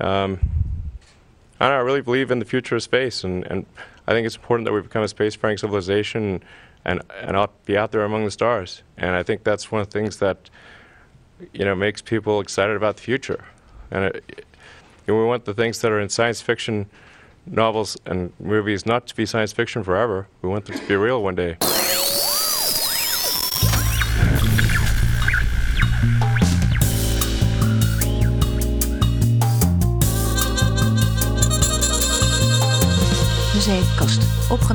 um, 0.00 0.40
I 1.60 1.66
don't 1.66 1.74
know. 1.74 1.80
I 1.80 1.84
really 1.84 2.00
believe 2.00 2.30
in 2.30 2.38
the 2.38 2.44
future 2.44 2.76
of 2.76 2.82
space, 2.82 3.22
and, 3.24 3.44
and 3.46 3.66
I 4.06 4.12
think 4.12 4.26
it's 4.26 4.36
important 4.36 4.66
that 4.66 4.72
we 4.72 4.80
become 4.80 5.02
a 5.02 5.08
space-faring 5.08 5.58
civilization 5.58 6.42
and 6.84 7.02
and 7.20 7.36
ought 7.36 7.64
be 7.66 7.76
out 7.76 7.92
there 7.92 8.04
among 8.04 8.24
the 8.24 8.30
stars. 8.30 8.82
And 8.96 9.14
I 9.14 9.22
think 9.22 9.44
that's 9.44 9.70
one 9.70 9.82
of 9.82 9.88
the 9.88 9.92
things 9.92 10.16
that 10.18 10.48
you 11.52 11.64
know 11.64 11.74
makes 11.74 12.00
people 12.02 12.40
excited 12.40 12.76
about 12.76 12.96
the 12.96 13.02
future. 13.02 13.44
And 13.90 14.04
it, 14.04 14.46
you 15.06 15.14
know, 15.14 15.20
we 15.20 15.26
want 15.26 15.44
the 15.44 15.54
things 15.54 15.80
that 15.80 15.92
are 15.92 16.00
in 16.00 16.08
science 16.08 16.40
fiction 16.40 16.86
novels 17.46 17.96
and 18.06 18.32
movies 18.38 18.86
not 18.86 19.06
to 19.08 19.16
be 19.16 19.26
science 19.26 19.52
fiction 19.52 19.82
forever. 19.82 20.28
We 20.42 20.48
want 20.48 20.66
them 20.66 20.78
to 20.78 20.86
be 20.86 20.96
real 20.96 21.22
one 21.22 21.34
day. 21.34 21.56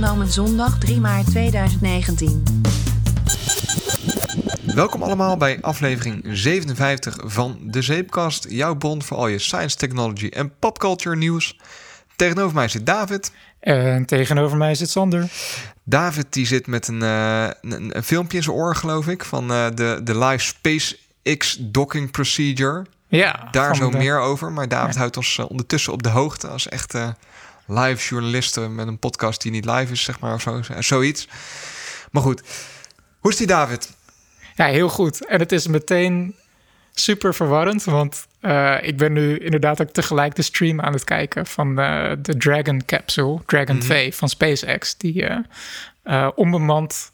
Opgenomen 0.05 0.33
zondag 0.33 0.77
3 0.79 0.99
maart 0.99 1.27
2019. 1.27 2.43
Welkom 4.61 5.03
allemaal 5.03 5.37
bij 5.37 5.61
aflevering 5.61 6.25
57 6.29 7.17
van 7.23 7.57
De 7.61 7.81
Zeepkast. 7.81 8.45
Jouw 8.49 8.75
bron 8.75 9.03
voor 9.03 9.17
al 9.17 9.27
je 9.27 9.39
science, 9.39 9.75
technology 9.75 10.27
en 10.27 10.57
popculture 10.59 11.15
nieuws. 11.15 11.59
Tegenover 12.15 12.55
mij 12.55 12.67
zit 12.67 12.85
David. 12.85 13.31
En 13.59 14.05
tegenover 14.05 14.57
mij 14.57 14.75
zit 14.75 14.89
Sander. 14.89 15.31
David 15.83 16.25
die 16.29 16.45
zit 16.45 16.67
met 16.67 16.87
een, 16.87 17.01
uh, 17.01 17.47
een, 17.61 17.95
een, 17.95 18.03
filmpje 18.03 18.37
in 18.37 18.43
zijn 18.43 18.55
oor, 18.55 18.75
geloof 18.75 19.07
ik, 19.07 19.23
van 19.23 19.51
uh, 19.51 19.67
de, 19.73 20.01
de 20.03 20.17
live 20.17 20.43
SpaceX 20.43 21.57
docking 21.59 22.11
procedure. 22.11 22.85
Ja. 23.07 23.47
Daar 23.51 23.75
zo 23.75 23.89
de... 23.89 23.97
meer 23.97 24.19
over. 24.19 24.51
Maar 24.51 24.67
David 24.67 24.93
ja. 24.93 24.99
houdt 24.99 25.17
ons 25.17 25.37
uh, 25.37 25.49
ondertussen 25.49 25.93
op 25.93 26.03
de 26.03 26.09
hoogte 26.09 26.47
als 26.47 26.69
echte 26.69 27.15
live 27.65 28.07
journalisten 28.09 28.75
met 28.75 28.87
een 28.87 28.99
podcast 28.99 29.41
die 29.41 29.51
niet 29.51 29.65
live 29.65 29.91
is, 29.91 30.03
zeg 30.03 30.19
maar, 30.19 30.33
of 30.33 30.41
zo, 30.41 30.61
zoiets. 30.79 31.27
Maar 32.11 32.21
goed, 32.21 32.41
hoe 33.19 33.31
is 33.31 33.37
die 33.37 33.47
David? 33.47 33.95
Ja, 34.55 34.65
heel 34.65 34.89
goed. 34.89 35.25
En 35.25 35.39
het 35.39 35.51
is 35.51 35.67
meteen 35.67 36.35
super 36.93 37.33
verwarrend, 37.33 37.83
want 37.83 38.27
uh, 38.41 38.77
ik 38.81 38.97
ben 38.97 39.13
nu 39.13 39.37
inderdaad 39.37 39.81
ook 39.81 39.89
tegelijk 39.89 40.35
de 40.35 40.41
stream 40.41 40.81
aan 40.81 40.93
het 40.93 41.03
kijken 41.03 41.45
van 41.45 41.75
de, 41.75 42.17
de 42.21 42.37
Dragon 42.37 42.85
Capsule, 42.85 43.41
Dragon 43.45 43.75
mm 43.75 43.81
-hmm. 43.81 43.89
2 43.89 44.15
van 44.15 44.29
SpaceX, 44.29 44.97
die 44.97 45.25
uh, 46.03 46.27
onbemand 46.35 47.11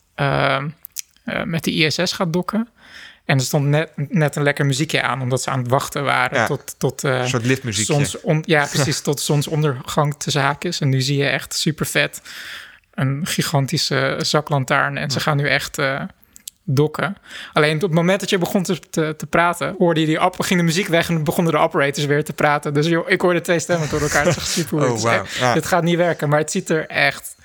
met 1.43 1.63
de 1.63 1.71
ISS 1.71 2.11
gaat 2.11 2.33
dokken. 2.33 2.67
En 3.31 3.37
er 3.37 3.43
stond 3.43 3.65
net, 3.65 3.91
net 3.95 4.35
een 4.35 4.43
lekker 4.43 4.65
muziekje 4.65 5.01
aan, 5.01 5.21
omdat 5.21 5.41
ze 5.41 5.49
aan 5.49 5.59
het 5.59 5.67
wachten 5.67 6.03
waren 6.03 6.37
ja, 6.37 6.45
tot, 6.45 6.75
tot 6.77 7.03
een 7.03 7.27
soort 7.27 7.45
liftmuziekje. 7.45 8.05
Zons, 8.05 8.43
ja, 8.45 8.65
precies, 8.73 9.01
tot 9.01 9.19
zonsondergang 9.19 10.15
te 10.17 10.31
zaak 10.31 10.63
is. 10.63 10.79
En 10.79 10.89
nu 10.89 11.01
zie 11.01 11.17
je 11.17 11.27
echt 11.27 11.53
super 11.53 11.85
vet 11.85 12.21
een 12.93 13.25
gigantische 13.25 14.15
zaklantaarn. 14.21 14.97
En 14.97 15.11
ze 15.11 15.19
gaan 15.19 15.37
nu 15.37 15.47
echt 15.47 15.77
uh, 15.77 16.01
dokken. 16.63 17.17
Alleen 17.53 17.75
op 17.75 17.81
het 17.81 17.91
moment 17.91 18.19
dat 18.19 18.29
je 18.29 18.37
begon 18.37 18.63
te, 18.63 18.79
te, 18.79 19.13
te 19.17 19.25
praten, 19.25 19.75
hoorde 19.77 19.99
je 19.99 20.05
die 20.05 20.19
ging 20.19 20.59
de 20.59 20.65
muziek 20.65 20.87
weg 20.87 21.09
en 21.09 21.23
begonnen 21.23 21.53
de 21.53 21.59
operators 21.59 22.05
weer 22.05 22.23
te 22.23 22.33
praten. 22.33 22.73
Dus 22.73 22.87
joh, 22.87 23.09
ik 23.09 23.21
hoorde 23.21 23.41
twee 23.41 23.59
stemmen 23.59 23.89
door 23.89 24.01
elkaar. 24.01 24.27
Is 24.27 24.53
super 24.53 24.77
oh, 24.91 24.99
wow. 24.99 25.25
ja. 25.39 25.53
Dit 25.53 25.65
gaat 25.65 25.83
niet 25.83 25.97
werken, 25.97 26.29
maar 26.29 26.39
het 26.39 26.51
ziet 26.51 26.69
er 26.69 26.87
echt 26.87 27.35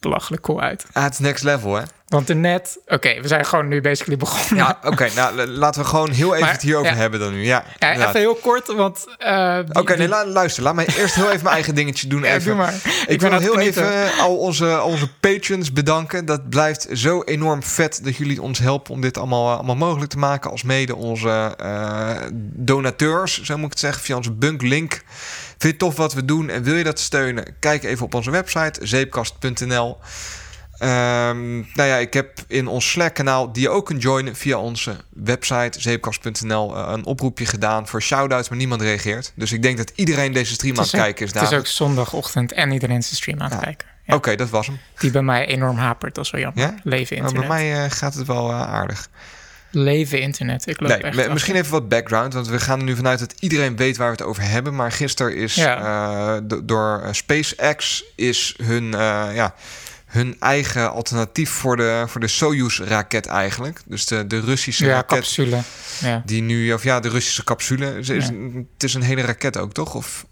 belachelijk 0.00 0.42
cool 0.42 0.60
uit. 0.60 0.86
Ah, 0.92 1.02
het 1.02 1.12
is 1.12 1.18
next 1.18 1.44
level, 1.44 1.74
hè? 1.74 1.82
Want 2.08 2.28
er 2.28 2.36
net... 2.36 2.78
Oké, 2.84 2.94
okay, 2.94 3.22
we 3.22 3.28
zijn 3.28 3.44
gewoon 3.44 3.68
nu 3.68 3.80
basically 3.80 4.16
begonnen. 4.16 4.64
Ja, 4.64 4.78
oké. 4.78 4.88
Okay, 4.88 5.10
nou, 5.14 5.46
laten 5.46 5.82
we 5.82 5.88
gewoon 5.88 6.10
heel 6.10 6.34
even 6.34 6.40
maar, 6.40 6.52
het 6.52 6.62
hierover 6.62 6.90
ja. 6.90 6.96
hebben 6.96 7.20
dan 7.20 7.32
nu. 7.32 7.44
Ja, 7.44 7.64
ja 7.78 7.92
even 7.92 8.20
heel 8.20 8.34
kort, 8.34 8.66
want... 8.66 9.04
Uh, 9.18 9.58
oké, 9.68 9.78
okay, 9.78 9.96
nee, 9.96 10.08
luister. 10.08 10.62
Laat 10.62 10.74
mij 10.74 10.86
eerst 10.86 11.14
heel 11.14 11.30
even 11.30 11.42
mijn 11.42 11.54
eigen 11.54 11.74
dingetje 11.74 12.06
doen. 12.06 12.22
Ja, 12.28 12.34
even. 12.34 12.44
doe 12.44 12.54
maar. 12.54 12.74
Ik, 12.74 13.04
ik 13.06 13.20
wil 13.20 13.38
heel 13.38 13.58
even 13.58 14.10
al 14.18 14.36
onze, 14.36 14.76
al 14.76 14.88
onze 14.88 15.08
patrons 15.20 15.72
bedanken. 15.72 16.24
Dat 16.24 16.48
blijft 16.48 16.88
zo 16.92 17.22
enorm 17.22 17.62
vet 17.62 18.04
dat 18.04 18.16
jullie 18.16 18.42
ons 18.42 18.58
helpen 18.58 18.92
om 18.92 19.00
dit 19.00 19.18
allemaal, 19.18 19.54
allemaal 19.54 19.76
mogelijk 19.76 20.10
te 20.10 20.18
maken. 20.18 20.50
Als 20.50 20.62
mede 20.62 20.96
onze 20.96 21.54
uh, 21.62 22.16
donateurs, 22.40 23.42
zo 23.42 23.56
moet 23.56 23.64
ik 23.64 23.70
het 23.70 23.80
zeggen, 23.80 24.02
via 24.02 24.16
onze 24.16 24.32
bunk 24.32 24.62
link. 24.62 25.02
Vind 25.58 25.62
je 25.62 25.68
het 25.68 25.78
tof 25.78 25.96
wat 25.96 26.14
we 26.14 26.24
doen 26.24 26.48
en 26.48 26.62
wil 26.62 26.74
je 26.74 26.84
dat 26.84 26.98
steunen? 26.98 27.54
Kijk 27.58 27.82
even 27.82 28.04
op 28.04 28.14
onze 28.14 28.30
website, 28.30 28.86
zeepkast.nl. 28.86 29.98
Um, 30.82 31.66
nou 31.74 31.88
ja, 31.88 31.96
ik 31.96 32.12
heb 32.12 32.38
in 32.46 32.66
ons 32.66 32.90
Slack-kanaal, 32.90 33.52
die 33.52 33.62
je 33.62 33.68
ook 33.68 33.86
kunt 33.86 34.02
joinen 34.02 34.36
via 34.36 34.58
onze 34.58 34.96
website 35.08 35.80
zeepkast.nl, 35.80 36.76
uh, 36.76 36.88
een 36.92 37.04
oproepje 37.04 37.46
gedaan 37.46 37.86
voor 37.86 38.02
shout-outs, 38.02 38.48
maar 38.48 38.58
niemand 38.58 38.82
reageert. 38.82 39.32
Dus 39.34 39.52
ik 39.52 39.62
denk 39.62 39.76
dat 39.76 39.92
iedereen 39.94 40.32
deze 40.32 40.52
stream 40.52 40.76
aan 40.76 40.82
het 40.82 40.90
kijken 40.90 41.26
is. 41.26 41.32
Het 41.32 41.42
is 41.42 41.58
ook 41.58 41.66
zondagochtend 41.66 42.52
en 42.52 42.72
iedereen 42.72 42.96
is 42.96 43.08
de 43.08 43.14
stream 43.14 43.40
aan 43.40 43.50
het 43.50 43.58
ja. 43.58 43.64
kijken. 43.64 43.86
Ja. 43.88 44.14
Oké, 44.14 44.14
okay, 44.14 44.36
dat 44.36 44.50
was 44.50 44.66
hem. 44.66 44.78
Die 44.98 45.10
bij 45.10 45.22
mij 45.22 45.46
enorm 45.46 45.76
hapert, 45.76 46.14
dat 46.14 46.24
is 46.24 46.30
wel 46.30 46.40
jammer. 46.40 46.62
Ja? 46.62 46.74
Leven 46.82 47.16
internet. 47.16 47.48
Maar 47.48 47.56
bij 47.56 47.72
mij 47.72 47.84
uh, 47.84 47.90
gaat 47.90 48.14
het 48.14 48.26
wel 48.26 48.50
uh, 48.50 48.60
aardig. 48.60 49.08
Leven 49.70 50.20
internet. 50.20 50.66
Ik 50.66 50.80
loop 50.80 50.90
nee, 50.90 50.98
echt 50.98 51.32
misschien 51.32 51.54
even 51.54 51.70
wat 51.70 51.88
background, 51.88 52.34
want 52.34 52.48
we 52.48 52.60
gaan 52.60 52.78
er 52.78 52.84
nu 52.84 52.96
vanuit 52.96 53.18
dat 53.18 53.34
iedereen 53.38 53.76
weet 53.76 53.96
waar 53.96 54.10
we 54.10 54.16
het 54.16 54.22
over 54.22 54.42
hebben. 54.42 54.74
Maar 54.74 54.92
gisteren 54.92 55.36
is 55.36 55.54
ja. 55.54 56.36
uh, 56.36 56.40
do 56.42 56.64
door 56.64 57.08
SpaceX 57.10 58.04
is 58.14 58.54
hun, 58.62 58.84
uh, 58.84 59.28
ja, 59.34 59.54
hun 60.06 60.36
eigen 60.40 60.92
alternatief 60.92 61.50
voor 61.50 61.76
de, 61.76 62.04
voor 62.06 62.20
de 62.20 62.28
Soyuz-raket 62.28 63.26
eigenlijk. 63.26 63.80
Dus 63.86 64.06
de, 64.06 64.26
de 64.26 64.40
Russische 64.40 64.84
ja, 64.84 64.92
raket. 64.92 65.18
capsule. 65.18 65.60
Ja. 66.00 66.22
Die 66.24 66.42
nu, 66.42 66.72
of 66.72 66.82
ja, 66.82 67.00
de 67.00 67.08
Russische 67.08 67.44
capsule. 67.44 67.98
Is, 67.98 68.08
is, 68.08 68.24
het 68.72 68.82
is 68.82 68.94
een 68.94 69.02
hele 69.02 69.22
raket 69.22 69.56
ook, 69.56 69.72
toch? 69.72 69.94
Of... 69.94 70.26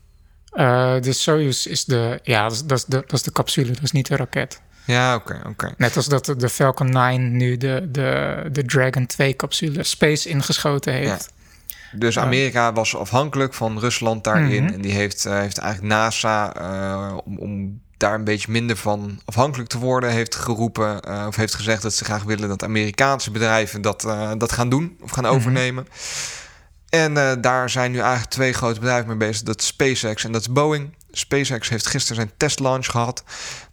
Uh, 0.52 1.00
de 1.00 1.12
Soyuz 1.12 1.66
is 1.66 1.84
de, 1.84 2.20
ja, 2.22 2.42
dat 2.42 2.52
is, 2.52 2.64
dat, 2.64 2.78
is 2.78 2.84
de, 2.84 2.96
dat 2.96 3.12
is 3.12 3.22
de 3.22 3.32
capsule, 3.32 3.72
dat 3.72 3.82
is 3.82 3.92
niet 3.92 4.06
de 4.06 4.16
raket. 4.16 4.60
Ja, 4.86 5.14
oké, 5.14 5.30
okay, 5.30 5.38
oké. 5.38 5.50
Okay. 5.50 5.74
Net 5.76 5.96
als 5.96 6.06
dat 6.06 6.34
de 6.36 6.48
Falcon 6.48 6.90
9 6.90 7.36
nu 7.36 7.56
de, 7.56 7.88
de, 7.90 8.42
de 8.52 8.64
Dragon 8.64 9.08
2-capsule 9.22 9.82
Space 9.82 10.28
ingeschoten 10.28 10.92
heeft. 10.92 11.28
Ja. 11.30 11.98
Dus 11.98 12.18
Amerika 12.18 12.72
was 12.72 12.96
afhankelijk 12.96 13.54
van 13.54 13.78
Rusland 13.78 14.24
daarin. 14.24 14.62
Mm 14.62 14.66
-hmm. 14.66 14.74
En 14.74 14.80
die 14.80 14.92
heeft, 14.92 15.26
uh, 15.26 15.38
heeft 15.38 15.58
eigenlijk 15.58 15.92
NASA, 15.92 16.60
uh, 16.60 17.16
om, 17.24 17.38
om 17.38 17.80
daar 17.96 18.14
een 18.14 18.24
beetje 18.24 18.52
minder 18.52 18.76
van 18.76 19.20
afhankelijk 19.24 19.68
te 19.68 19.78
worden, 19.78 20.10
heeft 20.10 20.34
geroepen 20.34 21.00
uh, 21.08 21.24
of 21.28 21.36
heeft 21.36 21.54
gezegd 21.54 21.82
dat 21.82 21.94
ze 21.94 22.04
graag 22.04 22.22
willen 22.22 22.48
dat 22.48 22.64
Amerikaanse 22.64 23.30
bedrijven 23.30 23.82
dat, 23.82 24.04
uh, 24.04 24.30
dat 24.38 24.52
gaan 24.52 24.68
doen 24.68 24.96
of 25.00 25.10
gaan 25.10 25.26
overnemen. 25.26 25.82
Mm 25.82 25.90
-hmm. 25.90 26.44
En 26.88 27.16
uh, 27.16 27.32
daar 27.40 27.70
zijn 27.70 27.90
nu 27.90 27.98
eigenlijk 27.98 28.30
twee 28.30 28.52
grote 28.52 28.80
bedrijven 28.80 29.08
mee 29.08 29.16
bezig. 29.16 29.42
Dat 29.42 29.60
is 29.60 29.66
SpaceX 29.66 30.24
en 30.24 30.32
dat 30.32 30.40
is 30.40 30.52
Boeing. 30.52 30.94
SpaceX 31.18 31.68
heeft 31.68 31.86
gisteren 31.86 32.16
zijn 32.16 32.30
testlaunch 32.36 32.86
gehad. 32.86 33.24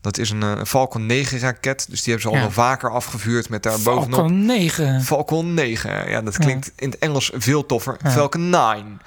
Dat 0.01 0.17
is 0.17 0.29
een, 0.29 0.41
een 0.41 0.65
Falcon 0.65 1.05
9 1.05 1.39
raket. 1.39 1.85
Dus 1.89 2.03
die 2.03 2.13
hebben 2.13 2.21
ze 2.21 2.27
al 2.27 2.35
ja. 2.35 2.41
wel 2.41 2.51
vaker 2.51 2.91
afgevuurd 2.91 3.49
met 3.49 3.63
daar 3.63 3.77
Falcon 3.77 3.95
bovenop. 3.95 4.19
Falcon 4.19 4.45
9. 4.45 5.01
Falcon 5.01 5.53
9. 5.53 6.09
Ja, 6.09 6.21
dat 6.21 6.37
klinkt 6.37 6.65
ja. 6.65 6.71
in 6.75 6.89
het 6.89 6.99
Engels 6.99 7.31
veel 7.33 7.65
toffer. 7.65 7.97
Ja. 8.03 8.11
Falcon 8.11 8.49
9. 8.49 9.01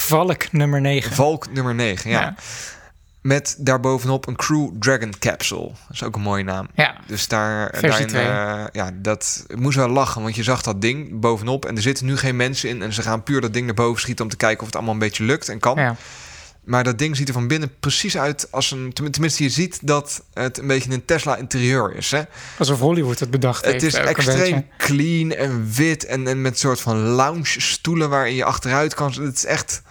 Valk 0.00 0.52
nummer 0.52 0.80
9. 0.80 1.14
Valk 1.14 1.52
nummer 1.52 1.74
9, 1.74 2.10
ja. 2.10 2.34
Met 3.20 3.56
daarbovenop 3.58 4.26
een 4.26 4.36
Crew 4.36 4.70
Dragon 4.78 5.14
Capsule. 5.18 5.66
Dat 5.66 5.90
is 5.90 6.02
ook 6.02 6.14
een 6.14 6.22
mooie 6.22 6.44
naam. 6.44 6.68
Ja. 6.74 6.96
Dus 7.06 7.28
daar, 7.28 7.80
daarin, 7.80 8.14
uh, 8.14 8.64
ja, 8.72 8.90
dat 8.94 9.46
moest 9.54 9.76
wel 9.76 9.88
lachen, 9.88 10.22
want 10.22 10.36
je 10.36 10.42
zag 10.42 10.62
dat 10.62 10.80
ding 10.80 11.20
bovenop 11.20 11.64
en 11.64 11.76
er 11.76 11.82
zitten 11.82 12.06
nu 12.06 12.16
geen 12.16 12.36
mensen 12.36 12.68
in 12.68 12.82
en 12.82 12.92
ze 12.92 13.02
gaan 13.02 13.22
puur 13.22 13.40
dat 13.40 13.52
ding 13.52 13.66
naar 13.66 13.74
boven 13.74 14.00
schieten 14.00 14.24
om 14.24 14.30
te 14.30 14.36
kijken 14.36 14.60
of 14.60 14.66
het 14.66 14.74
allemaal 14.76 14.94
een 14.94 15.00
beetje 15.00 15.24
lukt 15.24 15.48
en 15.48 15.58
kan. 15.58 15.76
Ja. 15.78 15.96
Maar 16.70 16.84
dat 16.84 16.98
ding 16.98 17.16
ziet 17.16 17.28
er 17.28 17.34
van 17.34 17.48
binnen 17.48 17.72
precies 17.80 18.18
uit 18.18 18.48
als 18.50 18.70
een. 18.70 18.92
Tenminste, 18.92 19.42
je 19.42 19.48
ziet 19.48 19.78
dat 19.82 20.22
het 20.32 20.58
een 20.58 20.66
beetje 20.66 20.92
een 20.92 21.04
Tesla 21.04 21.36
interieur 21.36 21.94
is. 21.96 22.10
Hè? 22.10 22.22
Alsof 22.58 22.78
Hollywood 22.78 23.18
het 23.18 23.30
bedacht 23.30 23.64
het 23.64 23.72
heeft. 23.72 23.96
Het 23.96 24.06
is 24.06 24.10
extreem 24.10 24.66
clean 24.78 25.32
en 25.32 25.72
wit. 25.72 26.04
En, 26.04 26.26
en 26.26 26.42
met 26.42 26.52
een 26.52 26.58
soort 26.58 26.80
van 26.80 26.98
lounge 26.98 27.60
stoelen 27.60 28.08
waarin 28.10 28.34
je 28.34 28.44
achteruit 28.44 28.94
kan. 28.94 29.12
Het 29.12 29.36
is 29.36 29.44
echt, 29.44 29.82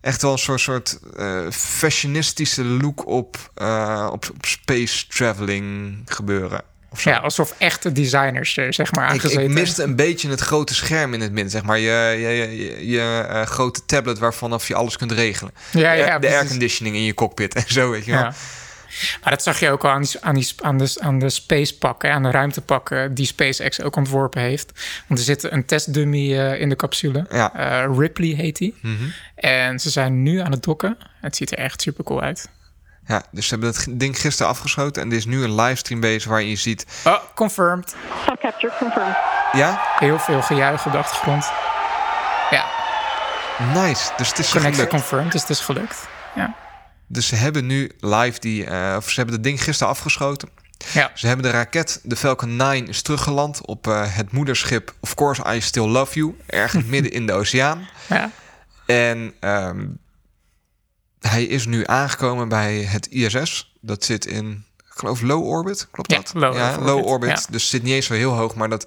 echt 0.00 0.22
wel 0.22 0.32
een 0.32 0.38
soort, 0.38 0.60
soort 0.60 0.98
uh, 1.16 1.50
fashionistische 1.50 2.64
look 2.64 3.06
op, 3.06 3.50
uh, 3.62 4.08
op, 4.12 4.30
op 4.34 4.46
space 4.46 5.06
traveling 5.06 5.96
gebeuren. 6.04 6.62
Ja, 6.98 7.16
alsof 7.16 7.54
echte 7.58 7.92
designers 7.92 8.56
er 8.56 8.74
zeg 8.74 8.92
maar 8.92 9.14
ik, 9.14 9.22
ik 9.22 9.48
miste 9.48 9.82
een 9.82 9.96
beetje 9.96 10.28
het 10.28 10.40
grote 10.40 10.74
scherm 10.74 11.14
in 11.14 11.20
het 11.20 11.32
midden, 11.32 11.50
zeg 11.50 11.62
maar. 11.62 11.78
Je, 11.78 12.16
je, 12.18 12.28
je, 12.28 12.86
je 12.86 13.26
uh, 13.30 13.42
grote 13.42 13.84
tablet 13.86 14.18
waarvanaf 14.18 14.68
je 14.68 14.74
alles 14.74 14.96
kunt 14.96 15.12
regelen. 15.12 15.52
Ja, 15.72 15.92
ja, 15.92 16.18
de 16.18 16.28
airconditioning 16.28 16.96
in 16.96 17.04
je 17.04 17.14
cockpit 17.14 17.54
en 17.54 17.64
zo, 17.66 17.90
weet 17.90 18.04
je 18.04 18.12
wel. 18.12 18.20
Ja. 18.20 18.34
Maar 19.22 19.32
dat 19.32 19.42
zag 19.42 19.60
je 19.60 19.70
ook 19.70 19.84
al 19.84 19.90
aan, 19.90 20.02
die, 20.02 20.20
aan, 20.20 20.34
die, 20.34 20.52
aan, 20.62 20.78
de, 20.78 20.96
aan 20.98 21.18
de 21.18 21.30
spacepakken, 21.30 22.12
aan 22.12 22.22
de 22.22 22.30
ruimtepakken 22.30 23.14
die 23.14 23.26
SpaceX 23.26 23.80
ook 23.80 23.96
ontworpen 23.96 24.42
heeft. 24.42 24.72
Want 25.06 25.20
er 25.20 25.26
zit 25.26 25.52
een 25.52 25.64
testdummy 25.64 26.32
uh, 26.32 26.60
in 26.60 26.68
de 26.68 26.76
capsule. 26.76 27.26
Ja. 27.30 27.86
Uh, 27.88 27.96
Ripley 27.98 28.28
heet 28.28 28.56
die. 28.56 28.74
Mm 28.80 28.96
-hmm. 28.96 29.12
En 29.34 29.78
ze 29.78 29.90
zijn 29.90 30.22
nu 30.22 30.38
aan 30.38 30.50
het 30.50 30.62
dokken. 30.62 30.96
Het 31.20 31.36
ziet 31.36 31.52
er 31.52 31.58
echt 31.58 31.82
super 31.82 32.04
cool 32.04 32.22
uit. 32.22 32.48
Ja, 33.10 33.22
dus 33.30 33.46
ze 33.48 33.54
hebben 33.54 33.72
dat 33.72 33.86
ding 33.90 34.20
gisteren 34.20 34.52
afgeschoten. 34.52 35.02
En 35.02 35.10
er 35.10 35.16
is 35.16 35.24
nu 35.26 35.44
een 35.44 35.54
livestream 35.54 36.00
bezig 36.00 36.30
waar 36.30 36.42
je 36.42 36.56
ziet... 36.56 36.86
Oh, 37.04 37.16
confirmed. 37.34 37.94
Shot 38.24 38.38
capture 38.40 38.72
confirmed. 38.78 39.16
Ja? 39.52 39.80
Heel 39.98 40.18
veel 40.18 40.42
gejuich 40.42 40.86
op 40.86 40.92
de 40.92 40.98
achtergrond. 40.98 41.50
Ja. 42.50 42.64
Nice. 43.74 44.10
Dus 44.16 44.28
het 44.28 44.38
is 44.38 44.50
Connectie 44.50 44.72
gelukt. 44.74 44.90
confirmed, 44.90 45.32
dus 45.32 45.40
het 45.40 45.50
is 45.50 45.60
gelukt. 45.60 46.08
Ja. 46.34 46.54
Dus 47.06 47.26
ze 47.26 47.34
hebben 47.36 47.66
nu 47.66 47.90
live 48.00 48.38
die... 48.40 48.64
eh, 48.64 48.94
of 48.96 49.08
ze 49.10 49.14
hebben 49.16 49.34
het 49.34 49.44
ding 49.44 49.62
gisteren 49.62 49.92
afgeschoten. 49.92 50.48
Ja. 50.92 51.10
Ze 51.14 51.26
hebben 51.26 51.44
de 51.44 51.50
raket, 51.50 52.00
de 52.02 52.16
Falcon 52.16 52.56
9, 52.56 52.88
is 52.88 53.02
teruggeland 53.02 53.66
op 53.66 53.86
eh, 53.86 54.02
het 54.16 54.32
moederschip 54.32 54.94
Of 55.00 55.14
Course 55.14 55.54
I 55.54 55.60
Still 55.60 55.86
Love 55.88 56.14
You. 56.14 56.36
Ergens 56.46 56.84
midden 56.94 57.12
in 57.12 57.26
de 57.26 57.32
oceaan. 57.32 57.88
ja. 58.06 58.30
En 58.86 59.32
ehm, 59.40 59.86
hij 61.20 61.44
is 61.44 61.66
nu 61.66 61.82
aangekomen 61.86 62.48
bij 62.48 62.76
het 62.82 63.06
ISS. 63.06 63.74
Dat 63.80 64.04
zit 64.04 64.26
in, 64.26 64.64
ik 64.78 64.92
geloof, 64.98 65.20
low 65.20 65.44
orbit. 65.46 65.88
Klopt 65.90 66.10
Ja, 66.10 66.16
dat? 66.16 66.30
low 66.34 66.54
ja, 66.54 66.70
orbit, 66.70 66.86
low 66.86 67.06
orbit. 67.06 67.28
ja. 67.30 67.40
Dus 67.50 67.68
zit 67.70 67.82
niet 67.82 67.92
eens 67.92 68.06
zo 68.06 68.14
heel 68.14 68.32
hoog, 68.32 68.54
maar 68.54 68.68
dat 68.68 68.86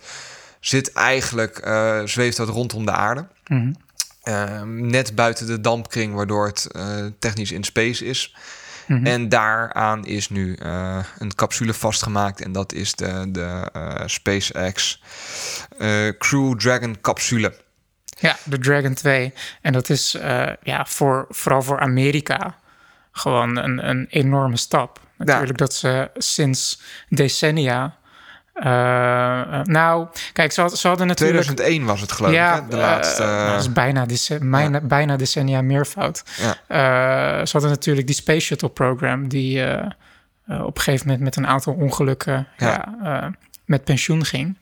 zit 0.59 0.91
eigenlijk, 0.93 1.57
eh, 1.57 2.01
zweeft 2.03 2.37
dat 2.37 2.49
rondom 2.49 2.85
de 2.85 2.91
aarde. 2.91 3.27
Mhm. 3.47 3.73
Ehm, 4.23 4.87
net 4.87 5.15
buiten 5.15 5.47
de 5.47 5.61
dampkring, 5.61 6.13
waardoor 6.13 6.45
het 6.45 6.67
eh, 6.71 7.05
technisch 7.19 7.51
in 7.51 7.63
space 7.63 8.05
is. 8.05 8.35
Mhm. 8.87 9.05
En 9.05 9.29
daaraan 9.29 10.05
is 10.05 10.29
nu 10.29 10.55
eh, 10.55 10.97
een 11.17 11.35
capsule 11.35 11.73
vastgemaakt. 11.73 12.41
En 12.41 12.51
dat 12.51 12.73
is 12.73 12.93
de, 12.95 13.25
de 13.31 13.69
eh, 13.73 14.01
SpaceX 14.05 15.01
eh, 15.77 16.07
Crew 16.17 16.55
Dragon 16.57 17.01
capsule. 17.01 17.53
Ja, 18.23 18.35
de 18.43 18.57
Dragon 18.59 18.93
2. 18.93 19.33
En 19.61 19.73
dat 19.73 19.89
is 19.89 20.13
eh, 20.15 20.49
ja, 20.61 20.85
voor, 20.85 21.25
vooral 21.29 21.61
voor 21.61 21.79
Amerika 21.79 22.55
gewoon 23.11 23.57
een, 23.57 23.89
een 23.89 24.07
enorme 24.09 24.57
stap. 24.57 24.99
Natuurlijk 25.17 25.57
dat 25.57 25.73
ze 25.73 26.09
sinds 26.15 26.81
decennia... 27.09 27.95
eh, 28.53 29.41
eh, 29.41 29.61
nou, 29.63 30.07
kijk, 30.33 30.51
ze, 30.51 30.61
had- 30.61 30.77
ze 30.77 30.87
hadden 30.87 31.07
natuurlijk... 31.07 31.41
2001 31.43 31.87
was 31.87 32.01
het 32.01 32.11
geloof 32.11 32.31
ja, 32.31 32.55
ik, 32.55 32.61
hè? 32.61 32.67
de 32.69 32.77
laatste... 32.77 33.23
dat 33.51 33.59
is 33.61 33.71
bijna, 33.73 34.05
dece- 34.05 34.39
bijna, 34.41 34.81
bijna 34.81 35.15
decennia 35.15 35.61
meervoud. 35.61 36.23
Ja. 36.37 36.55
Ze 37.45 37.51
hadden 37.51 37.71
natuurlijk 37.71 38.07
die 38.07 38.15
Space 38.15 38.39
Shuttle 38.39 38.69
program... 38.69 39.27
die 39.27 39.63
op 40.47 40.75
een 40.77 40.81
gegeven 40.81 41.07
moment 41.07 41.23
met 41.23 41.35
een 41.35 41.47
aantal 41.47 41.73
ongelukken 41.73 42.47
Ja. 42.57 43.31
Met 43.65 43.83
pensioen 43.83 44.25
ging. 44.25 44.57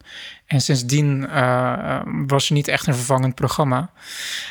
En 0.46 0.62
sindsdien 0.62 1.30
eh, 1.30 2.02
was 2.06 2.48
er 2.48 2.54
niet 2.54 2.68
echt 2.68 2.88
een 2.88 2.96
vervangend 2.96 3.36
programma. 3.36 3.90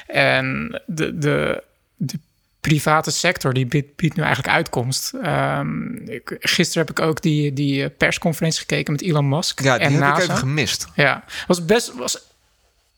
En 0.06 0.80
de, 0.86 1.18
de, 1.18 1.62
de 1.96 2.18
private 2.60 3.10
sector 3.10 3.52
die 3.54 3.66
biedt, 3.66 3.96
biedt 3.96 4.16
nu 4.16 4.22
eigenlijk 4.22 4.54
uitkomst. 4.54 5.12
Ehm, 5.22 5.94
ik, 5.94 6.36
gisteren 6.40 6.86
heb 6.86 6.98
ik 6.98 7.04
ook 7.04 7.22
die, 7.22 7.52
die 7.52 7.84
eh, 7.84 7.90
persconferentie 7.98 8.60
gekeken 8.60 8.92
met 8.92 9.02
Elon 9.02 9.28
Musk 9.28 9.60
ja, 9.62 9.76
die 9.78 9.86
en 9.86 9.92
heb 9.92 10.00
NASA. 10.00 10.16
ik 10.16 10.22
even 10.22 10.36
gemist. 10.36 10.86
Ja, 10.94 11.24
was 11.46 11.64
best 11.64 11.94
was 11.94 12.18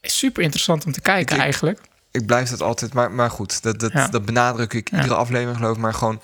super 0.03 0.43
interessant 0.43 0.85
om 0.87 0.93
te 0.93 1.01
kijken 1.01 1.37
Ik- 1.37 1.43
eigenlijk. 1.43 1.79
Ik 2.11 2.27
blijf 2.27 2.49
dat 2.51 2.61
altijd, 2.63 2.93
maar, 2.93 3.11
maar 3.11 3.31
goed, 3.31 3.63
dat, 3.63 3.81
dat, 3.81 3.93
Ja. 3.93 4.09
dat 4.09 4.25
benadruk 4.25 4.73
ik 4.73 4.91
Ja. 4.91 4.97
iedere 4.97 5.15
aflevering 5.15 5.57
geloof 5.57 5.75
ik, 5.77 5.83
maar 5.83 5.95
gewoon 5.95 6.21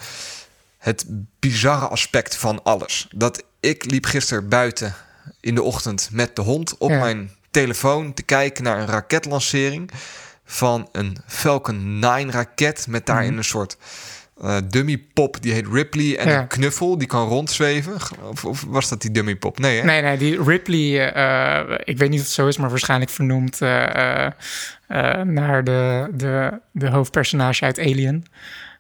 het 0.79 1.05
bizarre 1.39 1.87
aspect 1.87 2.37
van 2.37 2.63
alles. 2.63 3.07
Dat 3.15 3.43
ik 3.61 3.91
liep 3.91 4.05
gisteren 4.05 4.49
buiten 4.49 4.95
in 5.41 5.55
de 5.55 5.63
ochtend 5.63 6.09
met 6.13 6.37
de 6.37 6.43
hond 6.43 6.79
op 6.79 6.91
Ja. 6.91 6.99
mijn 6.99 7.31
telefoon 7.51 8.15
te 8.15 8.23
kijken 8.23 8.65
naar 8.65 8.79
een 8.79 8.87
raketlancering 8.87 9.91
van 10.45 10.89
een 10.93 11.17
Falcon 11.27 11.99
9 11.99 12.31
raket 12.31 12.87
met 12.89 13.07
daarin 13.07 13.29
Mhm. 13.29 13.39
een 13.39 13.45
soort 13.45 13.77
eh, 14.43 14.57
dummy 14.65 14.99
pop 15.15 15.43
die 15.43 15.53
heet 15.53 15.67
Ripley 15.73 16.19
en 16.19 16.29
Ja. 16.29 16.41
een 16.41 16.47
knuffel 16.47 16.99
die 16.99 17.07
kan 17.09 17.29
rondzweven. 17.29 17.95
Of, 18.31 18.45
of 18.45 18.65
was 18.69 18.89
dat 18.89 19.03
die 19.03 19.11
dummy 19.11 19.37
pop? 19.37 19.59
Nee, 19.59 19.79
hè? 19.79 19.85
Nee, 19.85 20.03
nee, 20.03 20.17
die 20.19 20.43
Ripley, 20.43 21.11
eh, 21.13 21.59
eh, 21.61 21.79
ik 21.85 21.99
weet 21.99 22.11
niet 22.11 22.19
of 22.21 22.25
het 22.25 22.35
zo 22.35 22.47
is, 22.47 22.57
maar 22.57 22.71
waarschijnlijk 22.71 23.11
vernoemd 23.11 23.61
naar 25.25 25.65
de, 25.65 26.09
de, 26.15 26.61
de 26.73 26.89
hoofdpersonage 26.89 27.65
uit 27.65 27.79
Alien. 27.79 28.25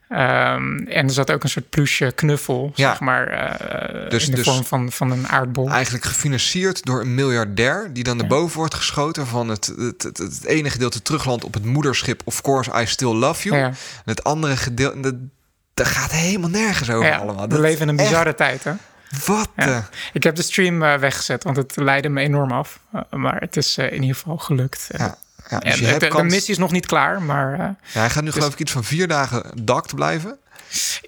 Ehm, 0.08 0.76
en 0.78 1.04
er 1.06 1.10
zat 1.10 1.30
ook 1.30 1.42
een 1.42 1.48
soort 1.48 1.68
plusje 1.70 2.12
knuffel, 2.14 2.72
Ja. 2.74 2.88
zeg 2.90 3.00
maar, 3.00 3.26
eh, 3.26 4.10
Dus- 4.10 4.24
in 4.24 4.30
de 4.30 4.36
dus- 4.36 4.46
vorm 4.46 4.64
van, 4.64 4.92
van 4.92 5.10
een 5.10 5.28
aardbol. 5.28 5.70
Eigenlijk 5.70 6.04
gefinancierd 6.04 6.84
door 6.84 7.00
een 7.00 7.14
miljardair 7.14 7.90
die 7.92 8.04
dan 8.04 8.16
naar 8.16 8.26
boven 8.26 8.56
wordt 8.58 8.74
geschoten 8.74 9.26
van 9.26 9.48
het, 9.48 9.72
het, 9.78 10.02
het, 10.02 10.18
het 10.18 10.44
ene 10.44 10.70
gedeelte 10.70 11.02
teruglandt 11.02 11.44
op 11.44 11.54
het 11.54 11.64
moederschip 11.64 12.20
Of 12.24 12.40
Course 12.42 12.70
I 12.82 12.86
Still 12.86 13.14
Love 13.14 13.48
You. 13.48 13.60
Ja. 13.60 13.66
En 13.66 13.74
het 14.04 14.24
andere 14.24 14.56
gedeelte, 14.56 15.18
dat, 15.74 15.86
gaat 15.86 16.10
helemaal 16.12 16.50
nergens 16.50 16.90
over 16.90 17.08
Ja, 17.08 17.16
allemaal. 17.16 17.48
we 17.48 17.60
leven 17.60 17.80
in 17.82 17.88
een 17.88 17.98
echt- 17.98 18.08
bizarre 18.08 18.34
tijd, 18.34 18.64
hè? 18.64 18.72
Wat? 19.26 19.48
Ja. 19.56 19.88
Ik 20.12 20.22
heb 20.22 20.34
de 20.36 20.42
stream 20.42 20.82
eh, 20.82 20.94
weggezet, 20.94 21.44
want 21.44 21.56
het 21.56 21.76
leidde 21.76 22.08
me 22.08 22.20
enorm 22.20 22.52
af. 22.52 22.80
Eh, 22.92 23.00
maar 23.10 23.40
het 23.40 23.56
is 23.56 23.78
in 23.78 23.92
ieder 24.00 24.16
geval 24.16 24.36
gelukt. 24.38 24.88
ja, 24.96 25.18
ja, 25.48 25.58
dus 25.58 25.72
En 25.72 25.76
je 25.78 25.82
de, 25.84 25.88
hebt 25.88 26.00
de 26.00 26.08
kans- 26.08 26.32
missie 26.32 26.52
is 26.52 26.58
nog 26.58 26.70
niet 26.72 26.86
klaar, 26.86 27.22
maar 27.22 27.52
eh, 27.52 27.58
Ja, 27.58 28.00
hij 28.00 28.10
gaat 28.10 28.22
nu 28.24 28.32
geloof 28.32 28.52
ik 28.52 28.58
iets 28.58 28.72
van 28.72 28.84
vier 28.84 29.08
dagen 29.08 29.42
dak 29.62 29.86
te 29.86 29.94
blijven. 29.94 30.36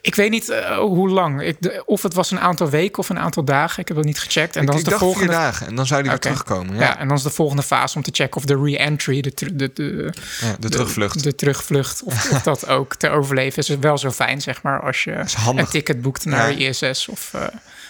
ik 0.01 0.15
weet 0.15 0.31
niet 0.31 0.49
eh, 0.49 0.77
hoe 0.79 1.09
lang. 1.09 1.43
Ik, 1.43 1.57
de- 1.61 1.83
of 1.87 2.03
het 2.03 2.15
was 2.15 2.31
een 2.31 2.41
aantal 2.41 2.71
weken 2.71 2.99
of 2.99 3.09
een 3.09 3.19
aantal 3.19 3.45
dagen. 3.45 3.81
Ik 3.81 3.89
heb 3.89 3.97
dat 3.97 4.07
niet 4.07 4.19
gecheckt. 4.21 4.57
En 4.57 4.61
ik 4.63 4.67
dan 4.69 4.77
is 4.77 4.85
de 4.85 4.91
volgende. 4.99 5.27
vier 5.27 5.35
dagen 5.37 5.67
en 5.67 5.75
dan 5.75 5.87
zou 5.87 6.01
hij 6.01 6.11
weer 6.11 6.19
terugkomen. 6.19 6.75
Ja. 6.75 6.81
Ja, 6.81 6.99
en 6.99 7.09
dan 7.09 7.17
is 7.17 7.23
de 7.23 7.31
volgende 7.31 7.63
fase 7.63 7.97
om 7.97 8.03
te 8.03 8.11
checken 8.13 8.37
of 8.37 8.45
de 8.45 8.61
re-entry, 8.65 9.21
de, 9.21 9.33
de, 9.35 9.71
de, 9.75 10.13
Ja, 10.41 10.57
de 10.61 10.69
terugvlucht. 10.69 11.23
de 11.23 11.35
terugvlucht, 11.35 12.03
of, 12.03 12.31
of 12.33 12.43
dat 12.43 12.67
ook 12.67 12.95
te 12.95 13.09
overleven 13.11 13.59
is. 13.63 13.69
wel 13.69 13.99
zo 13.99 14.11
fijn, 14.11 14.41
zeg 14.41 14.63
maar, 14.63 14.81
als 14.83 15.05
je 15.05 15.23
een 15.57 15.67
ticket 15.67 16.03
boekt 16.03 16.25
naar. 16.25 16.51
ISS 16.51 17.09
of 17.09 17.35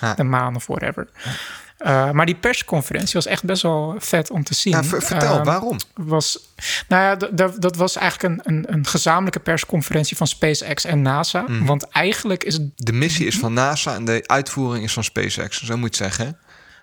eh, 0.01 0.11
de 0.17 0.25
maan 0.25 0.57
of 0.57 0.67
whatever. 0.67 1.07
Eh, 1.81 2.11
maar 2.11 2.27
die 2.27 2.35
persconferentie 2.35 3.13
was 3.15 3.27
echt 3.27 3.45
best 3.45 3.63
wel 3.63 3.95
vet 3.99 4.31
om 4.31 4.45
te 4.45 4.55
zien. 4.55 4.73
ja, 4.73 4.85
vertel, 4.85 5.37
Ehm, 5.37 5.45
waarom? 5.45 5.79
was, 5.95 6.39
nou 6.89 7.03
ja, 7.03 7.29
dat 7.59 7.77
was 7.77 7.97
eigenlijk 7.97 8.35
een, 8.47 8.55
een, 8.55 8.73
een 8.73 8.87
gezamenlijke 8.87 9.41
persconferentie 9.41 10.17
van 10.17 10.27
SpaceX 10.27 10.85
en 10.85 11.03
NASA. 11.03 11.45
Mhm. 11.47 11.65
Want 11.65 11.89
eigenlijk 11.89 12.45
is 12.45 12.55
het 12.55 12.63
De 12.75 12.93
missie 12.93 13.27
is 13.27 13.39
van 13.39 13.53
NASA 13.53 13.95
en 13.95 14.05
de 14.05 14.23
uitvoering 14.27 14.85
is 14.85 14.93
van 14.93 15.05
SpaceX. 15.05 15.63
Zo 15.65 15.77
moet 15.77 15.97
je 15.97 16.05
het 16.05 16.15
zeggen. 16.15 16.39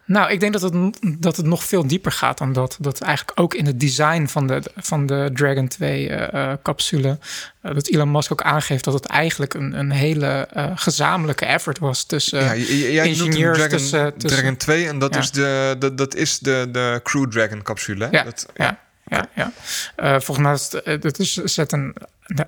Nou, 0.07 0.31
ik 0.31 0.39
denk 0.39 0.53
dat 0.53 0.61
het, 0.61 0.73
dat 1.19 1.37
het 1.37 1.45
nog 1.45 1.63
veel 1.63 1.87
dieper 1.87 2.11
gaat 2.11 2.37
dan 2.37 2.53
dat. 2.53 2.77
Dat 2.79 3.01
eigenlijk 3.01 3.39
ook 3.39 3.53
in 3.53 3.65
het 3.65 3.79
design 3.79 4.25
van 4.25 4.47
de, 4.47 4.61
van 4.75 5.05
de 5.05 5.29
Dragon 5.33 5.69
2-capsule... 5.81 7.17
eh, 7.61 7.73
dat 7.73 7.87
Elon 7.87 8.11
Musk 8.11 8.31
ook 8.31 8.41
aangeeft 8.41 8.83
dat 8.83 8.93
het 8.93 9.05
eigenlijk 9.05 9.53
een, 9.53 9.73
een 9.79 9.91
hele 9.91 10.27
eh, 10.51 10.71
gezamenlijke 10.75 11.45
effort 11.45 11.79
was 11.79 12.03
tussen... 12.03 12.43
ja, 12.43 12.55
jij 12.55 13.07
ingenieurs 13.07 13.57
Dragon, 13.57 13.77
tussen- 13.77 14.17
tussen- 14.17 14.39
Dragon 14.39 14.57
2 14.57 14.87
en 14.87 14.99
dat 14.99 15.13
Ja. 15.13 15.19
is, 15.19 15.31
de, 15.31 15.75
de, 15.79 15.93
dat 15.95 16.15
is 16.15 16.39
de, 16.39 16.67
de 16.71 16.99
Crew 17.03 17.29
Dragon 17.31 17.61
capsule. 17.61 18.03
hè? 18.05 18.09
Ja, 18.17 18.23
Dat, 18.23 18.45
ja, 18.55 18.79
ja, 19.07 19.29
ja. 19.35 19.51
Eh, 19.95 20.09
volgens 20.11 20.37
mij 20.39 20.53
is 20.53 20.61
het, 20.71 20.83
eh, 20.83 21.01
dat 21.01 21.19
is, 21.19 21.33
zet 21.33 21.71
een, 21.71 21.95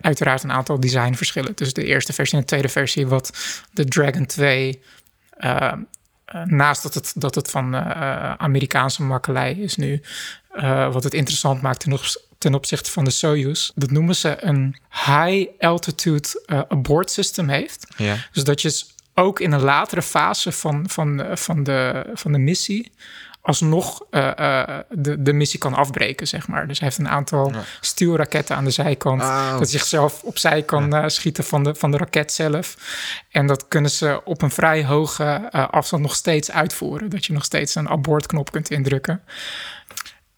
uiteraard 0.02 0.44
een 0.44 0.52
aantal 0.52 0.80
designverschillen 0.80 1.56
tussen 1.56 1.76
de 1.76 1.86
eerste 1.86 2.14
versie 2.14 2.34
en 2.36 2.42
de 2.42 2.48
tweede 2.48 2.70
versie. 2.70 3.07
Wat 3.07 3.38
de 3.72 3.86
Dragon 3.86 4.26
2, 4.26 4.81
eh, 5.38 5.56
eh, 5.56 5.74
naast 6.45 6.83
dat 6.83 6.94
het, 6.94 7.12
dat 7.16 7.36
het 7.36 7.50
van 7.52 7.76
eh, 7.76 8.33
Amerikaanse 8.33 9.04
makkelei 9.04 9.62
is 9.64 9.76
nu, 9.76 10.02
eh, 10.52 10.94
wat 10.94 11.04
het 11.04 11.14
interessant 11.14 11.62
maakt 11.62 11.80
ten, 11.80 11.94
op- 11.94 12.21
ten 12.38 12.54
opzichte 12.54 12.92
van 12.92 13.04
de 13.04 13.12
Soyuz, 13.12 13.71
dat 13.76 13.92
noemen 13.92 14.16
ze 14.16 14.44
een 14.44 14.76
high 15.06 15.50
altitude 15.59 16.44
eh, 16.45 16.62
abort 16.68 17.12
system 17.12 17.50
heeft. 17.50 17.88
ja. 17.98 18.16
Dus 18.31 18.44
dat 18.44 18.62
je 18.62 18.83
ook 19.14 19.40
in 19.40 19.52
een 19.52 19.62
latere 19.62 20.02
fase 20.02 20.52
van, 20.52 20.90
van, 20.90 21.24
eh, 21.24 21.36
van, 21.36 21.64
de, 21.64 22.06
van 22.14 22.31
de 22.31 22.38
missie 22.38 22.92
alsnog 23.42 24.06
eh, 24.10 24.38
eh, 24.38 24.80
de, 24.90 25.22
de 25.22 25.34
missie 25.34 25.60
kan 25.60 25.74
afbreken, 25.74 26.28
zeg 26.28 26.48
maar. 26.48 26.68
Dus 26.68 26.80
hij 26.80 26.88
heeft 26.88 27.00
een 27.00 27.10
aantal 27.10 27.52
Ja. 27.52 27.64
stuurraketten 27.81 28.56
aan 28.56 28.64
de 28.64 28.72
zijkant... 28.72 29.22
Oh. 29.22 29.50
dat 29.50 29.60
hij 29.60 29.68
zichzelf 29.68 30.24
opzij 30.24 30.64
kan 30.64 30.96
eh, 30.96 31.08
schieten 31.08 31.44
van 31.44 31.64
de, 31.64 31.76
van 31.76 31.92
de 31.92 31.98
raket 31.98 32.31
zelf. 32.31 32.78
En 33.31 33.48
dat 33.48 33.68
kunnen 33.68 33.92
ze 33.92 34.22
op 34.24 34.42
een 34.42 34.52
vrij 34.52 34.86
hoge 34.86 35.52
afstand 35.52 36.02
nog 36.02 36.16
steeds 36.16 36.52
uitvoeren. 36.52 37.10
Dat 37.10 37.26
je 37.26 37.34
nog 37.34 37.44
steeds 37.44 37.76
een 37.76 37.90
abortknop 37.90 38.52
kunt 38.52 38.72
indrukken. 38.72 39.22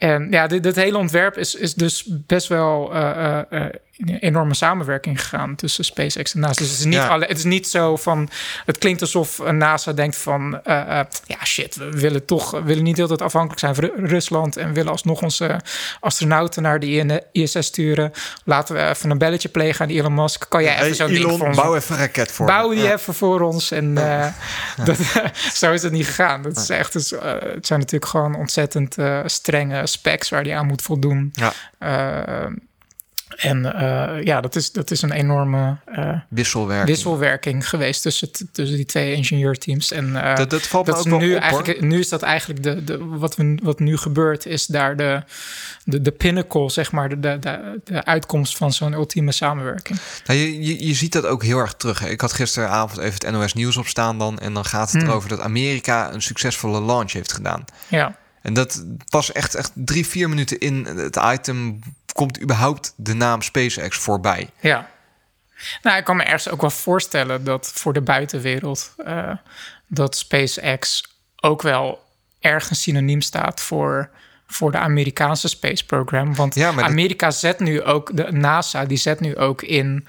En 0.01 0.27
ja, 0.31 0.48
dit, 0.48 0.63
dit 0.63 0.75
hele 0.75 0.98
ontwerp 0.98 1.38
is, 1.38 1.55
is 1.55 1.74
dus 1.74 2.05
best 2.10 2.48
wel 2.48 2.93
eh, 2.93 3.10
eh, 3.10 3.39
eh, 3.50 3.65
een 3.98 4.17
enorme 4.20 4.53
samenwerking 4.53 5.22
gegaan 5.22 5.55
tussen 5.55 5.84
SpaceX 5.86 6.34
en 6.34 6.39
NASA. 6.39 6.62
Dus 6.62 6.70
het 6.70 6.79
is 6.79 6.86
niet, 6.86 6.93
Ja. 6.93 7.08
alle, 7.08 7.25
het 7.25 7.38
is 7.38 7.43
niet 7.43 7.67
zo 7.67 7.96
van. 7.96 8.29
Het 8.65 8.77
klinkt 8.77 9.01
alsof 9.01 9.51
NASA 9.51 9.93
denkt 9.93 10.15
van. 10.15 10.60
ja, 10.63 11.08
shit, 11.43 11.75
we 11.75 11.89
willen 12.00 12.25
toch. 12.25 12.51
We 12.51 12.62
willen 12.63 12.84
niet 12.84 12.98
heel 12.98 13.08
tijd 13.08 13.22
afhankelijk 13.22 13.60
zijn 13.60 13.75
van 13.75 13.84
Ru- 13.84 14.05
Rusland. 14.05 14.58
En 14.58 14.74
willen 14.74 14.91
alsnog 14.91 15.22
onze 15.22 15.60
astronauten 16.00 16.62
naar 16.62 16.79
de 16.79 17.24
ISS 17.31 17.65
sturen. 17.65 18.12
Laten 18.46 18.75
we 18.75 18.88
even 18.88 19.10
een 19.10 19.17
belletje 19.17 19.50
plegen 19.50 19.86
aan 19.86 19.91
Elon 19.91 20.13
Musk. 20.13 20.46
Kan 20.50 20.63
jij 20.63 20.74
even 20.74 20.86
Hey, 20.86 20.93
zo'n 20.96 21.08
ding 21.08 21.38
voor 21.38 21.48
ons 21.48 21.58
bouw 21.58 21.75
even 21.75 21.96
een 21.96 22.01
raket 22.01 22.31
voor 22.31 22.46
Bouw 22.46 22.70
die 22.70 22.81
Ja. 22.84 22.93
even 22.93 23.13
voor 23.13 23.41
ons. 23.41 23.72
En 23.72 23.93
dat, 24.86 24.98
zo 25.53 25.72
is 25.72 25.81
het 25.84 25.91
niet 25.91 26.05
gegaan. 26.05 26.41
Dat 26.41 26.58
is 26.58 26.70
echt, 26.70 26.93
dus, 26.93 27.10
het 27.10 27.65
zijn 27.67 27.79
natuurlijk 27.79 28.12
gewoon 28.12 28.36
ontzettend 28.36 28.96
strenge 29.25 29.88
specs 29.91 30.29
waar 30.29 30.43
die 30.43 30.55
aan 30.55 30.67
moet 30.67 30.81
voldoen. 30.81 31.33
Ja. 31.33 31.53
Eh, 31.77 32.51
En 33.38 33.74
eh, 33.75 34.24
ja, 34.24 34.41
dat 34.41 34.55
is, 34.55 34.71
dat 34.71 34.91
is 34.91 35.01
een 35.01 35.12
enorme 35.12 35.77
eh, 35.86 36.13
Wisselwerking. 36.29 36.88
wisselwerking 36.89 37.69
geweest 37.69 38.01
tussen, 38.01 38.31
tussen 38.31 38.75
die 38.75 38.86
twee 38.86 39.13
ingenieurteams. 39.13 39.91
En 39.91 40.13
dat, 40.36 40.50
dat 40.50 40.62
valt 40.62 40.86
dat 40.86 40.98
ook 40.98 41.07
wel 41.07 41.19
nu, 41.19 41.25
op, 41.25 41.31
hoor. 41.31 41.41
eigenlijk, 41.41 41.81
nu 41.81 42.00
is 42.00 42.10
dat 42.10 42.21
eigenlijk 42.21 42.63
de, 42.63 42.83
de, 42.83 43.05
wat, 43.05 43.36
we, 43.36 43.57
wat 43.63 43.79
nu 43.79 43.98
gebeurt, 43.98 44.45
is 44.45 44.65
daar 44.65 44.95
de, 44.95 45.24
de, 45.83 46.01
de 46.01 46.12
pinnacle, 46.12 46.69
zeg 46.69 46.91
maar, 46.91 47.10
de, 47.10 47.19
de, 47.19 47.79
de, 47.83 48.03
uitkomst 48.05 48.57
van 48.57 48.74
zo'n 48.74 48.93
ultieme 48.93 49.31
samenwerking. 49.31 50.00
Nou, 50.25 50.39
je, 50.39 50.62
je, 50.63 50.88
je 50.88 50.93
ziet 50.93 51.12
dat 51.13 51.25
ook 51.25 51.43
heel 51.43 51.57
erg 51.57 51.74
terug. 51.74 52.00
hè. 52.00 52.07
Ik 52.10 52.21
had 52.21 52.33
gisteravond 52.33 53.00
even 53.00 53.13
het 53.27 53.31
NOS 53.31 53.53
Nieuws 53.53 53.77
opstaan 53.77 54.17
dan. 54.17 54.39
En 54.39 54.53
dan 54.53 54.65
gaat 54.65 54.91
het 54.91 55.01
Hmm. 55.01 55.10
erover 55.10 55.29
dat 55.29 55.39
Amerika 55.39 56.13
een 56.13 56.21
succesvolle 56.21 56.81
launch 56.81 57.12
heeft 57.12 57.33
gedaan. 57.33 57.65
Ja, 57.88 58.15
En 58.41 58.53
dat 58.53 58.86
pas 59.10 59.31
echt, 59.31 59.55
echt 59.55 59.71
drie, 59.74 60.07
vier 60.07 60.29
minuten 60.29 60.60
in 60.60 60.86
het 60.86 61.19
item 61.24 61.79
komt 62.13 62.41
überhaupt 62.41 62.93
de 62.95 63.13
naam 63.13 63.41
SpaceX 63.41 63.98
voorbij. 63.98 64.50
ja. 64.60 64.89
Nou, 65.81 65.98
ik 65.98 66.03
kan 66.03 66.15
me 66.15 66.24
ergens 66.24 66.50
ook 66.50 66.62
wel 66.62 66.69
voorstellen 66.69 67.43
dat 67.43 67.71
voor 67.74 67.93
de 67.93 68.01
buitenwereld 68.01 68.93
eh, 69.05 69.31
dat 69.88 70.17
SpaceX 70.17 71.03
ook 71.39 71.62
wel 71.62 72.03
ergens 72.39 72.81
synoniem 72.81 73.21
staat 73.21 73.62
voor, 73.62 74.10
voor 74.48 74.71
de 74.71 74.77
Amerikaanse 74.77 75.48
space 75.48 75.86
program. 75.86 76.36
Want 76.36 76.55
Ja, 76.55 76.81
Amerika 76.81 77.31
zet 77.31 77.60
nu 77.60 77.83
ook, 77.83 78.17
de 78.17 78.31
NASA, 78.31 78.86
die 78.86 78.98
zet 78.98 79.19
nu 79.19 79.38
ook 79.38 79.62
in 79.62 80.07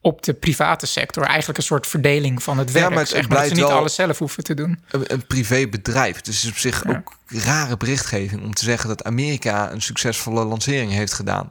op 0.00 0.22
de 0.22 0.34
private 0.34 0.86
sector. 0.86 1.22
Eigenlijk 1.24 1.58
een 1.58 1.64
soort 1.64 1.86
verdeling 1.86 2.42
van 2.42 2.58
het 2.58 2.68
Ja, 2.68 2.74
werk. 2.74 2.88
maar 2.90 2.98
het 2.98 3.08
zeg 3.08 3.28
maar, 3.28 3.38
dat 3.38 3.48
ze 3.48 3.54
niet 3.54 3.64
alles 3.64 3.94
zelf 3.94 4.18
hoeven 4.18 4.44
te 4.44 4.54
doen. 4.54 4.78
Een, 4.90 5.12
een 5.12 5.26
privébedrijf. 5.26 6.20
Dus 6.20 6.34
het 6.36 6.44
is 6.44 6.50
op 6.50 6.56
zich 6.58 6.84
Ja. 6.84 6.90
ook 6.90 7.16
rare 7.26 7.76
berichtgeving 7.76 8.42
om 8.42 8.54
te 8.54 8.64
zeggen 8.64 8.88
dat 8.88 9.04
Amerika 9.04 9.72
een 9.72 9.82
succesvolle 9.82 10.44
lancering 10.44 10.92
heeft 10.92 11.12
gedaan. 11.12 11.50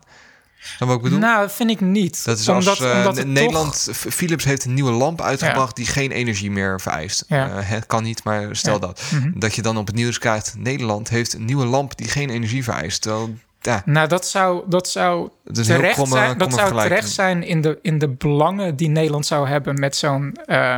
En 0.79 0.87
wat 0.87 0.95
ik 0.95 1.01
bedoel? 1.01 1.19
Nou, 1.19 1.41
dat 1.41 1.53
vind 1.53 1.69
ik 1.69 1.81
niet. 1.81 2.25
dat 2.25 2.39
is 2.39 2.47
omdat, 2.47 2.67
als 2.67 2.79
eh, 2.79 2.97
omdat 2.97 3.17
het 3.17 3.27
Nederland, 3.27 3.89
Philips 3.91 4.43
heeft 4.43 4.65
een 4.65 4.73
nieuwe 4.73 4.91
lamp 4.91 5.21
uitgebracht 5.21 5.75
die 5.75 5.85
geen 5.85 6.11
energie 6.11 6.51
meer 6.51 6.81
vereist. 6.81 7.23
Ja. 7.27 7.49
Eh, 7.49 7.69
het 7.69 7.85
kan 7.85 8.03
niet, 8.03 8.23
maar 8.23 8.55
stel 8.55 8.73
Ja. 8.73 8.79
dat. 8.79 9.01
Mhm. 9.13 9.31
Dat 9.39 9.55
je 9.55 9.61
dan 9.61 9.77
op 9.77 9.87
het 9.87 9.95
nieuws 9.95 10.17
krijgt, 10.19 10.53
Nederland 10.57 11.09
heeft 11.09 11.33
een 11.33 11.45
nieuwe 11.45 11.65
lamp 11.65 11.97
die 11.97 12.07
geen 12.07 12.29
energie 12.29 12.63
vereist. 12.63 13.01
Terwijl, 13.01 13.37
ja, 13.67 13.81
nou, 13.85 14.07
dat 14.07 14.27
zou, 14.27 14.63
dat 14.69 14.89
zou 14.89 15.29
terecht 15.53 15.93
kromme, 15.93 16.15
zijn, 16.15 16.37
dat 16.37 16.53
zou 16.53 16.81
terecht 16.81 17.09
zijn 17.09 17.43
in 17.43 17.61
de, 17.61 17.79
in 17.81 17.97
de 17.97 18.09
belangen 18.09 18.75
die 18.75 18.89
Nederland 18.89 19.25
zou 19.25 19.47
hebben 19.47 19.79
met 19.79 19.95
zo'n 19.95 20.37
eh, 20.45 20.75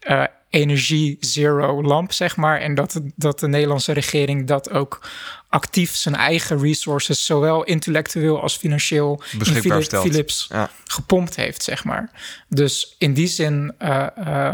eh, 0.00 0.24
energie 0.50 1.16
zero 1.20 1.82
lamp, 1.82 2.12
zeg 2.12 2.36
maar. 2.36 2.60
En 2.60 2.74
dat, 2.74 3.00
dat 3.16 3.40
de 3.40 3.48
Nederlandse 3.48 3.92
regering 3.92 4.46
dat 4.46 4.70
ook 4.70 5.08
actief 5.48 5.94
zijn 5.94 6.14
eigen 6.14 6.60
resources, 6.60 7.26
zowel 7.26 7.64
intellectueel 7.64 8.40
als 8.42 8.56
financieel, 8.56 9.22
in 9.32 9.38
Beschikbaar. 9.38 9.82
Philips 9.82 10.46
Ja. 10.52 10.70
gepompt 10.84 11.36
heeft, 11.36 11.62
zeg 11.62 11.84
maar. 11.84 12.10
Dus 12.48 12.94
in 12.98 13.14
die 13.14 13.26
zin 13.26 13.72
eh, 13.78 14.52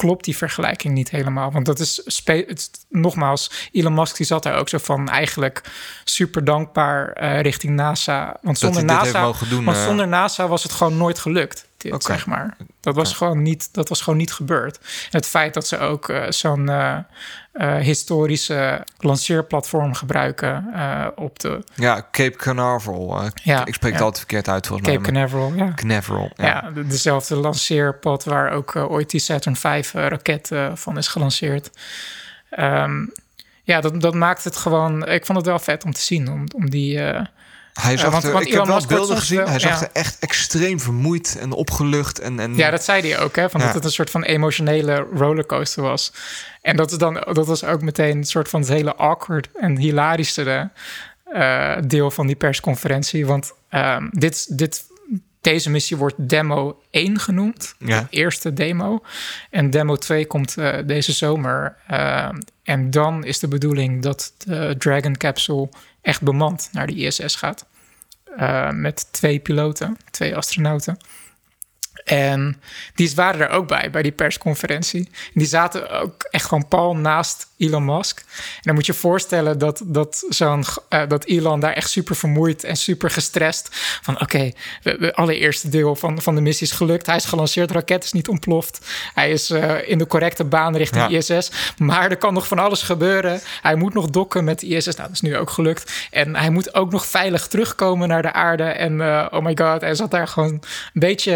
klopt 0.00 0.24
die 0.24 0.36
vergelijking 0.36 0.94
niet 0.94 1.10
helemaal. 1.10 1.52
Want 1.52 1.66
dat 1.66 1.78
is, 1.78 2.02
het, 2.24 2.70
nogmaals, 2.88 3.68
Elon 3.72 3.94
Musk 3.94 4.16
die 4.16 4.26
zat 4.26 4.42
daar 4.42 4.58
ook 4.58 4.68
zo 4.68 4.78
van 4.78 5.08
eigenlijk 5.08 5.62
super 6.04 6.44
dankbaar 6.44 7.12
eh, 7.12 7.40
richting 7.40 7.74
NASA. 7.74 8.36
Zonder 8.52 8.84
doen. 9.48 9.64
want 9.64 9.76
eh, 9.76 9.84
zonder 9.84 10.08
NASA 10.08 10.48
was 10.48 10.62
het 10.62 10.72
gewoon 10.72 10.96
nooit 10.96 11.18
gelukt. 11.18 11.68
Dit, 11.80 11.92
Oké. 11.92 12.04
zeg 12.04 12.26
maar. 12.26 12.56
Dat 12.80 12.94
was, 12.94 13.12
gewoon 13.12 13.42
niet, 13.42 13.74
dat 13.74 13.88
was 13.88 14.00
gewoon 14.00 14.18
niet 14.18 14.32
gebeurd. 14.32 14.76
En 14.78 14.84
het 15.10 15.26
feit 15.26 15.54
dat 15.54 15.66
ze 15.66 15.78
ook 15.78 16.08
eh, 16.08 16.30
zo'n 16.30 16.68
eh, 16.68 16.98
eh, 17.52 17.74
historische 17.76 18.84
lanceerplatform 18.98 19.94
gebruiken 19.94 20.70
eh, 20.74 21.06
op 21.14 21.38
de 21.38 21.64
ja, 21.74 22.06
Cape 22.10 22.36
Canaveral. 22.36 23.22
Ja, 23.42 23.64
ik 23.66 23.74
spreek 23.74 23.92
het 23.92 24.00
altijd 24.00 24.18
verkeerd 24.18 24.48
uit 24.48 24.66
volgens 24.66 24.88
Cape 24.88 25.00
mij. 25.00 25.10
Canaveral. 25.12 25.52
Ja. 25.54 25.72
Canaveral. 25.74 26.30
Ja. 26.36 26.46
Ja, 26.46 26.70
de- 26.70 26.86
dezelfde 26.86 27.36
lanceerpad 27.36 28.24
waar 28.24 28.50
ook 28.52 28.76
ooit 28.76 29.10
die 29.10 29.20
Saturn 29.20 29.56
V 29.56 29.90
raket 29.92 30.50
eh, 30.50 30.70
van 30.74 30.98
is 30.98 31.08
gelanceerd. 31.08 31.70
Ehm, 32.50 33.06
ja, 33.62 33.80
dat, 33.80 34.00
dat 34.00 34.14
maakt 34.14 34.44
het 34.44 34.56
gewoon... 34.56 35.06
Ik 35.08 35.26
vond 35.26 35.38
het 35.38 35.46
wel 35.46 35.58
vet 35.58 35.84
om 35.84 35.92
te 35.92 36.00
zien, 36.00 36.30
om, 36.30 36.44
om 36.54 36.70
die... 36.70 37.00
eh, 37.74 37.84
Hij 37.84 37.96
zag 37.96 38.10
want- 38.10 38.24
er, 38.24 38.32
want 38.32 38.44
ik 38.46 38.52
heb 38.52 38.62
Elon 38.64 38.78
wel 38.78 38.86
beelden 38.86 39.06
soms 39.06 39.20
gezien. 39.20 39.38
wel- 39.38 39.48
hij 39.48 39.58
zag 39.58 39.80
er 39.82 39.88
echt 39.92 40.18
extreem 40.18 40.80
vermoeid 40.80 41.36
en 41.40 41.52
opgelucht. 41.52 42.18
En, 42.18 42.40
en, 42.40 42.54
ja, 42.56 42.70
dat 42.70 42.84
zei 42.84 43.10
hij 43.10 43.18
ook, 43.20 43.36
hè? 43.36 43.50
Van. 43.50 43.60
Dat 43.60 43.74
het 43.74 43.84
een 43.84 43.90
soort 43.90 44.10
van 44.10 44.22
emotionele 44.22 45.06
rollercoaster 45.14 45.82
was. 45.82 46.12
En 46.62 46.76
dat, 46.76 46.90
is 46.90 46.98
dan, 46.98 47.14
dat 47.32 47.46
was 47.46 47.64
ook 47.64 47.82
meteen 47.82 48.16
een 48.16 48.24
soort 48.24 48.48
van 48.48 48.60
het 48.60 48.68
hele 48.68 48.94
awkward 48.94 49.48
en 49.54 49.76
hilarische 49.76 50.70
eh, 51.24 51.76
deel 51.86 52.10
van 52.10 52.26
die 52.26 52.36
persconferentie. 52.36 53.26
Want 53.26 53.52
ehm, 53.68 54.08
dit, 54.10 54.58
dit, 54.58 54.84
deze 55.40 55.70
missie 55.70 55.96
wordt 55.96 56.14
demo 56.28 56.82
1 56.90 57.18
genoemd. 57.18 57.74
Ja. 57.78 58.00
De 58.00 58.06
eerste 58.10 58.52
demo. 58.52 59.02
En 59.50 59.70
demo 59.70 59.96
2 59.96 60.26
komt 60.26 60.56
eh, 60.56 60.78
deze 60.86 61.12
zomer. 61.12 61.76
Ehm, 61.86 62.38
en 62.62 62.90
dan 62.90 63.24
is 63.24 63.38
de 63.38 63.48
bedoeling 63.48 64.02
dat 64.02 64.32
de 64.38 64.74
Dragon 64.78 65.16
Capsule 65.16 65.68
echt 66.02 66.22
bemand 66.22 66.68
naar 66.72 66.86
de 66.86 66.94
ISS 66.94 67.34
gaat. 67.34 67.66
Eh, 68.36 68.70
met 68.70 69.12
twee 69.12 69.38
piloten, 69.38 69.96
twee 70.10 70.36
astronauten. 70.36 70.96
En 72.04 72.62
die 72.94 73.14
waren 73.14 73.40
er 73.40 73.48
ook 73.48 73.68
bij, 73.68 73.90
bij 73.90 74.02
die 74.02 74.12
persconferentie. 74.12 75.04
En 75.04 75.32
die 75.34 75.46
zaten 75.46 75.90
ook 75.90 76.22
echt 76.22 76.44
gewoon 76.44 76.68
pal 76.68 76.96
naast 76.96 77.49
Elon 77.60 77.84
Musk. 77.84 78.18
En 78.18 78.24
dan 78.62 78.74
moet 78.74 78.86
je 78.86 78.92
je 78.92 78.98
voorstellen 78.98 79.58
dat, 79.58 79.82
dat, 79.84 80.24
zo'n, 80.28 80.64
eh, 80.88 81.02
dat 81.08 81.24
Elon 81.24 81.60
daar 81.60 81.72
echt 81.72 81.90
super 81.90 82.16
vermoeid 82.16 82.64
en 82.64 82.76
super 82.76 83.10
gestrest... 83.10 83.68
van 84.02 84.20
oké, 84.20 84.52
we- 84.82 84.96
we- 84.98 85.14
allereerste 85.14 85.68
deel 85.68 85.96
van, 85.96 86.22
van 86.22 86.34
de 86.34 86.40
missie 86.40 86.66
is 86.66 86.72
gelukt. 86.72 87.06
Hij 87.06 87.16
is 87.16 87.24
gelanceerd, 87.24 87.68
de 87.68 87.74
raket 87.74 88.04
is 88.04 88.12
niet 88.12 88.28
ontploft. 88.28 88.86
Hij 89.14 89.30
is 89.30 89.50
eh, 89.50 89.88
in 89.88 89.98
de 89.98 90.06
correcte 90.06 90.44
baan 90.44 90.76
richting 90.76 91.08
Ja. 91.10 91.16
ISS. 91.36 91.50
Maar 91.78 92.10
er 92.10 92.16
kan 92.16 92.34
nog 92.34 92.46
van 92.46 92.58
alles 92.58 92.82
gebeuren. 92.82 93.40
Hij 93.62 93.74
moet 93.74 93.94
nog 93.94 94.06
dokken 94.10 94.44
met 94.44 94.60
de 94.60 94.66
ISS. 94.66 94.84
Nou, 94.86 94.96
dat 95.02 95.10
is 95.10 95.20
nu 95.20 95.36
ook 95.36 95.50
gelukt. 95.50 95.92
En 96.10 96.36
hij 96.36 96.50
moet 96.50 96.74
ook 96.74 96.90
nog 96.90 97.06
veilig 97.06 97.46
terugkomen 97.46 98.08
naar 98.08 98.22
de 98.22 98.32
aarde. 98.32 98.64
En 98.64 99.00
eh, 99.00 99.26
oh 99.30 99.42
my 99.44 99.56
god, 99.56 99.80
hij 99.80 99.94
zat 99.94 100.10
daar 100.10 100.28
gewoon 100.28 100.52
een 100.52 100.60
beetje... 100.92 101.34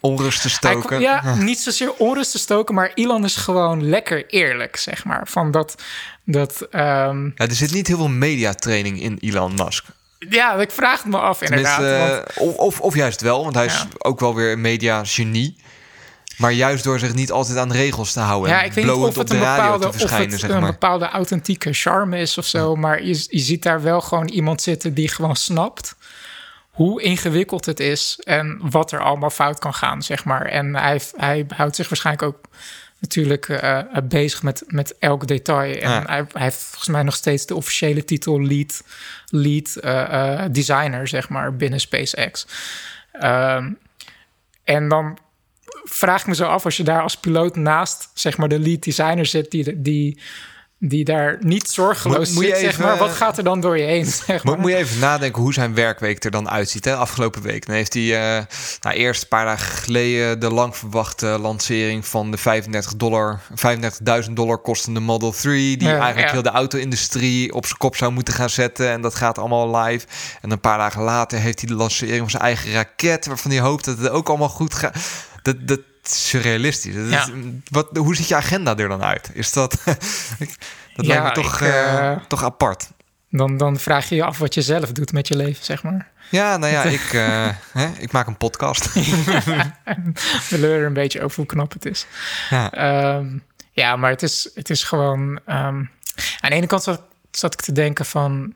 Onrust 0.00 0.42
te 0.42 0.50
stoken. 0.50 0.82
kon- 0.88 1.00
ja, 1.00 1.34
niet 1.34 1.58
zozeer 1.58 1.92
onrust 1.94 2.30
te 2.30 2.38
stoken, 2.38 2.74
maar 2.74 2.90
Elon 2.94 3.24
is 3.24 3.36
gewoon 3.36 3.88
lekker 3.88 4.26
eerlijk, 4.26 4.76
zeg 4.76 5.04
maar. 5.04 5.28
Van 5.28 5.50
dat, 5.50 5.82
dat 6.24 6.66
ehm, 6.70 7.24
Ja, 7.24 7.32
er 7.46 7.52
zit 7.54 7.72
niet 7.72 7.86
heel 7.86 7.96
veel 7.96 8.08
mediatraining 8.08 9.02
in 9.02 9.18
Elon 9.20 9.54
Musk. 9.54 9.84
ja, 10.18 10.54
ik 10.54 10.70
vraag 10.70 11.02
het 11.02 11.12
me 11.12 11.18
af 11.18 11.42
inderdaad. 11.42 11.78
Want- 12.10 12.26
eh, 12.36 12.58
of, 12.58 12.80
of, 12.80 12.94
juist 12.94 13.20
wel, 13.20 13.42
want 13.42 13.54
hij 13.54 13.66
is 13.66 13.84
ook 13.98 14.20
wel 14.20 14.34
weer 14.34 14.52
een 14.52 14.60
media-genie. 14.60 15.56
Maar 16.38 16.52
juist 16.52 16.84
door 16.84 16.98
zich 16.98 17.14
niet 17.14 17.30
altijd 17.32 17.58
aan 17.58 17.68
de 17.68 17.74
regels 17.74 18.12
te 18.12 18.20
houden. 18.20 18.50
ja, 18.50 18.62
ik 18.62 18.72
weet 18.72 18.84
niet 18.84 18.92
of 18.94 19.16
het 19.16 19.30
een 19.30 19.38
bepaalde, 19.38 19.88
of 19.88 20.00
het 20.00 20.08
zeg 20.40 20.50
een 20.50 20.60
bepaalde 20.60 21.08
authentieke 21.08 21.72
charme 21.72 22.18
is 22.18 22.38
of 22.38 22.46
zo. 22.46 22.76
Maar 22.76 23.02
je, 23.04 23.26
je 23.28 23.38
ziet 23.38 23.62
daar 23.62 23.82
wel 23.82 24.00
gewoon 24.00 24.28
iemand 24.28 24.62
zitten 24.62 24.94
die 24.94 25.08
gewoon 25.08 25.36
snapt 25.36 25.94
hoe 26.78 27.02
ingewikkeld 27.02 27.66
het 27.66 27.80
is 27.80 28.20
en 28.24 28.58
wat 28.70 28.92
er 28.92 29.00
allemaal 29.00 29.30
fout 29.30 29.58
kan 29.58 29.74
gaan, 29.74 30.02
zeg 30.02 30.24
maar. 30.24 30.46
En 30.46 30.74
hij, 30.74 31.00
hij 31.16 31.46
houdt 31.48 31.76
zich 31.76 31.88
waarschijnlijk 31.88 32.26
ook 32.26 32.48
natuurlijk 32.98 33.48
eh, 33.48 33.78
eh, 33.78 33.86
bezig 34.04 34.42
met, 34.42 34.64
met 34.66 34.98
elk 34.98 35.26
detail. 35.26 35.74
En 35.74 35.90
Ja. 35.90 36.02
hij, 36.06 36.24
hij 36.32 36.42
heeft 36.42 36.62
volgens 36.62 36.88
mij 36.88 37.02
nog 37.02 37.14
steeds 37.14 37.46
de 37.46 37.54
officiële 37.54 38.04
titel 38.04 38.42
lead, 38.42 38.82
lead 39.26 39.76
eh, 39.76 40.44
designer, 40.50 41.08
zeg 41.08 41.28
maar, 41.28 41.56
binnen 41.56 41.80
SpaceX. 41.80 42.46
Ehm, 43.12 43.72
en 44.64 44.88
dan 44.88 45.18
vraag 45.84 46.20
ik 46.20 46.26
me 46.26 46.34
zo 46.34 46.46
af, 46.46 46.64
als 46.64 46.76
je 46.76 46.82
daar 46.82 47.02
als 47.02 47.16
piloot 47.16 47.56
naast, 47.56 48.10
zeg 48.14 48.36
maar, 48.36 48.48
de 48.48 48.58
lead 48.58 48.82
designer 48.82 49.26
zit, 49.26 49.50
die, 49.50 49.82
die, 49.82 50.20
die 50.80 51.04
daar 51.04 51.36
niet 51.40 51.70
zorgeloos 51.70 52.26
Moet- 52.26 52.34
moet 52.34 52.44
je 52.44 52.50
zit, 52.50 52.58
zeg 52.58 52.70
even- 52.72 52.84
maar, 52.84 52.96
wat 52.98 53.10
gaat 53.10 53.38
er 53.38 53.44
dan 53.44 53.60
door 53.60 53.78
je 53.78 53.84
heen, 53.84 54.06
zeg 54.26 54.44
Moet, 54.44 54.44
maar? 54.44 54.58
moet 54.58 54.70
je 54.70 54.76
even 54.76 54.98
nadenken 54.98 55.42
hoe 55.42 55.52
zijn 55.52 55.74
werkweek 55.74 56.24
er 56.24 56.30
dan 56.30 56.50
uitziet, 56.50 56.84
hè? 56.84 56.96
afgelopen 56.96 57.42
week. 57.42 57.66
Dan 57.66 57.74
heeft 57.74 57.94
hij 57.94 58.36
eh, 58.38 58.44
nou, 58.80 58.96
eerst 58.96 59.22
een 59.22 59.28
paar 59.28 59.44
dagen 59.44 59.76
geleden 59.76 60.40
de 60.40 60.50
lang 60.52 60.76
verwachte 60.76 61.26
lancering 61.26 62.06
van 62.06 62.30
de 62.30 62.36
35 62.36 62.96
dollar, 62.96 63.40
35.000 64.26 64.32
dollar 64.32 64.58
kostende 64.58 65.00
Model 65.00 65.30
3, 65.32 65.76
die 65.76 65.88
Ja, 65.88 65.94
eigenlijk 65.94 66.26
ja. 66.26 66.32
heel 66.32 66.42
de 66.42 66.48
auto-industrie 66.50 67.54
op 67.54 67.66
zijn 67.66 67.78
kop 67.78 67.96
zou 67.96 68.12
moeten 68.12 68.34
gaan 68.34 68.50
zetten. 68.50 68.90
En 68.90 69.00
dat 69.00 69.14
gaat 69.14 69.38
allemaal 69.38 69.76
live. 69.76 70.06
En 70.40 70.50
een 70.50 70.60
paar 70.60 70.78
dagen 70.78 71.02
later 71.02 71.38
heeft 71.38 71.60
hij 71.60 71.68
de 71.68 71.74
lancering 71.76 72.18
van 72.18 72.30
zijn 72.30 72.42
eigen 72.42 72.72
raket, 72.72 73.26
waarvan 73.26 73.50
hij 73.50 73.60
hoopt 73.60 73.84
dat 73.84 73.98
het 73.98 74.08
ook 74.10 74.28
allemaal 74.28 74.48
goed 74.48 74.74
gaat. 74.74 74.96
Dat, 75.42 75.56
dat 75.68 75.80
surrealistisch. 76.10 76.94
Dat 76.94 77.04
is- 77.04 77.10
Ja. 77.10 77.26
wat, 77.70 77.88
hoe 77.96 78.16
ziet 78.16 78.28
je 78.28 78.34
agenda 78.36 78.76
er 78.76 78.88
dan 78.88 79.02
uit? 79.02 79.30
Is 79.32 79.52
dat... 79.52 79.78
dat 79.84 79.96
Ja, 80.94 81.02
lijkt 81.22 81.24
me 81.24 81.42
toch, 81.42 81.54
ik, 81.54 81.60
eh, 81.68 82.10
eh, 82.12 82.20
toch 82.28 82.42
apart. 82.44 82.88
Dan, 83.30 83.56
dan 83.56 83.76
vraag 83.78 84.08
je 84.08 84.14
je 84.14 84.24
af 84.24 84.38
wat 84.38 84.54
je 84.54 84.62
zelf 84.62 84.92
doet 84.92 85.12
met 85.12 85.28
je 85.28 85.36
leven, 85.36 85.64
zeg 85.64 85.82
maar. 85.82 86.08
Ja, 86.30 86.56
nou 86.56 86.72
ja, 86.72 86.82
ik, 86.98 87.12
eh, 87.12 87.48
hè, 87.72 87.88
ik 87.98 88.12
maak 88.12 88.26
een 88.26 88.36
podcast. 88.36 88.92
We 90.50 90.58
leuren 90.58 90.86
een 90.86 90.92
beetje 90.92 91.22
over 91.22 91.36
hoe 91.36 91.46
knap 91.46 91.72
het 91.72 91.86
is. 91.86 92.06
Ja. 92.50 92.72
Ehm, 92.72 93.26
ja, 93.72 93.96
maar 93.96 94.10
het 94.10 94.22
is, 94.22 94.50
het 94.54 94.70
is 94.70 94.82
gewoon... 94.82 95.40
ehm, 95.46 95.58
aan 96.40 96.50
de 96.50 96.50
ene 96.50 96.66
kant 96.66 96.82
zat, 96.82 97.02
zat 97.30 97.52
ik 97.52 97.60
te 97.60 97.72
denken 97.72 98.06
van... 98.06 98.54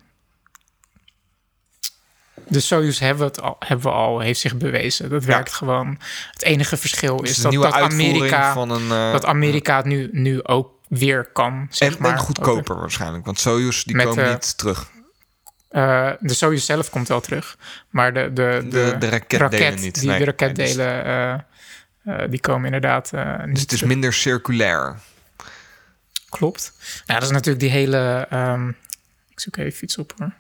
de 2.49 2.61
Soyuz 2.61 2.99
hebben, 2.99 3.19
we 3.19 3.25
het 3.25 3.41
al, 3.41 3.57
hebben 3.59 3.87
we 3.87 3.93
al, 3.93 4.21
heeft 4.21 4.41
zich 4.41 4.57
bewezen. 4.57 5.11
Dat 5.11 5.25
werkt 5.25 5.53
gewoon. 5.53 5.99
Het 6.33 6.43
enige 6.43 6.77
verschil 6.77 7.17
Dus 7.17 7.31
is 7.31 7.37
dat, 7.37 7.53
dat 7.53 7.73
Amerika, 7.73 8.53
van 8.53 8.71
een... 8.71 8.91
eh, 8.91 9.13
dat 9.13 9.25
Amerika 9.25 9.77
het 9.77 9.85
nu, 9.87 10.09
nu 10.13 10.45
ook 10.45 10.71
weer 10.89 11.25
kan. 11.33 11.67
Zeg 11.71 11.95
en, 11.97 12.03
maar. 12.03 12.13
en 12.13 12.19
goedkoper 12.19 12.77
waarschijnlijk. 12.77 13.25
Want 13.25 13.39
Soyuz 13.41 13.83
die 13.83 13.97
Met, 13.97 14.07
komen 14.07 14.25
eh, 14.25 14.31
niet 14.33 14.59
terug. 14.59 14.91
Eh, 15.69 16.11
de 16.21 16.35
Soyuz 16.35 16.65
zelf 16.65 16.91
komt 16.91 17.09
wel 17.09 17.21
terug. 17.21 17.57
Maar 17.91 18.13
de, 18.15 18.33
de, 18.33 18.61
de, 18.63 18.69
De- 18.69 18.97
de 18.99 19.09
raketdelen 19.09 19.51
raket, 19.51 19.81
niet. 19.81 19.95
Die, 20.01 20.09
Nee, 20.09 20.19
de 20.19 20.25
nee, 20.25 20.35
raketdelen, 20.37 21.05
eh, 22.05 22.25
die 22.31 22.41
komen 22.41 22.65
inderdaad 22.65 23.13
niet 23.13 23.53
Dus 23.55 23.61
het 23.61 23.73
is 23.73 23.83
minder 23.83 24.13
circulair. 24.13 24.99
Klopt. 26.29 26.73
Ja, 27.05 27.15
dat 27.15 27.23
is 27.23 27.31
natuurlijk 27.31 27.61
die 27.61 27.71
hele... 27.71 28.27
ehm, 28.31 28.69
ik 29.29 29.41
zoek 29.41 29.57
even 29.57 29.85
iets 29.85 29.99
op 29.99 30.15
hoor. 30.19 30.33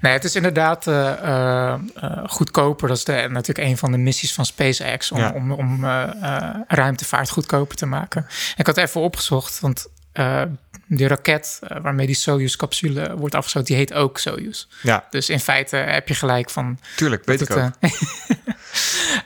Nee, 0.00 0.12
het 0.12 0.24
is 0.24 0.36
inderdaad 0.36 0.86
eh, 0.86 1.72
eh, 1.72 1.80
goedkoper. 2.26 2.88
Dat 2.88 2.96
is 2.96 3.04
de, 3.04 3.26
natuurlijk 3.30 3.68
een 3.68 3.76
van 3.78 3.92
de 3.92 3.98
missies 3.98 4.34
van 4.34 4.44
SpaceX... 4.46 5.12
om, 5.12 5.18
Ja. 5.18 5.32
om, 5.34 5.52
om 5.52 5.84
eh, 5.84 6.08
ruimtevaart 6.68 7.30
goedkoper 7.30 7.76
te 7.76 7.86
maken. 7.86 8.26
Ik 8.56 8.66
had 8.66 8.76
even 8.76 9.00
opgezocht, 9.00 9.60
want 9.60 9.86
eh, 10.12 10.42
die 10.86 11.06
raket... 11.08 11.58
eh, 11.62 11.76
waarmee 11.82 12.06
die 12.06 12.14
Soyuz-capsule 12.14 13.16
wordt 13.16 13.34
afgeschoten... 13.34 13.68
die 13.68 13.76
heet 13.76 13.92
ook 13.94 14.18
Soyuz. 14.18 14.66
Ja, 14.82 15.04
Dus 15.10 15.28
in 15.28 15.40
feite 15.40 15.76
heb 15.76 16.08
je 16.08 16.14
gelijk 16.14 16.50
van... 16.50 16.78
tuurlijk, 16.96 17.24
weet 17.24 17.40
ik 17.40 17.48
het, 17.48 17.56
ook. 17.56 17.70
eh, 17.80 17.90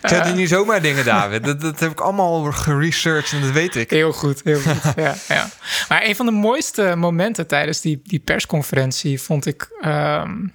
Het 0.00 0.10
zijn 0.10 0.36
niet 0.36 0.48
zomaar 0.48 0.82
dingen, 0.82 1.04
David. 1.04 1.44
Dat, 1.44 1.60
dat 1.60 1.80
heb 1.80 1.90
ik 1.90 2.00
allemaal 2.00 2.52
geresearched 2.52 3.32
en 3.32 3.40
dat 3.40 3.50
weet 3.50 3.74
ik. 3.76 3.90
Heel 3.90 4.12
goed, 4.12 4.40
heel 4.44 4.60
goed. 4.60 4.94
ja, 5.04 5.14
ja. 5.28 5.48
Maar 5.88 6.04
een 6.04 6.16
van 6.16 6.26
de 6.26 6.32
mooiste 6.32 6.94
momenten 6.96 7.46
tijdens 7.46 7.80
die, 7.80 8.00
die 8.04 8.18
persconferentie 8.18 9.20
vond 9.20 9.46
ik 9.46 9.68
ehm, 9.80 10.46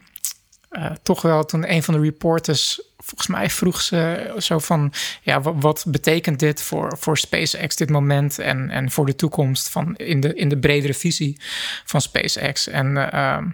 eh, 0.70 0.92
toch 1.04 1.22
wel 1.22 1.46
toen 1.46 1.72
een 1.72 1.84
van 1.84 1.94
de 1.94 2.00
reporters, 2.00 2.82
volgens 3.04 3.28
mij 3.28 3.50
vroeg 3.50 3.82
ze 3.82 4.34
zo 4.38 4.60
van, 4.60 4.94
ja, 5.22 5.42
wat, 5.42 5.56
wat 5.60 5.86
betekent 5.88 6.40
dit 6.40 6.62
voor, 6.62 6.98
voor 7.00 7.18
SpaceX 7.18 7.76
dit 7.76 7.90
moment 7.90 8.40
en, 8.40 8.70
en 8.70 8.92
voor 8.92 9.06
de 9.06 9.16
toekomst 9.16 9.70
van 9.70 9.96
in 9.96 10.20
de, 10.20 10.34
in 10.34 10.50
de 10.50 10.58
bredere 10.58 10.94
visie 10.94 11.42
van 11.86 12.02
SpaceX? 12.02 12.68
En 12.68 13.12
ehm, 13.12 13.50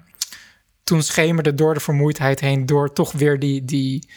toen 0.83 1.03
schemerde 1.03 1.55
door 1.55 1.73
de 1.73 1.79
vermoeidheid 1.79 2.39
heen, 2.39 2.65
door 2.65 2.93
toch 2.93 3.11
weer 3.11 3.39
die, 3.39 3.65
die, 3.65 4.09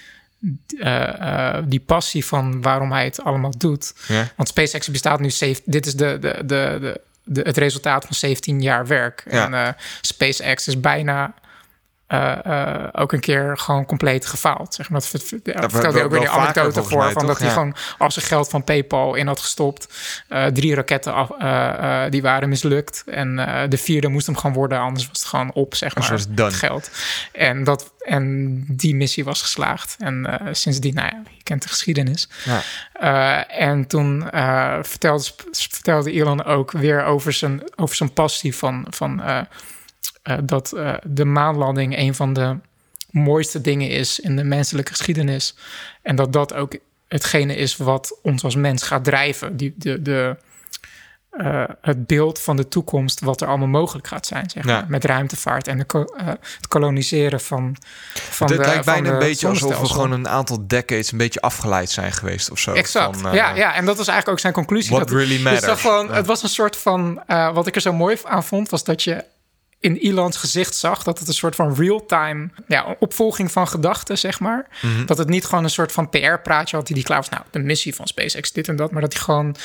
eh, 0.79 1.57
eh, 1.57 1.65
die 1.67 1.81
passie 1.81 2.25
van 2.25 2.63
waarom 2.63 2.93
hij 2.93 3.05
het 3.05 3.25
allemaal 3.25 3.59
doet. 3.59 3.95
Ja. 4.09 4.33
Want 4.37 4.49
SpaceX 4.49 4.89
bestaat 4.89 5.21
nu... 5.21 5.31
Dit 5.65 5.87
is 5.87 5.95
de, 5.95 6.19
de, 6.21 6.43
de, 6.47 7.01
de, 7.25 7.41
het 7.41 7.57
resultaat 7.57 8.05
van 8.05 8.15
17 8.15 8.63
jaar 8.63 8.87
werk. 8.87 9.25
Ja. 9.31 9.53
En 9.53 9.77
SpaceX 10.01 10.69
is 10.69 10.81
bijna... 10.81 11.35
eh, 12.13 12.45
eh, 12.45 12.89
ook 12.93 13.13
een 13.13 13.21
keer 13.21 13.59
gewoon 13.59 13.87
compleet 13.87 14.27
gefaald. 14.27 14.75
Zeg 14.75 14.91
maar. 14.91 15.01
Dat 15.01 15.09
vertelde 15.11 15.87
ook 15.87 15.93
wel 15.93 16.09
weer 16.09 16.21
die 16.21 16.29
vaker, 16.29 16.63
anekdote 16.63 16.83
voor. 16.83 16.99
mij, 16.99 17.13
van 17.13 17.21
toch? 17.21 17.31
dat 17.31 17.39
hij 17.39 17.47
Ja. 17.47 17.53
gewoon 17.53 17.75
al 17.99 18.11
zijn 18.11 18.25
geld 18.25 18.49
van 18.49 18.65
PayPal 18.65 19.15
in 19.15 19.27
had 19.27 19.41
gestopt. 19.41 19.95
Eh, 20.29 20.47
drie 20.47 20.75
raketten 20.75 21.15
af, 21.15 21.29
die 22.11 22.23
waren 22.23 22.49
mislukt. 22.49 23.05
En 23.07 23.37
de 23.69 23.79
vierde 23.79 24.09
moest 24.09 24.27
hem 24.27 24.37
gewoon 24.37 24.57
worden. 24.57 24.79
Anders 24.79 25.07
was 25.07 25.19
het 25.19 25.29
gewoon 25.29 25.53
op, 25.53 25.75
zeg 25.75 25.95
maar. 25.95 26.11
het 26.11 26.37
done. 26.37 26.51
geld. 26.53 26.91
En, 27.33 27.65
dat, 27.65 27.93
en 27.99 28.65
die 28.69 28.95
missie 28.95 29.25
was 29.25 29.43
geslaagd. 29.43 29.97
En 29.99 30.41
sindsdien, 30.53 30.95
nou 30.95 31.07
ja, 31.07 31.23
je 31.37 31.43
kent 31.43 31.63
de 31.63 31.69
geschiedenis. 31.69 32.29
Ja. 32.45 33.47
En 33.49 33.87
toen 33.87 34.29
vertelde, 34.83 35.25
vertelde 35.53 36.13
Elon 36.13 36.45
ook 36.45 36.73
weer 36.73 37.05
over 37.05 37.33
zijn, 37.33 37.63
over 37.77 37.97
zijn 37.97 38.13
passie 38.13 38.57
van, 38.57 38.87
van 38.91 39.23
eh, 40.23 40.37
dat 40.45 40.73
eh, 40.73 40.95
de 41.05 41.25
maanlanding 41.25 41.97
een 41.99 42.15
van 42.15 42.33
de 42.33 42.57
mooiste 43.11 43.61
dingen 43.61 43.89
is 43.89 44.21
in 44.21 44.37
de 44.37 44.45
menselijke 44.45 44.91
geschiedenis. 44.91 45.55
En 46.03 46.17
dat 46.17 46.33
dat 46.33 46.55
ook 46.55 46.77
hetgene 47.09 47.57
is 47.57 47.77
wat 47.77 48.19
ons 48.23 48.45
als 48.45 48.55
mens 48.57 48.83
gaat 48.83 49.05
drijven. 49.05 49.57
Die, 49.57 49.75
de, 49.77 50.03
de, 50.03 50.37
eh, 51.31 51.65
het 51.81 52.07
beeld 52.07 52.39
van 52.41 52.57
de 52.57 52.69
toekomst, 52.69 53.21
wat 53.21 53.41
er 53.41 53.49
allemaal 53.49 53.69
mogelijk 53.69 54.07
gaat 54.07 54.27
zijn, 54.27 54.51
zeg 54.51 54.65
Ja. 54.65 54.73
maar. 54.73 54.85
Met 54.89 55.05
ruimtevaart 55.05 55.67
en 55.69 55.79
de, 55.79 55.85
ko- 55.85 56.15
het 56.25 56.69
koloniseren 56.69 57.41
van, 57.41 57.77
van 58.15 58.47
het 58.47 58.57
de 58.57 58.63
lijkt 58.65 58.85
van 58.85 58.93
bijna 58.95 59.09
de 59.09 59.13
een 59.13 59.19
beetje 59.29 59.49
alsof 59.49 59.81
we 59.81 59.87
gewoon 59.87 60.13
een 60.13 60.29
aantal 60.29 60.67
decades 60.67 61.13
een 61.13 61.19
beetje 61.19 61.41
afgeleid 61.41 61.91
zijn 61.91 62.13
geweest 62.13 62.51
of 62.51 62.59
zo. 62.59 62.73
Exact. 62.73 63.17
Van, 63.21 63.35
ja, 63.35 63.55
ja, 63.55 63.75
en 63.75 63.85
dat 63.85 63.97
was 63.97 64.07
eigenlijk 64.07 64.29
ook 64.29 64.39
zijn 64.41 64.53
conclusie. 64.53 64.91
What 64.95 65.09
dat, 65.09 65.17
really 65.17 65.35
dus 65.35 65.43
matters. 65.43 65.67
dat 65.67 65.79
gewoon, 65.79 66.07
Ja. 66.07 66.13
Het 66.15 66.27
was 66.27 66.43
een 66.43 66.49
soort 66.49 66.77
van... 66.77 67.23
wat 67.27 67.67
ik 67.67 67.75
er 67.75 67.81
zo 67.81 67.93
mooi 67.93 68.17
aan 68.25 68.45
vond, 68.45 68.69
was 68.71 68.85
dat 68.85 69.03
je 69.03 69.25
in 69.83 69.97
Elons 69.97 70.37
gezicht 70.37 70.77
zag... 70.77 71.03
dat 71.03 71.19
het 71.19 71.29
een 71.29 71.35
soort 71.35 71.55
van 71.55 71.75
real-time 71.75 72.51
ja, 72.67 72.97
opvolging 72.99 73.53
van 73.53 73.69
gedachten, 73.69 74.19
zeg 74.19 74.41
maar. 74.41 74.67
Mhm. 74.83 75.07
Dat 75.07 75.19
het 75.19 75.29
niet 75.29 75.45
gewoon 75.45 75.65
een 75.65 75.71
soort 75.71 75.93
van 75.93 76.09
PR-praatje 76.09 76.77
had... 76.77 76.87
die 76.87 76.95
die 76.95 77.05
klaar 77.05 77.19
was, 77.19 77.29
nou, 77.29 77.43
de 77.51 77.59
missie 77.59 77.95
van 77.95 78.07
SpaceX, 78.07 78.53
dit 78.53 78.69
en 78.69 78.77
dat... 78.77 78.91
maar 78.91 79.01
dat 79.01 79.13
hij 79.13 79.23
gewoon 79.23 79.57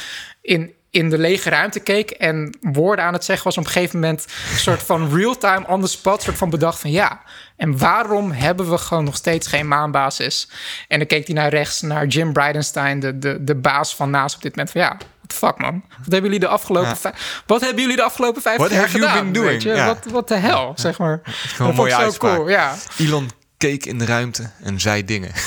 in, 0.41 0.73
in 0.89 1.09
de 1.09 1.17
lege 1.17 1.49
ruimte 1.49 1.79
keek... 1.79 2.09
en 2.09 2.57
woorden 2.61 3.05
aan 3.05 3.13
het 3.13 3.23
zeggen 3.23 3.45
was 3.45 3.57
op 3.57 3.65
een 3.65 3.71
gegeven 3.71 3.99
moment... 3.99 4.25
een 4.51 4.59
soort 4.59 4.83
van 4.83 5.09
real-time 5.17 5.67
on 5.67 5.81
the 5.81 5.87
spot, 5.87 6.21
soort 6.21 6.37
van 6.37 6.49
bedacht 6.49 6.79
van... 6.79 6.91
ja, 6.91 7.21
en 7.55 7.77
waarom 7.77 8.31
hebben 8.31 8.69
we 8.69 8.77
gewoon 8.77 9.03
nog 9.03 9.15
steeds 9.15 9.47
geen 9.47 9.67
maanbasis? 9.67 10.49
En 10.87 10.97
dan 10.97 11.07
keek 11.07 11.27
hij 11.27 11.35
naar 11.35 11.49
rechts, 11.49 11.81
naar 11.81 12.07
Jim 12.07 12.33
Bridenstine... 12.33 12.99
de, 12.99 13.19
de, 13.19 13.43
de 13.43 13.55
baas 13.55 13.95
van 13.95 14.09
NASA 14.09 14.35
op 14.35 14.41
dit 14.41 14.55
moment 14.55 14.71
van... 14.71 14.81
ja, 14.81 14.97
what 15.27 15.29
the 15.29 15.35
fuck 15.35 15.57
man, 15.57 15.83
wat 15.89 16.11
hebben 16.11 16.23
jullie 16.23 16.39
de 16.39 16.47
afgelopen... 16.47 16.97
Ja. 17.03 17.13
wat 17.45 17.61
hebben 17.61 17.81
jullie 17.81 17.95
de 17.95 18.03
afgelopen 18.03 18.41
vijf 18.41 18.57
What 18.57 18.71
jaar 18.71 18.89
gedaan? 18.89 19.23
been 19.23 19.31
doing? 19.33 19.49
weet 19.49 19.61
je? 19.61 19.69
Ja. 19.69 19.85
Wat, 19.85 20.05
wat 20.11 20.27
de 20.27 20.35
hel, 20.35 20.73
zeg 20.75 20.97
maar. 20.97 21.19
gewoon 21.23 21.67
dat 21.67 21.75
mooie 21.75 22.05
ik 22.05 22.11
zo 22.11 22.17
cool, 22.17 22.49
ja. 22.49 22.75
Elon 22.97 23.29
keek 23.57 23.85
in 23.85 23.97
de 23.97 24.05
ruimte 24.05 24.49
en 24.63 24.79
zei 24.79 25.05
dingen. 25.05 25.31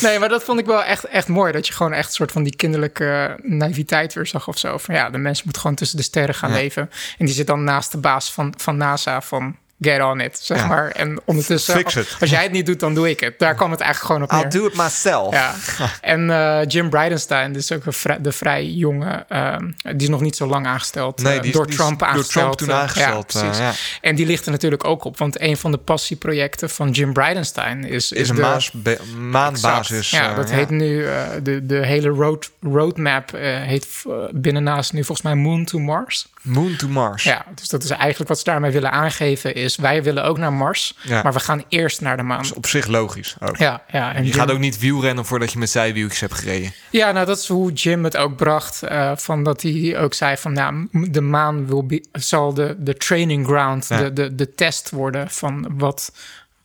Nee, 0.00 0.18
maar 0.18 0.28
dat 0.28 0.44
vond 0.44 0.58
ik 0.60 0.66
wel 0.66 0.84
echt, 0.84 1.04
echt 1.04 1.28
mooi. 1.28 1.52
Dat 1.52 1.66
je 1.66 1.72
gewoon 1.72 1.92
echt 1.92 2.08
een 2.08 2.14
soort 2.14 2.32
van 2.32 2.42
die 2.42 2.56
kinderlijke 2.56 3.38
naïviteit 3.42 4.12
weer 4.14 4.26
zag 4.26 4.48
of 4.48 4.58
zo. 4.58 4.78
Van 4.78 4.94
ja, 4.94 5.10
de 5.10 5.18
mens 5.18 5.42
moet 5.42 5.58
gewoon 5.58 5.76
tussen 5.76 5.96
de 5.96 6.02
sterren 6.02 6.34
gaan 6.34 6.50
Ja. 6.50 6.56
leven. 6.56 6.90
En 7.18 7.26
die 7.26 7.34
zit 7.34 7.46
dan 7.46 7.64
naast 7.64 7.92
de 7.92 7.98
baas 7.98 8.32
van, 8.32 8.54
van 8.56 8.76
NASA 8.76 9.20
van 9.20 9.56
get 9.80 10.02
on 10.02 10.20
it, 10.20 10.38
zeg 10.42 10.58
Ja. 10.58 10.66
maar. 10.66 10.90
En 10.90 11.20
ondertussen, 11.24 11.84
als, 12.20 12.30
jij 12.30 12.42
het 12.42 12.52
niet 12.52 12.66
doet, 12.66 12.80
dan 12.80 12.94
doe 12.94 13.10
ik 13.10 13.20
het. 13.20 13.38
Daar 13.38 13.54
kwam 13.54 13.70
het 13.70 13.80
eigenlijk 13.80 14.12
gewoon 14.12 14.28
op 14.28 14.36
neer. 14.36 14.52
I'll 14.54 14.60
do 14.60 14.66
it 14.66 14.76
myself. 14.76 15.34
Ja, 15.34 15.54
en 16.14 16.30
eh, 16.30 16.60
Jim 16.66 16.90
Bridenstine, 16.90 17.50
dus 17.50 17.72
ook 17.72 17.82
vrij, 17.86 18.20
de 18.20 18.32
vrij 18.32 18.64
jonge, 18.66 19.24
ehm, 19.28 19.70
die 19.82 19.96
is 19.96 20.08
nog 20.08 20.20
niet 20.20 20.36
zo 20.36 20.46
lang 20.46 20.66
aangesteld. 20.66 21.22
Nee, 21.22 21.34
eh, 21.34 21.40
die 21.40 21.50
is- 21.50 21.56
door 21.56 21.66
die 21.66 21.74
is 21.74 21.80
Trump 21.80 21.98
door 21.98 22.08
aangesteld. 22.08 22.58
Trump 22.58 22.58
toen 22.58 22.68
eh, 22.68 22.74
aangesteld, 22.82 23.32
Ja, 23.32 23.40
precies. 23.40 23.58
ja. 23.58 23.72
En 24.00 24.14
die 24.14 24.26
ligt 24.26 24.44
er 24.46 24.50
natuurlijk 24.52 24.84
ook 24.84 25.04
op, 25.04 25.18
want 25.18 25.40
een 25.40 25.56
van 25.56 25.70
de 25.70 25.78
passieprojecten 25.78 26.70
van 26.70 26.90
Jim 26.90 27.12
Bridenstine 27.12 27.88
is, 27.88 28.12
Is 28.12 28.28
een 28.28 28.34
de, 28.34 28.40
maas, 28.40 28.72
maanbasis. 29.16 30.10
Ja, 30.10 30.34
dat 30.34 30.50
heet 30.50 30.70
nu 30.70 31.06
de, 31.42 31.66
de 31.66 31.86
hele 31.86 32.08
road, 32.08 32.50
roadmap 32.62 33.30
heet 33.32 33.88
eh, 34.06 34.12
binnen 34.30 34.62
naast 34.62 34.92
nu 34.92 35.04
volgens 35.04 35.22
mij 35.26 35.34
Moon 35.34 35.64
to 35.64 35.78
Mars. 35.78 36.26
Moon 36.42 36.76
to 36.76 36.88
Mars. 36.88 37.22
Ja, 37.22 37.44
dus 37.54 37.68
dat 37.68 37.82
is 37.84 37.90
eigenlijk 37.90 38.28
wat 38.28 38.38
ze 38.38 38.44
daarmee 38.44 38.70
willen 38.70 38.90
aangeven 38.92 39.54
is 39.54 39.76
wij 39.76 40.02
willen 40.02 40.24
ook 40.24 40.38
naar 40.38 40.52
Mars, 40.52 40.94
Ja. 41.02 41.22
maar 41.22 41.32
we 41.32 41.40
gaan 41.40 41.64
eerst 41.68 42.00
naar 42.00 42.16
de 42.16 42.22
maan. 42.22 42.36
Dat 42.36 42.46
is 42.46 42.52
op 42.52 42.66
zich 42.66 42.86
logisch 42.86 43.36
ook. 43.40 43.56
Ja, 43.56 43.82
ja. 43.92 44.14
En 44.14 44.22
Je 44.24 44.28
Jim- 44.30 44.38
gaat 44.38 44.50
ook 44.50 44.58
niet 44.58 44.78
wielrennen 44.78 45.24
voordat 45.24 45.52
je 45.52 45.58
met 45.58 45.70
zijwieltjes 45.70 46.20
hebt 46.20 46.34
gereden. 46.34 46.72
Ja, 46.90 47.12
nou 47.12 47.26
dat 47.26 47.38
is 47.38 47.48
hoe 47.48 47.72
Jim 47.72 48.04
het 48.04 48.16
ook 48.16 48.36
bracht. 48.36 48.82
eh, 48.82 49.12
van 49.16 49.42
dat 49.44 49.62
hij 49.62 49.98
ook 49.98 50.14
zei 50.14 50.36
van 50.36 50.52
nou, 50.52 50.88
de 51.10 51.20
maan 51.20 51.86
be- 51.86 52.04
zal 52.12 52.54
de, 52.54 52.76
de 52.78 52.94
training 52.96 53.46
ground, 53.46 53.86
Ja. 53.88 53.98
de, 54.02 54.12
de, 54.12 54.34
de 54.34 54.54
test 54.54 54.90
worden 54.90 55.30
van 55.30 55.70
wat, 55.78 56.12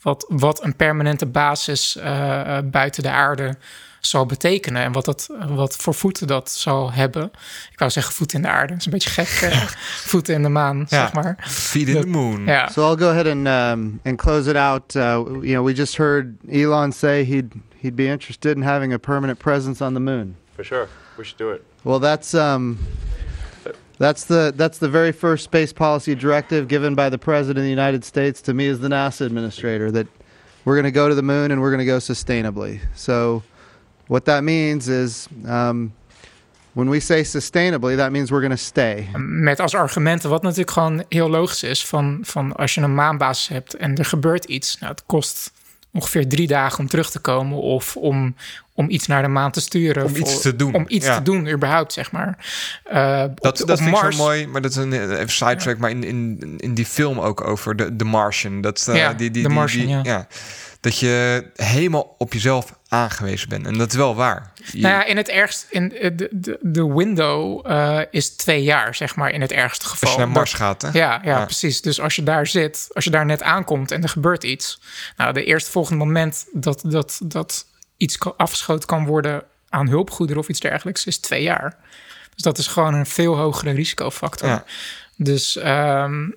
wat, 0.01 0.25
wat 0.27 0.63
een 0.63 0.75
permanente 0.75 1.25
basis 1.25 1.95
eh, 1.97 2.57
eh, 2.57 2.63
buiten 2.65 3.03
de 3.03 3.09
aarde 3.09 3.55
zal 4.05 4.25
betekenen. 4.25 4.83
En 4.83 4.91
wat, 4.91 5.05
dat, 5.05 5.29
wat 5.49 5.75
voor 5.75 5.93
voeten 5.93 6.27
dat 6.27 6.51
zal 6.51 6.91
hebben. 6.91 7.23
Ik 7.71 7.79
wou 7.79 7.91
zeggen 7.91 8.13
voeten 8.13 8.35
in 8.37 8.41
de 8.43 8.47
aarde. 8.49 8.67
Dat 8.67 8.77
is 8.79 8.85
een 8.85 8.91
beetje 8.91 9.09
gek. 9.09 9.51
eh, 9.51 9.61
voeten 10.11 10.33
in 10.33 10.43
de 10.43 10.49
maan, 10.49 10.77
Ja. 10.77 10.85
zeg 10.87 11.13
maar. 11.13 11.37
Feed 11.47 11.87
in 11.87 12.01
the 12.01 12.07
moon. 12.07 12.45
Ja. 12.45 12.67
So 12.69 12.89
I'll 12.89 12.97
go 12.97 13.09
ahead 13.09 13.27
and 13.27 13.47
um, 13.47 13.99
and 14.03 14.17
close 14.17 14.49
it 14.49 14.55
out. 14.55 14.95
Uh, 14.95 15.01
you 15.01 15.41
know, 15.41 15.65
we 15.65 15.73
just 15.73 15.95
heard 15.97 16.35
Elon 16.51 16.91
say 16.91 17.23
he'd 17.25 17.51
he'd 17.81 17.95
be 17.95 18.05
interested 18.07 18.55
in 18.55 18.63
having 18.63 18.93
a 18.93 18.97
permanent 18.97 19.39
presence 19.39 19.85
on 19.85 19.93
the 19.93 19.99
moon. 19.99 20.35
For 20.55 20.63
sure. 20.65 20.87
We 21.17 21.23
should 21.23 21.37
do 21.39 21.51
it. 21.51 21.61
Well, 21.83 21.99
that's 21.99 22.33
um, 22.33 22.77
that's 23.97 24.25
the 24.25 24.51
that's 24.55 24.77
the 24.77 24.89
very 24.89 25.11
first 25.11 25.43
space 25.43 25.73
policy 25.73 26.15
directive 26.15 26.67
given 26.67 26.95
by 26.95 27.09
the 27.09 27.17
president 27.17 27.57
of 27.57 27.63
the 27.63 27.69
United 27.81 28.03
States 28.03 28.41
to 28.41 28.53
me 28.53 28.67
as 28.71 28.79
the 28.79 28.87
NASA 28.87 29.25
administrator 29.25 29.91
that 29.91 30.07
we're 30.65 30.75
going 30.75 30.93
to 30.93 30.99
go 30.99 31.09
to 31.09 31.15
the 31.15 31.21
moon 31.21 31.51
and 31.51 31.61
we're 31.61 31.69
going 31.71 31.85
to 31.87 31.91
go 31.93 31.99
sustainably. 31.99 32.79
So, 32.95 33.43
what 34.07 34.25
that 34.25 34.41
means 34.41 34.87
is. 34.87 35.25
Um, 35.45 35.93
when 36.71 36.89
we 36.89 36.99
say 36.99 37.23
sustainably, 37.23 37.95
that 37.95 38.11
means 38.11 38.29
we're 38.29 38.41
going 38.47 38.57
to 38.59 38.63
stay. 38.65 39.07
Met 39.17 39.59
als 39.59 39.75
argumenten, 39.75 40.29
wat 40.29 40.41
natuurlijk 40.41 40.71
gewoon 40.71 41.03
heel 41.09 41.29
logisch 41.29 41.63
is: 41.63 41.85
van, 41.85 42.19
van 42.21 42.55
als 42.55 42.73
je 42.75 42.81
een 42.81 42.95
maanbasis 42.95 43.47
hebt 43.47 43.73
en 43.73 43.97
er 43.97 44.05
gebeurt 44.05 44.45
iets, 44.45 44.77
nou, 44.79 44.91
het 44.91 45.03
kost 45.05 45.51
ongeveer 45.91 46.27
drie 46.27 46.47
dagen 46.47 46.79
om 46.79 46.87
terug 46.87 47.11
te 47.11 47.19
komen 47.19 47.57
of 47.57 47.95
om, 47.97 48.35
om 48.73 48.89
iets 48.89 49.07
naar 49.07 49.21
de 49.21 49.27
maan 49.27 49.51
te 49.51 49.61
sturen. 49.61 50.03
Om 50.05 50.11
of 50.11 50.17
iets 50.17 50.41
te 50.41 50.55
doen, 50.55 50.73
Om 50.73 50.85
iets 50.87 51.05
ja. 51.05 51.17
te 51.17 51.23
doen, 51.23 51.47
überhaupt, 51.49 51.93
zeg 51.93 52.11
maar. 52.11 52.37
Eh, 52.83 53.19
Dat, 53.35 53.61
op, 53.61 53.67
dat 53.67 53.69
op 53.69 53.77
vind 53.77 53.89
Mars, 53.91 54.05
ik 54.07 54.11
zo 54.13 54.23
mooi, 54.23 54.47
maar 54.47 54.61
dat 54.61 54.71
is 54.71 54.77
een 54.77 54.93
even 55.13 55.29
sidetrack. 55.29 55.77
Maar 55.77 55.89
in, 55.89 56.03
in, 56.03 56.53
in 56.57 56.73
die 56.73 56.85
film 56.85 57.19
ook 57.19 57.47
over 57.47 57.75
de, 57.75 57.95
de 57.95 58.03
Martian. 58.03 58.61
Dat, 58.61 58.89
Ja, 58.93 59.13
die, 59.13 59.31
die, 59.31 59.41
The 59.41 59.47
die- 59.47 59.57
Martian, 59.57 59.85
die- 59.85 60.11
ja. 60.11 60.27
Dat 60.83 60.97
je 60.99 61.45
helemaal 61.55 62.15
op 62.17 62.33
jezelf 62.33 62.73
aangewezen 62.87 63.49
bent. 63.49 63.65
En 63.65 63.77
dat 63.77 63.89
is 63.91 63.95
wel 63.95 64.15
waar. 64.15 64.51
Je- 64.71 64.81
Nou 64.81 64.93
ja, 64.93 65.05
in 65.05 65.17
het 65.17 65.29
ergst, 65.29 65.65
in 65.69 65.97
eh, 65.97 66.11
de, 66.15 66.27
de, 66.31 66.57
de 66.61 66.93
window 66.93 67.67
eh, 67.71 67.99
is 68.11 68.29
twee 68.35 68.63
jaar, 68.63 68.95
zeg 68.95 69.15
maar, 69.15 69.31
in 69.31 69.41
het 69.41 69.51
ergste 69.51 69.85
geval. 69.85 70.01
als 70.01 70.11
je 70.11 70.17
naar 70.17 70.27
Dat- 70.27 70.35
Mars 70.37 70.53
gaat, 70.53 70.81
hè? 70.81 70.87
Ja, 70.87 70.93
ja, 71.23 71.37
Ja. 71.39 71.45
precies. 71.45 71.81
Dus 71.81 72.01
als 72.01 72.15
je 72.15 72.23
daar 72.23 72.47
zit, 72.47 72.87
als 72.93 73.03
je 73.03 73.09
daar 73.09 73.25
net 73.25 73.41
aankomt 73.41 73.91
en 73.91 74.03
er 74.03 74.09
gebeurt 74.09 74.43
iets. 74.43 74.81
Nou, 75.17 75.33
de 75.33 75.43
eerstvolgende 75.43 76.03
moment 76.05 76.45
dat, 76.53 76.81
dat, 76.85 77.19
dat 77.23 77.65
iets 77.97 78.17
afgeschoten 78.37 78.87
kan 78.87 79.05
worden 79.05 79.43
aan 79.69 79.87
hulpgoederen 79.87 80.41
of 80.41 80.47
iets 80.49 80.59
dergelijks, 80.59 81.05
is 81.05 81.17
twee 81.17 81.43
jaar. 81.43 81.77
Dus 82.35 82.43
dat 82.43 82.57
is 82.57 82.67
gewoon 82.67 82.93
een 82.93 83.05
veel 83.05 83.37
hogere 83.37 83.71
risicofactor. 83.71 84.49
Ja. 84.49 84.63
Dus 85.17 85.57
ehm, 85.57 86.29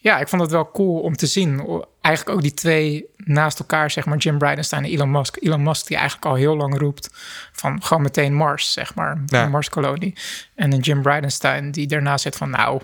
ja, 0.00 0.18
ik 0.18 0.28
vond 0.28 0.42
het 0.42 0.50
wel 0.50 0.70
cool 0.70 1.00
om 1.00 1.16
te 1.16 1.26
zien. 1.26 1.82
Eigenlijk 2.00 2.36
ook 2.36 2.42
die 2.42 2.54
twee 2.54 3.04
naast 3.16 3.58
elkaar, 3.58 3.90
zeg 3.90 4.04
maar, 4.06 4.16
Jim 4.18 4.38
Bridenstine 4.38 4.86
en 4.86 4.92
Elon 4.92 5.10
Musk. 5.10 5.36
Elon 5.40 5.62
Musk 5.62 5.86
die 5.86 5.96
eigenlijk 5.96 6.26
al 6.26 6.34
heel 6.34 6.56
lang 6.56 6.78
roept 6.78 7.08
van 7.52 7.82
gewoon 7.82 8.02
meteen 8.02 8.34
Mars, 8.34 8.72
zeg 8.72 8.94
maar, 8.94 9.22
Ja. 9.26 9.42
een 9.44 9.50
Marskolonie. 9.50 10.14
En 10.54 10.72
een 10.72 10.80
Jim 10.80 11.02
Bridenstine 11.02 11.70
die 11.70 11.86
daarna 11.86 12.18
zit 12.18 12.36
van 12.36 12.50
nou, 12.50 12.80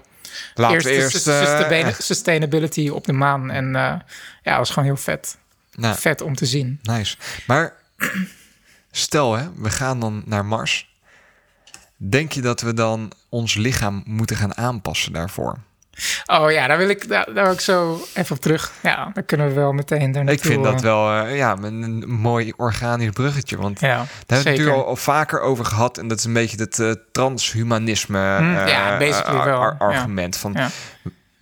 Laten 0.55 0.74
eerst, 0.74 0.87
we 0.87 0.92
eerst... 0.92 1.27
eh, 1.27 1.94
sustainability 1.98 2.88
op 2.88 3.05
de 3.05 3.12
maan. 3.12 3.50
En 3.50 3.66
eh, 3.66 3.83
ja, 3.83 4.00
dat 4.42 4.57
was 4.57 4.68
gewoon 4.70 4.85
heel 4.85 4.96
vet. 4.96 5.38
nou, 5.74 5.96
Vet 5.98 6.20
om 6.20 6.35
te 6.35 6.46
zien. 6.46 6.79
Nice. 6.83 7.16
Maar 7.46 7.72
stel, 8.90 9.33
hè, 9.37 9.46
we 9.57 9.70
gaan 9.70 10.00
dan 10.00 10.22
naar 10.27 10.44
Mars. 10.44 10.92
Denk 11.96 12.33
je 12.33 12.40
dat 12.40 12.61
we 12.61 12.74
dan 12.74 13.12
ons 13.29 13.55
lichaam 13.55 14.03
moeten 14.07 14.37
gaan 14.37 14.57
aanpassen 14.57 15.12
daarvoor? 15.12 15.59
Oh 16.26 16.50
ja, 16.50 16.66
daar 16.66 16.78
wil 16.78 16.88
ik, 16.88 17.09
daar, 17.09 17.35
daar 17.35 17.44
wil 17.44 17.52
ik 17.52 17.61
zo 17.61 18.07
even 18.14 18.37
op 18.37 18.42
terug. 18.42 18.72
Ja, 18.83 19.11
dan 19.14 19.24
kunnen 19.24 19.46
we 19.48 19.52
wel 19.54 19.72
meteen 19.72 20.12
daar 20.12 20.28
Ik 20.28 20.40
vind 20.40 20.64
dat 20.64 20.74
eh, 20.74 20.80
wel 20.80 21.12
eh, 21.24 21.37
ja, 21.37 21.57
een, 21.62 21.83
een 21.83 22.11
mooi 22.11 22.52
organisch 22.57 23.11
bruggetje. 23.11 23.57
Want 23.57 23.80
Ja, 23.80 23.87
daar 23.88 23.98
hebben 23.98 24.09
we 24.26 24.35
het 24.37 24.44
natuurlijk 24.44 24.76
al, 24.76 24.87
al 24.87 24.96
vaker 24.96 25.40
over 25.40 25.64
gehad. 25.64 25.98
En 25.98 26.09
dat 26.09 26.18
is 26.18 26.24
een 26.24 26.33
beetje 26.33 26.57
het 26.57 26.78
eh, 26.78 26.90
transhumanisme 27.12 28.37
eh, 28.37 28.68
ja, 28.68 28.98
basically 28.98 29.38
ar- 29.38 29.44
wel, 29.44 29.59
ar- 29.59 29.76
ja. 29.78 29.87
argument. 29.87 30.37
Van 30.37 30.52
Ja. 30.52 30.68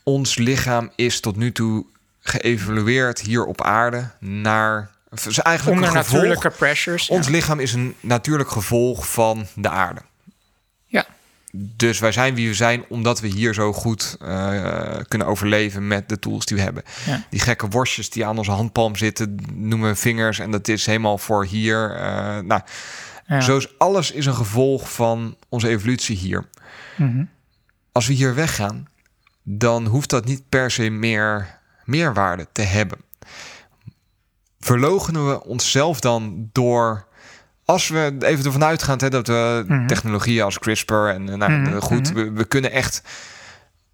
ons 0.03 0.37
lichaam 0.37 0.91
is 0.97 1.21
tot 1.21 1.37
nu 1.37 1.53
toe 1.53 1.87
geëvalueerd 2.21 3.21
hier 3.21 3.45
op 3.45 3.63
aarde 3.63 4.11
naar... 4.19 4.91
Is 5.27 5.39
eigenlijk 5.39 5.77
Onder 5.77 5.97
een 5.97 6.03
gevolg, 6.03 6.23
natuurlijke 6.23 6.51
pressures. 6.51 7.09
Ons 7.09 7.29
lichaam 7.29 7.61
is 7.61 7.73
een 7.73 7.95
natuurlijk 8.01 8.51
gevolg 8.51 9.11
van 9.13 9.47
de 9.55 9.69
aarde. 9.69 10.01
Dus 11.55 11.99
wij 11.99 12.13
zijn 12.13 12.35
wie 12.35 12.49
we 12.49 12.55
zijn 12.55 12.85
omdat 12.89 13.21
we 13.21 13.27
hier 13.27 13.55
zo 13.55 13.73
goed 13.73 14.17
eh, 14.21 14.97
kunnen 15.09 15.27
overleven 15.27 15.87
met 15.87 16.09
de 16.09 16.19
tools 16.19 16.45
die 16.47 16.57
we 16.57 16.63
hebben. 16.63 16.83
Ja. 17.07 17.25
Die 17.31 17.41
gekke 17.41 17.69
worstjes 17.69 18.11
die 18.11 18.27
aan 18.27 18.39
onze 18.39 18.51
handpalm 18.51 18.97
zitten, 18.97 19.37
noemen 19.55 19.89
we 19.89 19.95
vingers. 19.97 20.39
En 20.39 20.51
dat 20.51 20.69
is 20.69 20.87
helemaal 20.87 21.19
voor 21.19 21.45
hier. 21.45 21.95
eh, 21.97 22.39
nou, 22.39 22.61
Ja. 23.27 23.41
zo 23.41 23.57
is 23.57 23.79
alles 23.79 24.11
is 24.11 24.27
een 24.27 24.35
gevolg 24.35 24.93
van 24.93 25.37
onze 25.49 25.69
evolutie 25.69 26.17
hier. 26.17 26.49
Mhm. 26.97 27.25
Als 27.93 28.07
we 28.07 28.13
hier 28.13 28.35
weggaan, 28.35 28.89
dan 29.43 29.87
hoeft 29.87 30.11
dat 30.11 30.25
niet 30.25 30.49
per 30.49 30.71
se 30.71 30.91
meer 30.91 31.59
meerwaarde 31.85 32.47
te 32.53 32.63
hebben. 32.63 32.99
Verlogenen 34.61 35.29
we 35.29 35.45
onszelf 35.45 36.01
dan 36.01 36.49
door. 36.53 37.07
Als 37.65 37.89
we 37.89 38.17
even 38.19 38.45
ervan 38.45 38.65
uitgaan 38.65 38.99
hè, 38.99 39.11
dat 39.11 39.27
we 39.27 39.65
Mhm. 39.67 39.87
technologieën 39.87 40.45
als 40.45 40.59
CRISPR 40.59 40.95
en 40.95 41.29
eh, 41.29 41.35
nou, 41.35 41.53
Mhm, 41.53 41.79
goed, 41.79 42.15
mhm. 42.15 42.15
we, 42.25 42.31
we 42.33 42.45
kunnen 42.45 42.71
echt 42.73 43.03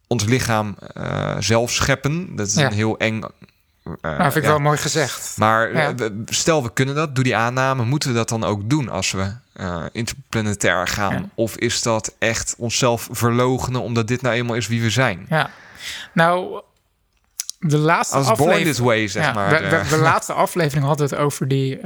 ons 0.06 0.24
lichaam 0.24 0.76
eh, 0.94 1.36
zelf 1.38 1.70
scheppen. 1.70 2.36
Dat 2.36 2.46
is 2.46 2.54
Ja. 2.54 2.66
een 2.66 2.72
heel 2.72 2.98
eng. 2.98 3.22
eh, 3.22 3.92
Nou, 4.02 4.22
vind 4.22 4.34
ik 4.36 4.42
ja. 4.42 4.48
wel 4.48 4.58
mooi 4.58 4.78
gezegd. 4.78 5.34
Maar 5.36 5.72
Ja. 5.76 5.94
stel 6.26 6.62
we 6.62 6.72
kunnen 6.72 6.94
dat, 6.94 7.14
doe 7.14 7.24
die 7.24 7.36
aanname. 7.36 7.84
Moeten 7.84 8.08
we 8.08 8.14
dat 8.14 8.28
dan 8.28 8.44
ook 8.44 8.70
doen 8.70 8.88
als 8.88 9.10
we 9.12 9.32
interplanetair 9.92 10.86
gaan? 10.88 11.30
Of 11.34 11.56
is 11.56 11.82
dat 11.82 12.14
echt 12.18 12.54
onszelf 12.58 13.08
verlogenen 13.10 13.80
omdat 13.82 14.08
dit 14.08 14.22
nou 14.22 14.34
eenmaal 14.34 14.56
is 14.56 14.66
wie 14.66 14.82
we 14.82 14.90
zijn? 14.90 15.26
Ja. 15.28 15.50
Nou, 16.12 16.62
de 17.58 17.76
laatste 17.78 18.16
Als 18.16 18.26
aflevering... 18.28 18.66
this 18.66 18.78
way, 18.78 19.08
zeg 19.08 19.24
ja, 19.24 19.32
maar. 19.32 19.60
de 19.88 19.96
laatste 19.98 20.32
aflevering 20.32 20.86
hadden 20.86 21.08
we 21.08 21.14
het 21.14 21.24
over 21.24 21.48
die 21.48 21.78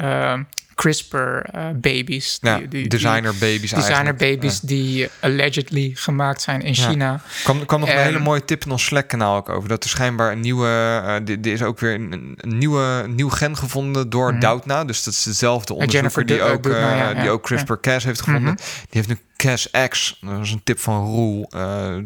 CRISPR-babies. 0.75 2.39
ja, 2.41 2.59
die, 2.59 2.69
die, 2.69 2.89
designer 2.89 3.33
baby's 3.39 3.71
designer 3.71 3.87
eigenlijk. 3.95 4.19
babies 4.19 4.61
die 4.61 5.09
allegedly 5.21 5.91
gemaakt 5.95 6.43
zijn 6.43 6.61
in 6.63 6.73
Ja. 6.75 6.89
China. 6.89 7.21
Kwam, 7.45 7.67
kwam 7.67 7.81
nog 7.81 7.89
een 7.89 7.95
En- 7.95 8.03
hele 8.03 8.19
mooie 8.19 8.45
tip 8.45 8.65
in 8.65 8.71
ons 8.71 8.85
Slack-kanaal 8.85 9.37
ook 9.37 9.49
over. 9.49 9.69
Dat 9.69 9.85
er 9.85 9.91
schijnbaar 9.91 10.33
een 10.33 10.41
nieuwe... 10.41 10.67
eh, 10.67 11.29
er 11.29 11.47
is 11.47 11.63
ook 11.63 11.81
weer 11.81 11.95
een, 11.95 12.35
een 12.37 12.59
nieuwe, 12.59 13.05
nieuw 13.09 13.29
gen 13.29 13.57
gevonden 13.57 14.11
door 14.11 14.31
Mhm. 14.31 14.41
Doudna. 14.41 14.85
Dus 14.85 15.03
dat 15.05 15.15
is 15.15 15.23
dezelfde 15.23 15.75
onderzoeker 15.75 16.11
Jennifer 16.11 16.27
die 16.27 16.47
eh, 16.47 16.53
ook, 16.53 16.67
eh, 16.67 16.99
ja, 16.99 17.21
die 17.21 17.31
ook 17.31 17.43
CRISPR-Cas 17.43 18.05
heeft 18.05 18.21
gevonden. 18.21 18.53
Mhm. 18.53 18.63
Die 18.91 19.03
heeft 19.03 19.09
nu 19.09 19.19
Cas-X. 19.43 20.19
Dat 20.21 20.39
was 20.39 20.51
een 20.51 20.61
tip 20.65 20.79
van 20.81 21.05
Roel. 21.05 21.47
eh 21.51 21.61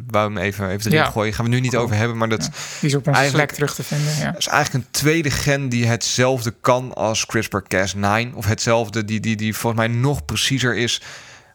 wou 0.07 0.27
hem 0.35 0.38
even, 0.38 0.68
even 0.68 0.87
erin 0.90 1.05
Ja. 1.05 1.11
gooien. 1.11 1.33
Gaan 1.33 1.44
we 1.44 1.51
nu 1.51 1.61
niet 1.61 1.70
Cool. 1.70 1.83
over 1.83 1.96
hebben, 1.96 2.16
maar 2.16 2.29
dat... 2.29 2.40
Die 2.81 2.88
is 2.90 2.94
op 2.94 3.09
Slack 3.29 3.51
terug 3.51 3.75
te 3.75 3.83
vinden. 3.83 4.16
Ja. 4.18 4.35
Is 4.38 4.46
eigenlijk 4.46 4.85
een 4.85 4.90
tweede 4.90 5.31
gen 5.31 5.68
die 5.68 5.87
hetzelfde 5.87 6.55
kan 6.61 6.94
als 6.94 7.27
CRISPR-Cas9. 7.27 8.35
Of 8.35 8.46
hetzelfde, 8.46 9.05
die, 9.05 9.20
die, 9.20 9.37
die 9.37 9.57
volgens 9.57 9.87
mij 9.87 9.96
nog 9.96 10.25
preciezer 10.25 10.77
is. 10.77 11.01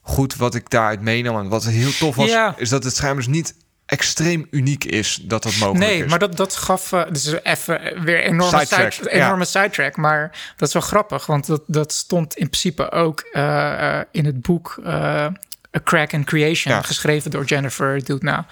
Goed, 0.02 0.36
wat 0.36 0.56
ik 0.56 0.70
daaruit 0.70 1.02
meenam 1.02 1.38
en 1.39 1.48
wat 1.50 1.65
heel 1.65 1.91
tof 2.00 2.15
was... 2.15 2.30
Ja. 2.30 2.54
is 2.58 2.70
dat 2.70 2.84
het 2.84 2.96
schijnbaar 2.96 3.24
dus 3.24 3.34
niet 3.34 3.54
extreem 3.86 4.48
uniek 4.52 4.84
is 4.86 5.20
dat 5.24 5.44
dat 5.44 5.52
mogelijk 5.56 5.86
Nee, 5.86 6.04
is. 6.04 6.10
maar 6.10 6.20
dat, 6.20 6.38
dat 6.38 6.56
gaf 6.56 6.91
uh, 6.91 7.02
dus 7.12 7.34
even 7.44 8.04
weer 8.04 8.26
een 8.26 8.32
enorme 8.34 8.58
Sidetrack, 8.60 8.91
side, 8.91 9.10
ja. 9.15 9.26
enorme 9.26 9.46
sidetrack. 9.46 9.96
Maar 9.98 10.54
dat 10.58 10.67
is 10.67 10.74
wel 10.74 10.82
grappig, 10.84 11.26
want 11.26 11.46
dat, 11.46 11.62
dat 11.67 11.91
stond 11.94 12.36
in 12.36 12.50
principe 12.50 12.91
ook 12.91 13.30
uh, 13.34 13.41
uh, 13.44 14.00
in 14.12 14.26
het 14.26 14.41
boek 14.41 14.80
uh, 14.86 15.26
A 15.77 15.79
Crack 15.84 16.12
in 16.12 16.23
Creation, 16.23 16.73
Ja. 16.73 16.81
geschreven 16.81 17.31
door 17.31 17.43
Jennifer 17.45 18.03
Doudna. 18.03 18.45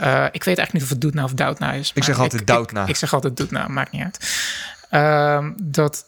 Uh, 0.00 0.24
ik 0.32 0.44
weet 0.44 0.58
eigenlijk 0.58 0.72
niet 0.72 0.82
of 0.82 0.88
het 0.88 1.00
Doudna 1.00 1.24
of 1.24 1.32
Doudna 1.32 1.72
is. 1.72 1.90
Ik 1.94 2.04
zeg 2.04 2.18
altijd 2.18 2.46
Doudna. 2.46 2.82
Ik, 2.82 2.88
ik, 2.88 2.96
zeg 2.96 3.14
altijd 3.14 3.36
Doudna, 3.36 3.68
maakt 3.68 3.92
niet 3.92 4.02
uit. 4.02 4.18
Uh, 4.90 5.48
dat 5.62 6.04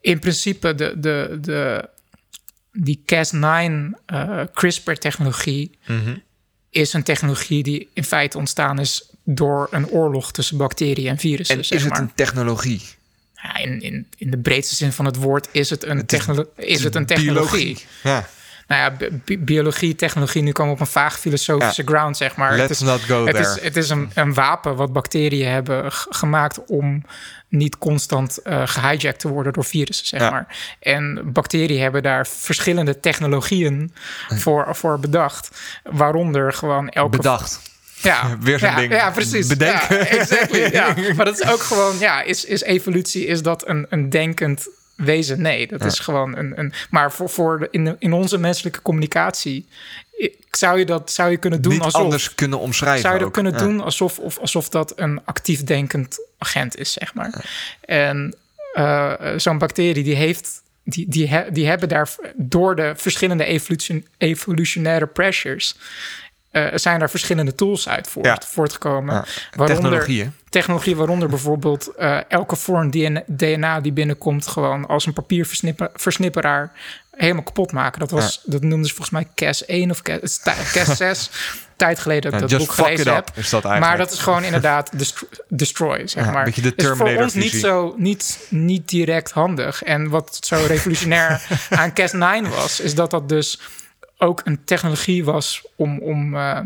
in 0.00 0.18
principe 0.18 0.74
de, 0.74 0.94
de, 0.96 1.38
de, 1.40 1.88
die 2.72 3.02
Cas9 3.04 3.32
uh, 4.12 4.40
CRISPR-technologie 4.52 5.78
mm-hmm. 5.86 6.22
is 6.70 6.92
een 6.92 7.02
technologie 7.02 7.62
die 7.62 7.88
in 7.92 8.04
feite 8.04 8.38
ontstaan 8.38 8.78
is 8.78 9.10
door 9.24 9.68
een 9.70 9.88
oorlog 9.88 10.32
tussen 10.32 10.56
bacteriën 10.56 11.08
en 11.08 11.18
virussen. 11.18 11.54
En 11.56 11.60
is 11.62 11.70
het 11.70 11.88
maar. 11.88 12.00
een 12.00 12.14
technologie? 12.14 12.82
Ja, 13.34 13.56
in, 13.56 13.80
in, 13.80 14.06
in 14.16 14.30
de 14.30 14.38
breedste 14.38 14.74
zin 14.74 14.92
van 14.92 15.04
het 15.04 15.16
woord 15.16 15.48
is 15.50 15.70
het 15.70 15.84
een, 15.84 15.96
Het 15.96 16.12
is- 16.56 16.84
het 16.84 16.94
een 16.94 17.06
technologie. 17.06 17.64
Biologie. 17.64 17.86
Ja, 18.02 18.28
Nou 18.66 18.80
ja, 18.82 19.08
bi- 19.24 19.38
biologie, 19.38 19.94
technologie, 19.94 20.42
nu 20.42 20.52
komen 20.52 20.72
we 20.74 20.80
op 20.80 20.86
een 20.86 20.92
vaag 20.92 21.18
filosofische 21.18 21.82
ground, 21.84 22.16
zeg 22.16 22.36
maar. 22.36 22.50
let's 22.50 22.60
het 22.62 22.70
is, 22.70 22.80
not 22.80 23.00
go 23.00 23.26
het 23.26 23.34
there. 23.36 23.54
is, 23.56 23.62
het 23.62 23.76
is 23.76 23.90
een, 23.90 24.10
een 24.14 24.34
wapen 24.34 24.76
wat 24.76 24.92
bacteriën 24.92 25.48
hebben 25.48 25.92
gemaakt 25.92 26.64
om 26.66 27.04
niet 27.48 27.78
constant 27.78 28.38
eh 28.42 28.62
gehijacked 28.64 29.20
te 29.20 29.28
worden 29.28 29.52
door 29.52 29.64
virussen, 29.64 30.06
zeg 30.06 30.20
Ja. 30.20 30.30
maar. 30.30 30.56
En 30.80 31.20
bacteriën 31.32 31.80
hebben 31.82 32.02
daar 32.02 32.26
verschillende 32.26 33.00
technologieën 33.00 33.92
voor, 34.42 34.66
voor 34.76 35.00
bedacht. 35.00 35.48
Waaronder 35.82 36.52
gewoon 36.52 36.88
elke 36.88 37.16
Bedacht. 37.16 37.60
ja, 38.02 38.36
Weer 38.40 38.58
zo'n 38.58 38.68
ja, 38.68 38.76
ding. 38.76 38.92
Ja, 38.92 39.10
precies. 39.10 39.46
Bedenken. 39.46 39.96
Ja, 39.96 40.04
exactly, 40.04 40.68
ja. 40.72 40.94
Maar 41.16 41.24
dat 41.24 41.40
is 41.40 41.46
ook 41.48 41.62
gewoon, 41.62 41.98
ja, 41.98 42.22
is, 42.22 42.44
is 42.44 42.62
evolutie, 42.62 43.26
is 43.26 43.42
dat 43.42 43.68
een, 43.68 43.86
een 43.88 44.10
denkend 44.10 44.68
wezen? 44.96 45.40
Nee, 45.42 45.66
dat 45.66 45.80
Ja. 45.80 45.86
is 45.86 45.98
gewoon 45.98 46.36
een... 46.36 46.58
een 46.58 46.72
maar 46.90 47.12
voor, 47.12 47.28
voor 47.28 47.58
de, 47.58 47.68
in, 47.70 47.84
de- 47.84 47.96
in 47.98 48.12
onze 48.12 48.38
menselijke 48.38 48.82
communicatie 48.82 49.66
zou 50.50 50.78
je 50.78 50.84
dat 50.84 51.10
zou 51.12 51.30
je 51.30 51.36
kunnen 51.36 51.62
doen 51.62 51.72
Niet 51.72 51.82
alsof... 51.82 52.00
anders 52.02 52.34
kunnen 52.34 52.58
omschrijven 52.58 53.00
zou 53.00 53.12
je 53.12 53.18
dat 53.18 53.28
ook. 53.28 53.34
kunnen 53.34 53.52
Ja. 53.52 53.58
doen 53.58 53.80
alsof, 53.80 54.18
of, 54.18 54.38
alsof 54.38 54.68
dat 54.68 54.92
een 54.96 55.20
actief 55.24 55.64
denkend 55.64 56.18
agent 56.38 56.76
is, 56.76 56.92
zeg 56.92 57.14
maar. 57.14 57.44
En 57.80 58.36
eh, 58.72 59.12
zo'n 59.36 59.58
bacterie 59.58 60.04
die 60.04 60.14
heeft... 60.14 60.62
Die, 60.86 61.08
die, 61.08 61.28
he- 61.28 61.50
die 61.52 61.66
hebben 61.66 61.88
daar 61.88 62.08
door 62.36 62.76
de 62.76 62.92
verschillende 62.96 63.44
evolution, 63.44 64.06
evolutionaire 64.18 65.06
pressures... 65.06 65.76
eh, 66.54 66.66
zijn 66.74 67.00
er 67.00 67.10
verschillende 67.10 67.54
tools 67.54 67.88
uit 67.88 68.08
voort, 68.08 68.26
Ja. 68.26 68.38
voortgekomen. 68.46 69.14
Ja. 69.14 69.24
Waaronder, 69.56 70.30
Technologie, 70.48 70.96
waaronder 70.96 71.28
bijvoorbeeld 71.28 71.86
eh, 71.96 72.18
elke 72.28 72.56
vorm 72.56 72.90
DNA, 72.90 73.22
DNA 73.26 73.80
die 73.80 73.92
binnenkomt, 73.92 74.46
gewoon 74.46 74.86
als 74.86 75.06
een 75.06 75.12
papierversnipperaar 75.12 76.72
helemaal 77.10 77.42
kapot 77.42 77.72
maken. 77.72 78.00
Dat, 78.00 78.10
was, 78.10 78.40
dat 78.44 78.62
noemden 78.62 78.88
ze 78.88 78.94
volgens 78.94 79.10
mij 79.10 79.26
CAS 79.34 79.64
1 79.64 79.90
of 79.90 80.02
CAS, 80.02 80.40
Cas 80.72 80.96
6 80.96 81.30
tijd 81.76 81.98
geleden 81.98 82.30
dat 82.30 82.40
Ja, 82.40 82.46
ik 82.46 82.50
dat 82.52 82.60
boek 82.60 82.72
gelezen 82.72 83.14
heb. 83.14 83.30
is 83.34 83.50
dat 83.50 83.64
eigenlijk. 83.64 83.80
Maar 83.80 83.96
dat 84.06 84.12
is 84.12 84.18
gewoon 84.18 84.44
inderdaad 84.44 84.98
destro- 84.98 85.26
destroy, 85.48 86.06
zeg 86.08 86.24
Ja, 86.24 86.30
maar. 86.30 86.38
een 86.38 86.44
beetje 86.44 86.60
de 86.62 86.72
is 86.76 86.96
voor 86.96 87.16
ons 87.16 87.34
niet 87.34 87.52
zo 87.52 87.94
niet, 87.96 88.46
niet 88.48 88.88
direct 88.88 89.30
handig. 89.30 89.82
En 89.82 90.08
wat 90.08 90.38
zo 90.40 90.64
revolutionair 90.66 91.42
aan 91.70 91.90
Cas9 92.00 92.48
was, 92.54 92.80
is 92.80 92.94
dat 92.94 93.10
dat 93.10 93.28
dus 93.28 93.60
ook 94.18 94.40
een 94.44 94.64
technologie 94.64 95.24
was 95.24 95.66
om, 95.76 95.98
om 95.98 96.36
eh 96.36 96.60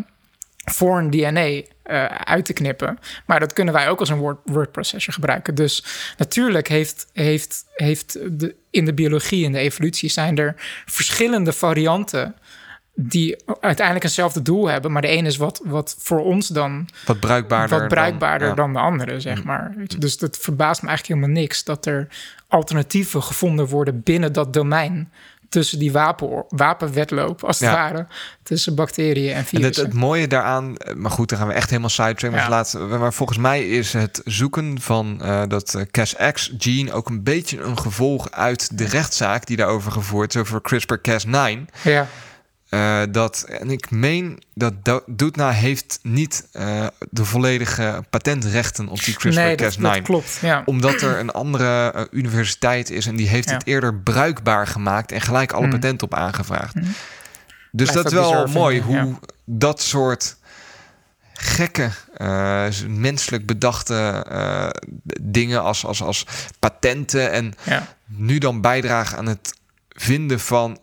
foreign 0.72 1.10
DNA 1.10 1.62
eh, 1.82 2.04
uit 2.04 2.44
te 2.44 2.52
knippen. 2.52 2.98
Maar 3.26 3.40
dat 3.40 3.52
kunnen 3.52 3.74
wij 3.74 3.88
ook 3.88 4.00
als 4.00 4.08
een 4.08 4.18
word, 4.18 4.38
word 4.44 4.72
processor 4.72 5.12
gebruiken. 5.12 5.54
Dus 5.54 5.84
natuurlijk 6.16 6.68
heeft, 6.68 7.06
heeft, 7.12 7.64
heeft 7.74 8.18
de, 8.40 8.54
in 8.70 8.84
de 8.84 8.94
biologie 8.94 9.44
en 9.44 9.52
de 9.52 9.58
evolutie 9.58 10.10
zijn 10.10 10.38
er 10.38 10.54
verschillende 10.86 11.52
varianten 11.52 12.34
die 13.00 13.36
uiteindelijk 13.60 14.04
eenzelfde 14.04 14.42
doel 14.42 14.66
hebben. 14.66 14.92
Maar 14.92 15.02
de 15.02 15.08
ene 15.08 15.28
is 15.28 15.36
wat, 15.36 15.60
wat 15.64 15.96
voor 15.98 16.20
ons 16.20 16.48
dan 16.48 16.88
Wat 17.06 17.20
bruikbaarder. 17.20 17.78
wat 17.78 17.88
bruikbaarder 17.88 18.48
dan, 18.48 18.56
dan, 18.56 18.72
de 18.72 18.78
andere, 18.78 19.20
zeg 19.20 19.44
maar. 19.44 19.72
Weet 19.76 19.92
je, 19.92 19.98
Dus 19.98 20.16
dat 20.16 20.36
verbaast 20.36 20.82
me 20.82 20.88
eigenlijk 20.88 21.20
helemaal 21.20 21.42
niks... 21.42 21.64
dat 21.64 21.86
er 21.86 22.08
alternatieven 22.48 23.22
gevonden 23.22 23.66
worden 23.66 24.02
binnen 24.02 24.32
dat 24.32 24.52
domein... 24.52 25.12
tussen 25.48 25.78
die 25.78 25.92
wapen, 25.92 26.44
wapenwetloop, 26.48 27.44
als 27.44 27.58
het 27.58 27.68
Ja. 27.68 27.74
ware... 27.74 28.06
tussen 28.42 28.74
bacteriën 28.74 29.30
en 29.30 29.36
En 29.36 29.44
virussen. 29.44 29.84
het, 29.84 29.92
het 29.92 30.00
mooie 30.00 30.26
daaraan, 30.28 30.76
eh, 30.76 30.94
maar 30.94 31.10
goed, 31.10 31.28
dan 31.28 31.38
gaan 31.38 31.46
we 31.48 31.52
echt 31.54 31.68
helemaal 31.68 31.90
sidetrack. 31.90 32.30
Maar, 32.30 32.66
Ja. 32.72 32.98
maar 32.98 33.12
volgens 33.12 33.38
mij 33.38 33.68
is 33.68 33.92
het 33.92 34.20
zoeken 34.24 34.80
van 34.80 35.22
eh, 35.22 35.42
dat 35.48 35.74
eh, 35.74 35.82
Cas-X-gene 35.90 36.92
ook 36.92 37.08
een 37.08 37.22
beetje 37.22 37.60
een 37.60 37.78
gevolg 37.78 38.30
uit 38.30 38.78
de 38.78 38.84
rechtszaak 38.84 39.46
die 39.46 39.56
daarover 39.56 39.92
gevoerd 39.92 40.34
is, 40.34 40.40
over 40.40 40.60
CRISPR-Cas9. 40.62 41.64
Ja, 41.82 42.06
Eh, 42.68 43.02
dat, 43.10 43.42
en 43.42 43.70
ik 43.70 43.90
meen 43.90 44.42
dat 44.54 44.84
Do- 44.84 45.02
Doetna 45.06 45.50
heeft 45.50 45.98
niet 46.02 46.48
eh, 46.52 46.86
de 47.10 47.24
volledige 47.24 48.04
patentrechten 48.10 48.88
op 48.88 49.04
die 49.04 49.16
nee, 49.22 49.56
dat, 49.56 49.74
CRISPR-Cas9. 49.76 49.80
dat 49.80 50.02
klopt. 50.02 50.38
Ja. 50.40 50.62
Omdat 50.64 51.00
er 51.02 51.18
een 51.18 51.30
andere 51.30 51.92
eh, 51.92 52.02
universiteit 52.10 52.90
is 52.90 53.06
en 53.06 53.16
die 53.16 53.28
heeft 53.28 53.48
Ja. 53.48 53.54
het 53.54 53.66
eerder 53.66 53.94
bruikbaar 53.94 54.66
gemaakt 54.66 55.12
en 55.12 55.20
gelijk 55.20 55.52
alle 55.52 55.64
Mm. 55.64 55.70
patenten 55.72 56.06
op 56.06 56.14
aangevraagd. 56.14 56.74
Mm. 56.74 56.82
Dus 56.82 57.90
Blijft 57.90 57.94
dat 57.94 58.04
is 58.06 58.30
wel 58.30 58.46
mooi 58.46 58.80
hoe 58.80 59.18
dat 59.44 59.82
soort 59.82 60.36
gekke, 61.32 61.90
menselijk 62.88 63.46
bedachte 63.46 64.26
dingen 65.22 65.62
als, 65.62 65.84
als, 65.84 66.02
als 66.02 66.26
patenten 66.58 67.30
en 67.32 67.54
ja. 67.62 67.86
nu 68.06 68.38
dan 68.38 68.60
bijdragen 68.60 69.18
aan 69.18 69.26
het 69.26 69.54
vinden 69.88 70.40
van 70.40 70.78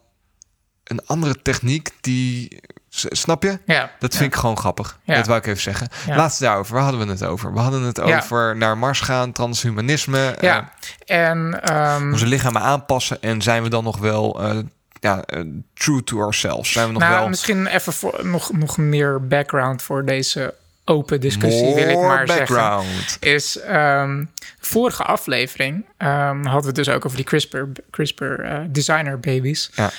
een 0.86 1.06
andere 1.06 1.42
techniek 1.42 1.90
die. 2.02 2.60
Snap 2.90 3.44
je? 3.44 3.60
ja. 3.66 3.92
Dat 4.00 4.16
vind 4.16 4.34
ik 4.34 4.40
gewoon 4.40 4.58
grappig. 4.58 5.00
Ja. 5.04 5.16
Dat 5.16 5.28
wou 5.28 5.40
ik 5.40 5.46
even 5.46 5.62
zeggen. 5.62 5.88
Ja. 6.08 6.16
Laatst 6.16 6.40
daarover. 6.40 6.74
Waar 6.74 6.84
hadden 6.84 7.06
we 7.06 7.12
het 7.12 7.24
over? 7.24 7.54
We 7.54 7.60
hadden 7.60 7.82
het 7.82 8.02
over 8.02 8.58
naar 8.58 8.78
Mars 8.78 9.02
gaan, 9.02 9.32
transhumanisme. 9.32 10.36
Ja, 10.42 10.72
en 11.06 11.62
eh, 11.62 11.94
ehm, 11.94 12.12
onze 12.12 12.26
lichamen 12.26 12.62
aanpassen. 12.62 13.22
En 13.22 13.42
zijn 13.42 13.64
we 13.64 13.70
dan 13.70 13.84
nog 13.84 13.98
wel 13.98 14.42
eh, 14.42 14.58
ja, 15.00 15.24
eh, 15.26 15.42
true 15.74 16.04
to 16.04 16.20
ourselves? 16.20 16.72
Zijn 16.72 16.86
we 16.88 16.94
nog 16.94 17.02
nou, 17.02 17.16
wel 17.16 17.30
misschien 17.30 17.68
even 17.68 17.94
voor, 17.94 18.20
nog, 18.24 18.52
nog 18.54 18.78
meer 18.78 19.28
background 19.28 19.82
voor 19.82 20.06
deze 20.06 20.54
open 20.86 21.22
discussie, 21.22 21.76
wil 21.76 21.90
ik 21.90 22.00
maar 22.00 22.28
zeggen. 22.28 22.56
background? 22.56 23.18
is 23.20 23.60
ehm, 23.60 24.24
vorige 24.60 25.04
aflevering 25.04 25.86
ehm, 25.98 26.44
hadden 26.44 26.62
we 26.62 26.68
het 26.68 26.76
dus 26.76 26.90
ook 26.90 27.06
over 27.06 27.18
die 27.18 27.26
CRISPR, 27.26 27.58
CRISPR 27.92 28.24
eh, 28.24 28.60
designer 28.68 29.20
babies. 29.20 29.72
Ja. 29.76 29.92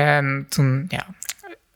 En 0.00 0.46
toen, 0.48 0.84
ja, 0.88 1.06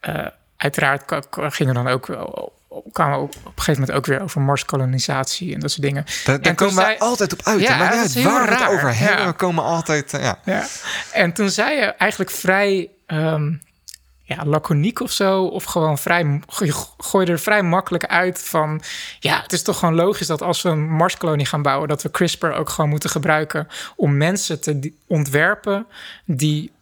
eh, 0.00 0.26
uiteraard 0.56 1.02
gingen 1.30 1.74
dan 1.74 1.88
ook 1.88 2.06
wel- 2.06 2.56
kwamen 2.92 3.16
we 3.18 3.22
op 3.24 3.34
een 3.34 3.52
gegeven 3.54 3.80
moment 3.80 3.98
ook 3.98 4.06
weer 4.06 4.22
over 4.22 4.40
Marskolonisatie 4.40 5.54
en 5.54 5.60
dat 5.60 5.70
soort 5.70 5.82
dingen. 5.82 6.04
Daar, 6.24 6.42
daar 6.42 6.54
komen 6.54 6.74
zei- 6.74 6.98
altijd 6.98 7.32
op 7.32 7.40
uit. 7.42 7.60
Ja, 7.60 7.90
dat 7.90 8.04
is 8.04 8.22
waar 8.22 8.50
het 8.50 8.68
over 8.68 8.96
hebben, 8.96 9.18
Ja. 9.18 9.26
we 9.26 9.32
komen 9.32 9.64
altijd... 9.64 10.14
eh, 10.14 10.22
ja. 10.22 10.38
Ja. 10.44 10.66
En 11.12 11.32
toen 11.32 11.50
zei 11.50 11.76
je 11.76 11.84
eigenlijk 11.84 12.30
vrij 12.30 12.88
ehm, 13.06 13.52
ja, 14.22 14.44
laconiek 14.44 15.00
of 15.00 15.10
zo, 15.10 15.44
of 15.44 15.64
gewoon 15.64 15.98
vrij, 15.98 16.40
je 16.58 16.74
gooide 16.98 17.32
er 17.32 17.38
vrij 17.40 17.62
makkelijk 17.62 18.06
uit 18.06 18.42
van, 18.44 18.82
ja, 19.20 19.42
het 19.42 19.52
is 19.52 19.62
toch 19.62 19.78
gewoon 19.78 19.94
logisch 19.94 20.26
dat 20.26 20.42
als 20.42 20.62
we 20.62 20.68
een 20.68 20.88
Marskolonie 20.90 21.46
gaan 21.46 21.62
bouwen, 21.62 21.88
dat 21.88 22.02
we 22.02 22.10
CRISPR 22.10 22.46
ook 22.46 22.68
gewoon 22.68 22.90
moeten 22.90 23.10
gebruiken 23.10 23.68
om 23.96 24.16
mensen 24.16 24.60
te 24.60 24.92
ontwerpen 25.06 25.86
die 26.24 26.72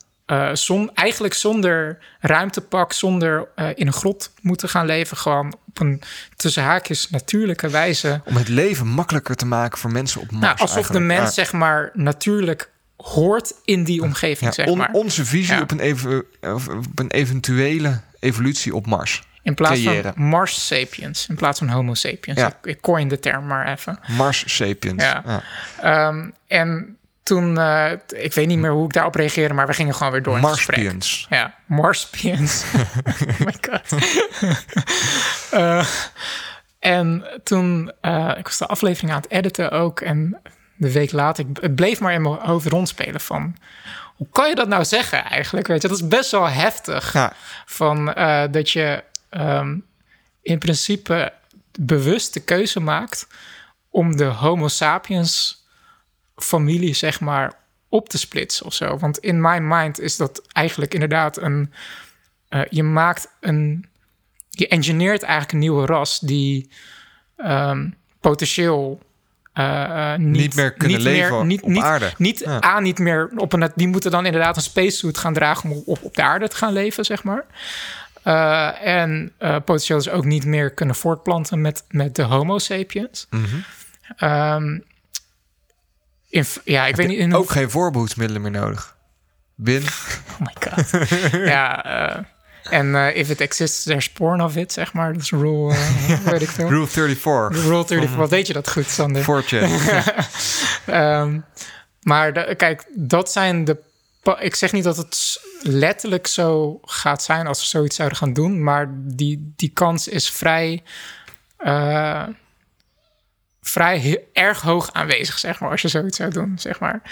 zon, 0.53 0.91
eigenlijk 0.95 1.35
zonder 1.35 1.99
ruimtepak, 2.21 2.93
zonder 2.93 3.49
eh, 3.55 3.69
in 3.75 3.87
een 3.87 3.93
grot 3.93 4.31
moeten 4.41 4.69
gaan 4.69 4.87
leven, 4.87 5.17
gewoon 5.17 5.55
op 5.69 5.81
een 5.81 6.03
tussen 6.37 6.63
haakjes 6.63 7.11
natuurlijke 7.11 7.69
wijze. 7.69 8.21
Om 8.25 8.37
het 8.37 8.49
leven 8.49 8.87
makkelijker 8.87 9.37
te 9.37 9.47
maken 9.47 9.79
voor 9.79 9.91
mensen 9.93 10.21
op 10.21 10.31
Mars. 10.31 10.45
Nou, 10.45 10.59
alsof 10.59 10.87
de 10.87 11.01
mens 11.01 11.21
Ja. 11.23 11.31
zeg 11.31 11.53
maar 11.53 11.91
natuurlijk 11.95 12.71
hoort 12.97 13.53
in 13.65 13.85
die 13.85 14.03
omgeving, 14.03 14.41
Ja, 14.51 14.53
zeg 14.53 14.67
on- 14.67 14.79
maar. 14.79 14.91
Onze 14.93 15.25
visie 15.25 15.55
Ja. 15.55 15.61
op, 15.61 15.71
een 15.71 15.81
even, 15.81 16.25
op 16.41 16.99
een 16.99 17.11
eventuele 17.11 18.01
evolutie 18.21 18.75
op 18.75 18.87
Mars. 18.87 19.23
In 19.43 19.55
plaats 19.55 19.81
creëren. 19.83 20.13
van 20.15 20.23
Mars 20.23 20.67
sapiens, 20.67 21.27
in 21.29 21.35
plaats 21.37 21.59
van 21.59 21.69
Homo 21.69 21.95
sapiens. 21.95 22.41
Ik, 22.41 22.55
ik 22.63 22.81
coin 22.81 23.09
de 23.09 23.19
term 23.19 23.47
maar 23.47 23.69
even. 23.73 23.99
Mars 24.07 24.55
sapiens. 24.57 25.03
Ja. 25.03 25.23
Ja. 25.27 25.43
Ehm, 26.09 26.31
en 26.47 26.96
toen, 27.27 27.59
eh, 27.59 27.93
ik 28.09 28.35
weet 28.35 28.47
niet 28.47 28.59
meer 28.59 28.71
hoe 28.71 28.85
ik 28.85 28.93
daarop 28.93 29.15
reageerde, 29.15 29.55
maar 29.55 29.67
we 29.67 29.73
gingen 29.73 29.95
gewoon 29.95 30.13
weer 30.13 30.23
door. 30.23 30.39
Marspians. 30.39 31.27
Ja, 31.31 31.55
Marspians. 31.65 32.65
oh 32.71 33.39
my 33.39 33.55
god. 33.61 33.93
Eh, 35.51 35.87
en 36.79 37.25
toen, 37.45 37.93
eh, 38.01 38.33
ik 38.37 38.45
was 38.45 38.59
de 38.59 38.67
aflevering 38.67 39.13
aan 39.13 39.21
het 39.21 39.31
editen 39.31 39.71
ook. 39.71 40.01
En 40.01 40.41
de 40.77 40.93
week 40.93 41.13
later, 41.13 41.45
ik, 41.49 41.57
het 41.61 41.75
bleef 41.75 42.01
maar 42.01 42.13
in 42.13 42.23
mijn 42.23 42.35
hoofd 42.35 42.67
rondspelen 42.67 43.21
van... 43.21 43.57
Hoe 44.17 44.29
kan 44.31 44.49
je 44.49 44.55
dat 44.55 44.69
nou 44.69 44.85
zeggen 44.85 45.25
eigenlijk? 45.25 45.67
Weet 45.67 45.83
je, 45.83 45.89
dat 45.89 45.97
is 45.97 46.09
best 46.09 46.31
wel 46.31 46.49
heftig. 46.49 47.13
Ja. 47.13 47.33
Van 47.67 48.05
dat 48.51 48.71
je 48.71 49.05
ehm, 49.29 49.77
in 50.43 50.59
principe 50.59 51.33
bewust 51.79 52.35
de 52.35 52.41
keuze 52.41 52.81
maakt... 52.81 53.27
om 53.91 54.17
de 54.17 54.25
homo 54.25 54.69
sapiens 54.69 55.66
familie, 56.37 56.95
zeg 56.95 57.21
maar, 57.21 57.53
op 57.89 58.09
te 58.09 58.19
splitsen 58.19 58.67
of 58.67 58.75
zo. 58.75 58.99
Want 58.99 59.19
in 59.19 59.41
mijn 59.41 59.69
mind 59.69 60.01
is 60.01 60.17
dat 60.17 60.43
eigenlijk 60.53 60.95
inderdaad 60.95 61.37
een... 61.37 61.73
eh, 62.49 62.61
je 62.71 62.83
maakt 62.83 63.29
een... 63.41 63.87
Je 64.51 64.69
engineert 64.69 65.23
eigenlijk 65.23 65.53
een 65.53 65.59
nieuwe 65.59 65.87
ras 65.87 66.21
die 66.21 66.71
ehm, 67.37 67.89
potentieel... 68.21 69.01
eh, 69.53 70.13
eh, 70.13 70.19
niet, 70.19 70.41
Niet 70.41 70.55
meer 70.55 70.73
kunnen 70.73 71.01
leven 71.01 71.47
niet, 71.47 71.63
op 71.63 71.69
niet, 71.69 71.83
aarde. 71.83 72.13
Niet, 72.19 72.39
Ja. 72.39 72.63
A, 72.65 72.81
niet 72.81 72.99
meer 72.99 73.31
op 73.37 73.53
een... 73.53 73.73
Die 73.75 73.89
moeten 73.89 74.11
dan 74.11 74.27
inderdaad 74.27 74.57
een 74.57 74.63
spacesuit 74.63 75.19
gaan 75.19 75.35
dragen... 75.35 75.71
om 75.71 75.83
op, 75.87 76.03
op 76.03 76.15
de 76.17 76.23
aarde 76.23 76.49
te 76.49 76.57
gaan 76.57 76.73
leven, 76.73 77.05
zeg 77.05 77.23
maar. 77.23 77.45
En 78.83 79.33
potentieel 79.39 79.99
dus 79.99 80.09
ook 80.09 80.25
niet 80.25 80.45
meer 80.45 80.71
kunnen 80.71 80.95
voortplanten 80.95 81.61
met, 81.61 81.85
met 81.89 82.15
de 82.15 82.23
homo 82.23 82.59
sapiens. 82.59 83.27
Mhm. 83.31 83.57
Ehm, 84.17 84.79
in, 86.37 86.45
ja, 86.65 86.87
ik 86.87 86.97
weet 86.97 87.09
niet 87.09 87.19
in 87.19 87.35
Ook 87.35 87.51
geen 87.51 87.71
voorbehoedsmiddelen 87.71 88.43
meer 88.43 88.51
nodig. 88.51 88.97
Win. 89.55 89.83
Oh 90.41 90.41
my 90.41 90.71
god. 90.71 90.91
ja, 91.33 91.85
eh, 91.85 92.23
en 92.71 92.95
eh, 92.95 93.17
if 93.17 93.31
it 93.31 93.41
exists, 93.41 93.83
there's 93.83 94.11
porn 94.11 94.43
of 94.43 94.57
it, 94.57 94.73
zeg 94.73 94.93
maar. 94.93 95.13
Dat 95.13 95.23
is 95.23 95.31
rule, 95.31 95.73
eh, 95.75 96.19
weet 96.19 96.43
ik 96.43 96.49
veel. 96.49 96.69
Rule 96.69 96.87
34. 96.87 97.63
Rule 97.63 97.85
30. 97.87 98.15
Wat 98.15 98.31
weet 98.31 98.47
je 98.47 98.53
dat 98.53 98.71
goed, 98.71 98.89
Sander? 98.89 99.23
4chan. 99.23 99.69
Ehm, 100.87 101.41
maar 102.03 102.33
de- 102.33 102.55
kijk, 102.57 102.85
dat 102.95 103.33
zijn 103.33 103.65
de. 103.65 103.79
Ik 104.39 104.55
zeg 104.55 104.73
niet 104.73 104.85
dat 104.85 104.97
het 104.97 105.41
letterlijk 105.61 106.27
zo 106.27 106.79
gaat 106.85 107.23
zijn 107.23 107.47
als 107.47 107.61
we 107.61 107.67
zoiets 107.67 107.97
zouden 107.97 108.19
gaan 108.19 108.33
doen, 108.33 108.63
maar 108.63 108.89
die, 108.93 109.53
die 109.57 109.71
kans 109.75 110.09
is 110.09 110.31
vrij. 110.31 110.83
Vrij 113.69 113.99
he- 114.01 114.19
erg 114.33 114.61
hoog 114.61 114.93
aanwezig, 114.93 115.39
zeg 115.39 115.61
maar, 115.61 115.71
als 115.71 115.83
je 115.83 115.89
zoiets 115.89 116.17
zou 116.17 116.31
doen, 116.31 116.59
zeg 116.59 116.81
maar. 116.81 117.03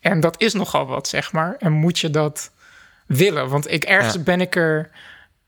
En 0.00 0.20
dat 0.20 0.40
is 0.40 0.52
nogal 0.52 0.86
wat, 0.86 1.08
zeg 1.08 1.32
maar. 1.32 1.56
En 1.58 1.72
moet 1.72 1.98
je 1.98 2.10
dat 2.10 2.50
willen? 3.06 3.48
Want 3.48 3.70
ik 3.72 3.84
ergens 3.84 4.14
Ja. 4.14 4.20
ben 4.20 4.40
ik 4.40 4.56
er. 4.56 4.90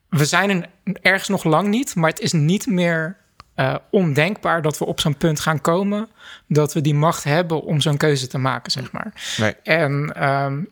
We 0.08 0.24
zijn 0.24 0.50
er 0.50 0.68
ergens 1.02 1.28
nog 1.28 1.44
lang 1.44 1.68
niet, 1.68 1.94
maar 1.94 2.10
het 2.10 2.20
is 2.20 2.32
niet 2.32 2.66
meer 2.66 3.16
eh, 3.54 3.74
ondenkbaar 3.90 4.62
dat 4.62 4.78
we 4.78 4.84
op 4.84 5.00
zo'n 5.00 5.16
punt 5.16 5.40
gaan 5.40 5.60
komen 5.60 6.08
dat 6.48 6.72
we 6.72 6.80
die 6.80 6.94
macht 6.94 7.24
hebben 7.24 7.62
om 7.62 7.80
zo'n 7.80 7.96
keuze 7.96 8.26
te 8.26 8.38
maken, 8.38 8.72
zeg 8.72 8.92
maar. 8.92 9.12
Nee. 9.36 9.54
En 9.62 10.12
ehm, 10.16 10.62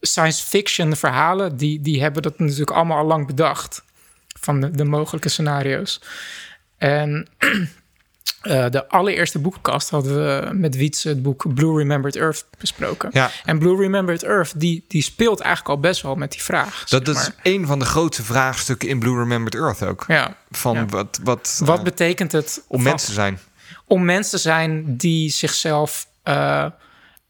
science 0.00 0.46
fiction 0.46 0.96
verhalen, 0.96 1.56
die, 1.56 1.80
die 1.80 2.02
hebben 2.02 2.22
dat 2.22 2.38
natuurlijk 2.38 2.70
allemaal 2.70 2.98
al 2.98 3.06
lang 3.06 3.26
bedacht 3.26 3.84
van 4.40 4.60
de, 4.60 4.70
de 4.70 4.84
mogelijke 4.84 5.28
scenario's. 5.28 6.00
En 6.78 7.28
eh, 8.42 8.66
de 8.70 8.88
allereerste 8.88 9.38
boekenkast 9.38 9.90
hadden 9.90 10.14
we 10.14 10.52
met 10.54 10.76
Wietse 10.76 11.08
het 11.08 11.22
boek 11.22 11.54
Blue 11.54 11.78
Remembered 11.78 12.16
Earth 12.16 12.44
besproken. 12.58 13.10
Ja. 13.12 13.30
En 13.44 13.58
Blue 13.58 13.76
Remembered 13.76 14.22
Earth, 14.22 14.60
die, 14.60 14.84
die 14.88 15.02
speelt 15.02 15.40
eigenlijk 15.40 15.74
al 15.74 15.80
best 15.80 16.02
wel 16.02 16.14
met 16.14 16.32
die 16.32 16.42
vraag. 16.42 16.84
Dat, 16.88 17.08
is 17.08 17.30
een 17.42 17.66
van 17.66 17.78
de 17.78 17.84
grootste 17.84 18.22
vraagstukken 18.22 18.88
in 18.88 18.98
Blue 18.98 19.18
Remembered 19.18 19.54
Earth 19.54 19.82
ook. 19.82 20.04
Ja. 20.08 20.36
Van 20.50 20.74
Ja. 20.74 20.86
wat, 20.86 21.20
wat, 21.22 21.60
Wat 21.64 21.78
eh, 21.78 21.84
betekent 21.84 22.32
het 22.32 22.64
om 22.68 22.82
mensen 22.82 23.08
te 23.08 23.14
zijn. 23.14 23.38
om 23.86 24.04
mensen 24.04 24.30
te 24.30 24.38
zijn 24.42 24.96
die 24.96 25.30
zichzelf 25.30 26.06
eh, 26.22 26.66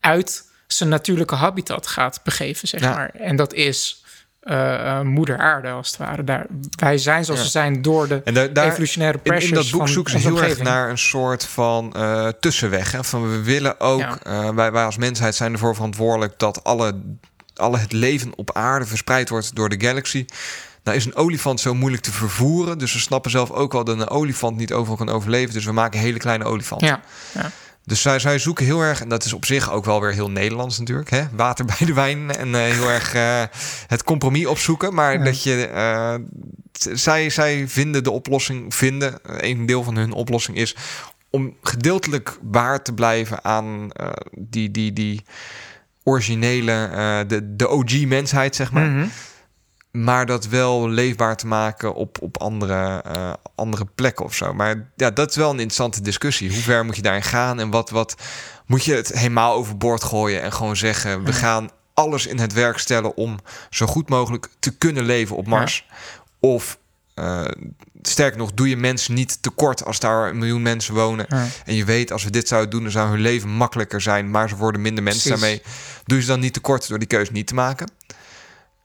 uit 0.01 0.51
zijn 0.67 0.89
natuurlijke 0.89 1.35
habitat 1.35 1.87
gaat 1.87 2.21
begeven, 2.25 2.69
zeg 2.69 2.81
Ja. 2.81 2.95
maar. 2.95 3.11
En 3.11 3.37
dat 3.37 3.55
is 3.55 4.02
eh, 4.43 4.99
eh, 4.99 5.01
moeder 5.01 5.39
aarde, 5.39 5.69
als 5.69 5.89
het 5.89 5.97
ware. 5.97 6.25
Daar, 6.25 6.47
wij 6.79 6.99
zijn 6.99 7.25
zoals 7.25 7.41
Ja. 7.41 7.47
we 7.47 7.53
zijn 7.53 7.83
door 7.83 8.09
de 8.09 8.21
En 8.25 8.35
daar, 8.35 8.53
daar, 8.53 8.67
evolutionaire 8.67 9.19
in, 9.23 9.31
pressures 9.31 9.65
in 9.65 9.71
dat 9.71 9.79
boek 9.79 9.89
zoeken 9.89 10.13
ze 10.13 10.19
heel 10.19 10.43
erg 10.43 10.63
naar 10.63 10.91
een 10.91 10.99
soort 10.99 11.45
van 11.45 11.93
eh, 11.93 12.29
tussenweg. 12.41 12.93
Hè? 12.93 13.05
Van 13.05 13.31
we 13.31 13.43
willen 13.43 13.81
ook, 13.81 14.19
Ja. 14.25 14.55
wij, 14.55 14.73
wij 14.73 14.85
als 14.85 14.97
mensheid 14.97 15.35
zijn 15.35 15.53
ervoor 15.53 15.75
verantwoordelijk 15.75 16.39
dat 16.39 16.65
alle, 16.65 17.01
alle 17.55 17.79
het 17.79 17.93
leven 17.93 18.33
op 18.37 18.53
aarde 18.53 18.87
verspreid 18.87 19.29
wordt 19.29 19.55
door 19.55 19.69
de 19.69 19.87
galaxy. 19.87 20.27
Nou 20.85 20.97
is 20.97 21.05
een 21.05 21.17
olifant 21.17 21.61
zo 21.61 21.75
moeilijk 21.75 22.03
te 22.03 22.13
vervoeren. 22.13 22.79
Dus 22.79 22.93
we 22.93 22.99
snappen 22.99 23.31
zelf 23.31 23.51
ook 23.51 23.73
wel 23.73 23.85
dat 23.85 23.99
een 23.99 24.09
olifant 24.09 24.57
niet 24.57 24.73
overal 24.73 24.97
kan 24.97 25.09
overleven. 25.09 25.55
Dus 25.55 25.65
we 25.65 25.73
maken 25.73 26.01
hele 26.01 26.19
kleine 26.19 26.45
olifanten. 26.45 26.89
Ja, 26.89 27.01
ja. 27.35 27.51
Dus 27.85 28.03
zij, 28.03 28.19
zij 28.19 28.39
zoeken 28.39 28.65
heel 28.65 28.81
erg, 28.81 29.01
en 29.01 29.09
dat 29.09 29.25
is 29.25 29.33
op 29.33 29.45
zich 29.45 29.71
ook 29.73 29.85
wel 29.85 30.01
weer 30.01 30.13
heel 30.13 30.31
Nederlands 30.31 30.79
natuurlijk, 30.79 31.11
hè? 31.11 31.25
water 31.33 31.65
bij 31.65 31.87
de 31.87 31.93
wijn 31.95 32.31
en 32.37 32.55
eh, 32.55 32.61
heel 32.61 32.89
erg 32.91 33.15
eh, 33.15 33.43
het 33.87 34.03
compromis 34.05 34.47
opzoeken. 34.47 34.95
Maar 34.95 35.13
Ja. 35.19 35.25
dat 35.25 35.43
je, 35.43 35.67
eh, 35.67 36.15
zij, 36.93 37.31
zij 37.31 37.69
vinden 37.69 38.05
de 38.05 38.11
oplossing, 38.11 38.75
vinden, 38.75 39.19
een 39.23 39.67
deel 39.67 39.83
van 39.83 39.97
hun 39.97 40.13
oplossing 40.13 40.57
is 40.57 40.77
om 41.31 41.57
gedeeltelijk 41.63 42.39
waar 42.43 42.83
te 42.83 42.93
blijven 42.93 43.45
aan 43.45 43.91
die, 44.33 44.71
die, 44.71 44.93
die 44.93 45.25
originele, 46.03 47.25
de, 47.29 47.57
de 47.57 47.69
OG-mensheid, 47.69 48.57
zeg 48.57 48.73
maar. 48.73 48.87
Mhm. 48.87 49.07
Maar 49.93 50.27
dat 50.27 50.47
wel 50.47 50.89
leefbaar 50.89 51.37
te 51.37 51.47
maken 51.47 51.95
op, 51.95 52.23
op 52.23 52.39
andere, 52.39 53.03
eh, 53.03 53.33
andere 53.55 53.87
plekken 53.95 54.25
of 54.25 54.35
zo. 54.35 54.55
Maar 54.55 54.91
ja, 54.97 55.11
dat 55.11 55.31
is 55.31 55.37
wel 55.37 55.51
een 55.51 55.61
interessante 55.61 56.03
discussie. 56.03 56.53
Hoe 56.53 56.63
ver 56.63 56.85
moet 56.85 56.97
je 56.97 57.03
daarin 57.03 57.23
gaan? 57.23 57.61
En 57.61 57.71
wat, 57.71 57.91
wat 57.91 58.15
moet 58.67 58.85
je 58.85 58.95
het 58.95 59.09
helemaal 59.09 59.55
overboord 59.55 60.05
gooien 60.05 60.43
en 60.43 60.53
gewoon 60.53 60.77
zeggen: 60.77 61.25
we 61.25 61.33
gaan 61.33 61.71
alles 61.95 62.27
in 62.27 62.39
het 62.39 62.53
werk 62.53 62.79
stellen 62.79 63.17
om 63.17 63.39
zo 63.71 63.87
goed 63.87 64.09
mogelijk 64.09 64.49
te 64.59 64.77
kunnen 64.77 65.05
leven 65.05 65.37
op 65.37 65.47
Mars? 65.47 65.87
Of 66.41 66.79
eh, 67.15 67.45
sterker 68.03 68.39
nog, 68.39 68.53
doe 68.53 68.69
je 68.69 68.77
mensen 68.77 69.15
niet 69.15 69.43
tekort 69.43 69.85
als 69.85 69.99
daar 69.99 70.29
een 70.29 70.39
miljoen 70.39 70.63
mensen 70.63 70.95
wonen. 70.95 71.27
Ja. 71.29 71.47
En 71.65 71.75
je 71.75 71.85
weet, 71.85 72.13
als 72.13 72.25
we 72.25 72.31
dit 72.31 72.49
zouden 72.49 72.71
doen, 72.71 72.83
dan 72.83 72.91
zou 72.91 73.09
hun 73.09 73.21
leven 73.21 73.49
makkelijker 73.49 74.01
zijn. 74.01 74.31
Maar 74.31 74.49
ze 74.49 74.57
worden 74.57 74.81
minder 74.81 75.03
mensen 75.03 75.31
Precies. 75.31 75.41
daarmee. 75.47 75.63
Doe 76.05 76.17
je 76.17 76.23
ze 76.23 76.31
dan 76.31 76.41
niet 76.41 76.53
tekort 76.53 76.89
door 76.89 76.99
die 76.99 77.09
keuze 77.09 77.33
niet 77.33 77.47
te 77.47 77.55
maken? 77.55 77.91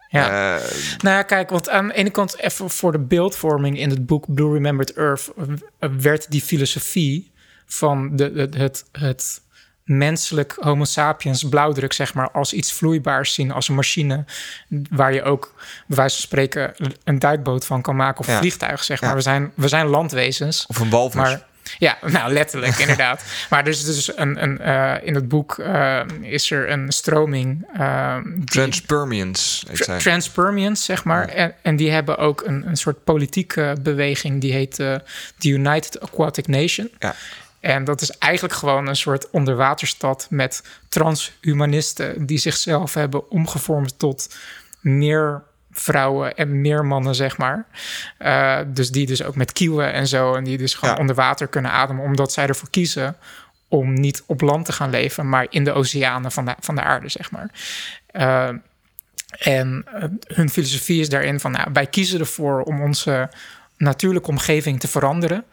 Ja. 0.09 0.55
Eh, 0.57 0.63
Nou 0.97 1.15
ja, 1.15 1.21
kijk, 1.23 1.49
want 1.49 1.69
aan 1.69 1.87
de 1.87 1.93
ene 1.93 2.09
kant 2.09 2.37
even 2.37 2.69
voor 2.69 2.91
de 2.91 2.99
beeldvorming 2.99 3.79
in 3.79 3.89
het 3.89 4.05
boek 4.05 4.33
Blue 4.33 4.53
Remembered 4.53 4.93
Earth 4.93 5.29
eh, 5.79 5.89
werd 5.99 6.31
die 6.31 6.41
filosofie 6.41 7.31
van 7.65 8.15
de, 8.15 8.31
het, 8.35 8.55
het, 8.55 8.85
het 8.91 9.41
menselijk 9.83 10.55
homo 10.59 10.83
sapiens 10.83 11.43
blauwdruk, 11.43 11.93
zeg 11.93 12.13
maar, 12.13 12.31
als 12.31 12.53
iets 12.53 12.73
vloeibaars 12.73 13.33
zien, 13.33 13.51
als 13.51 13.67
een 13.67 13.75
machine 13.75 14.25
waar 14.89 15.13
je 15.13 15.23
ook, 15.23 15.53
bij 15.87 15.97
wijze 15.97 16.15
van 16.15 16.23
spreken, 16.23 16.73
een 17.03 17.19
duikboot 17.19 17.65
van 17.65 17.81
kan 17.81 17.95
maken 17.95 18.19
of 18.19 18.27
Ja. 18.27 18.33
een 18.33 18.39
vliegtuig, 18.39 18.83
zeg 18.83 19.01
maar. 19.01 19.09
Ja. 19.09 19.15
We, 19.15 19.21
zijn, 19.21 19.51
we 19.55 19.67
zijn 19.67 19.87
landwezens. 19.87 20.65
of 20.67 20.79
een 20.79 20.89
walvis. 20.89 21.15
Maar 21.21 21.46
ja, 21.77 21.97
nou 22.12 22.34
letterlijk 22.34 22.77
inderdaad. 22.77 23.23
Maar 23.49 23.60
er 23.60 23.67
is 23.67 23.86
dus 23.86 24.17
een, 24.17 24.43
een 24.43 24.60
eh, 24.60 24.93
in 25.03 25.15
het 25.15 25.27
boek 25.27 25.58
eh, 25.58 26.01
is 26.21 26.51
er 26.51 26.69
een 26.69 26.91
stroming. 26.91 27.67
die- 28.36 28.45
Transpermians, 28.45 29.65
Tra-. 29.73 29.97
Transpermians, 29.97 30.86
zeg 30.86 31.03
maar. 31.03 31.27
En, 31.27 31.53
en 31.62 31.75
die 31.75 31.91
hebben 31.91 32.17
ook 32.17 32.41
een, 32.45 32.67
een 32.67 32.77
soort 32.77 33.03
politieke 33.03 33.75
beweging 33.82 34.41
die 34.41 34.53
heet 34.53 34.80
eh, 34.80 34.95
de 35.38 35.49
United 35.49 35.99
Aquatic 36.01 36.47
Nation. 36.47 36.89
Ja. 36.99 37.15
En 37.60 37.84
dat 37.84 38.01
is 38.01 38.12
eigenlijk 38.12 38.53
gewoon 38.53 38.88
een 38.88 38.95
soort 38.95 39.30
onderwaterstad 39.30 40.27
met 40.30 40.63
transhumanisten 40.89 42.25
die 42.25 42.38
zichzelf 42.38 42.93
hebben 42.93 43.30
omgevormd 43.32 43.99
tot 43.99 44.36
meer 44.80 45.43
vrouwen 45.79 46.35
en 46.35 46.61
meer 46.61 46.85
mannen, 46.85 47.15
zeg 47.15 47.37
maar. 47.37 47.65
Eh, 48.17 48.59
dus 48.67 48.91
die 48.91 49.05
dus 49.05 49.23
ook 49.23 49.35
met 49.35 49.51
kieuwen 49.51 49.93
en 49.93 50.07
zo 50.07 50.35
en 50.35 50.43
die 50.43 50.57
dus 50.57 50.73
gewoon 50.73 50.93
Ja. 50.95 50.99
onder 50.99 51.15
water 51.15 51.47
kunnen 51.47 51.71
ademen, 51.71 52.03
omdat 52.03 52.31
zij 52.33 52.47
ervoor 52.47 52.69
kiezen 52.69 53.15
om 53.67 53.93
niet 53.93 54.23
op 54.25 54.41
land 54.41 54.65
te 54.65 54.71
gaan 54.71 54.89
leven, 54.89 55.29
maar 55.29 55.47
in 55.49 55.63
de 55.63 55.73
oceanen 55.73 56.31
van 56.31 56.45
de, 56.45 56.55
van 56.59 56.75
de 56.75 56.81
aarde, 56.81 57.09
zeg 57.09 57.31
maar. 57.31 57.49
Eh, 58.07 58.49
en 59.39 59.85
eh, 59.93 60.03
hun 60.27 60.49
filosofie 60.49 60.99
is 61.01 61.09
daarin 61.09 61.39
van, 61.39 61.51
nou, 61.51 61.67
wij 61.73 61.85
kiezen 61.87 62.19
ervoor 62.19 62.61
om 62.61 62.81
onze 62.81 63.29
natuurlijke 63.77 64.29
omgeving 64.29 64.79
te 64.79 64.87
veranderen. 64.87 65.43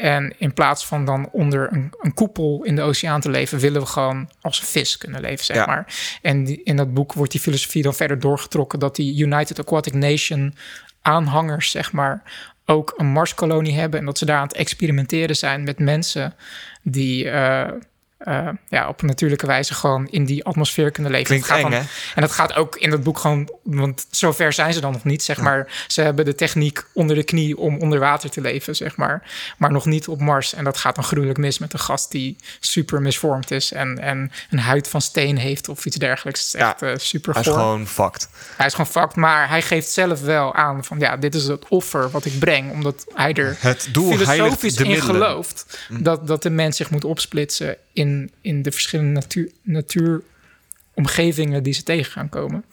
En 0.00 0.34
in 0.38 0.52
plaats 0.52 0.86
van 0.86 1.04
dan 1.04 1.28
onder 1.32 1.72
een, 1.72 1.92
een 2.00 2.14
koepel 2.14 2.64
in 2.64 2.76
de 2.76 2.82
oceaan 2.82 3.20
te 3.20 3.30
leven, 3.30 3.58
willen 3.58 3.80
we 3.80 3.86
gewoon 3.86 4.30
als 4.40 4.60
vis 4.64 4.98
kunnen 4.98 5.20
leven, 5.20 5.44
zeg 5.44 5.56
Ja. 5.56 5.66
maar. 5.66 5.94
En 6.22 6.44
die- 6.44 6.60
in 6.64 6.76
dat 6.76 6.94
boek 6.94 7.12
wordt 7.12 7.32
die 7.32 7.40
filosofie 7.40 7.82
dan 7.82 7.94
verder 7.94 8.18
doorgetrokken 8.20 8.78
dat 8.78 8.96
die 8.96 9.18
United 9.24 9.58
Aquatic 9.58 9.94
Nation 9.94 10.54
aanhangers, 11.02 11.70
zeg 11.70 11.92
maar, 11.92 12.22
ook 12.66 12.94
een 12.96 13.06
Marskolonie 13.06 13.74
hebben 13.78 14.00
en 14.00 14.06
dat 14.06 14.18
ze 14.18 14.24
daar 14.24 14.36
aan 14.36 14.46
het 14.46 14.56
experimenteren 14.56 15.36
zijn 15.36 15.62
met 15.62 15.78
mensen 15.78 16.34
die 16.82 17.30
eh, 17.30 17.72
eh, 18.18 18.48
ja, 18.68 18.88
op 18.88 19.02
natuurlijke 19.02 19.46
wijze 19.46 19.74
gewoon 19.74 20.06
in 20.10 20.24
die 20.24 20.44
atmosfeer 20.44 20.90
kunnen 20.90 21.12
leven. 21.12 21.26
Klinkt 21.26 21.46
Het 21.48 21.56
gaat 21.56 21.64
eng, 21.64 21.70
dan- 21.70 21.80
hè? 21.80 21.86
en 22.14 22.20
dat 22.20 22.32
gaat 22.32 22.54
ook 22.54 22.76
in 22.76 22.90
dat 22.90 23.02
boek 23.02 23.18
gewoon, 23.18 23.50
want 23.62 24.06
zover 24.10 24.52
zijn 24.52 24.72
ze 24.72 24.80
dan 24.80 24.92
nog 24.92 25.04
niet, 25.04 25.22
zeg 25.22 25.40
maar. 25.40 25.84
Ze 25.88 26.00
hebben 26.00 26.24
de 26.24 26.34
techniek 26.34 26.84
onder 26.94 27.16
de 27.16 27.22
knie 27.24 27.56
om 27.58 27.78
onder 27.78 27.98
water 27.98 28.30
te 28.30 28.40
leven, 28.40 28.76
zeg 28.76 28.96
maar. 28.96 29.30
Maar 29.58 29.72
nog 29.72 29.84
niet 29.86 30.08
op 30.08 30.20
Mars. 30.20 30.54
En 30.54 30.64
dat 30.64 30.76
gaat 30.76 30.94
dan 30.94 31.04
gruwelijk 31.04 31.38
mis 31.38 31.58
met 31.58 31.72
een 31.72 31.78
gast 31.78 32.10
die 32.10 32.36
super 32.60 33.00
misvormd 33.02 33.50
is 33.50 33.72
en, 33.72 33.98
en 33.98 34.32
een 34.50 34.58
huid 34.58 34.88
van 34.88 35.00
steen 35.00 35.36
heeft 35.38 35.68
of 35.68 35.86
iets 35.86 35.96
dergelijks. 35.96 36.40
Het 36.40 36.54
is 36.54 36.60
Ja, 36.60 36.70
echt 36.72 36.82
eh, 36.82 36.92
super 36.96 37.32
Hij 37.32 37.42
is 37.42 37.48
goor. 37.48 37.56
gewoon 37.56 37.86
fucked. 37.86 38.28
Hij 38.56 38.66
is 38.66 38.72
gewoon 38.74 38.90
fucked, 38.90 39.16
maar 39.16 39.48
hij 39.48 39.62
geeft 39.62 39.90
zelf 39.90 40.20
wel 40.20 40.54
aan 40.54 40.84
van 40.84 40.98
ja, 40.98 41.16
dit 41.16 41.34
is 41.34 41.44
het 41.44 41.68
offer 41.68 42.10
wat 42.10 42.24
ik 42.24 42.38
breng, 42.38 42.72
omdat 42.72 43.06
hij 43.14 43.32
er 43.34 43.56
Het 43.58 43.88
doel 43.92 44.12
filosofisch 44.12 44.74
de 44.76 44.84
in 44.84 44.90
middelen. 44.90 45.14
gelooft 45.14 45.78
dat, 45.88 46.26
dat 46.26 46.42
de 46.42 46.50
mens 46.50 46.76
zich 46.76 46.90
moet 46.90 47.04
opsplitsen 47.04 47.76
in, 47.98 48.30
in 48.40 48.62
de 48.62 48.72
verschillende 48.72 49.12
natuur, 49.12 49.50
natuuromgevingen 49.62 51.62
die 51.62 51.72
ze 51.72 51.82
tegen 51.82 52.12
gaan 52.12 52.28
komen. 52.28 52.64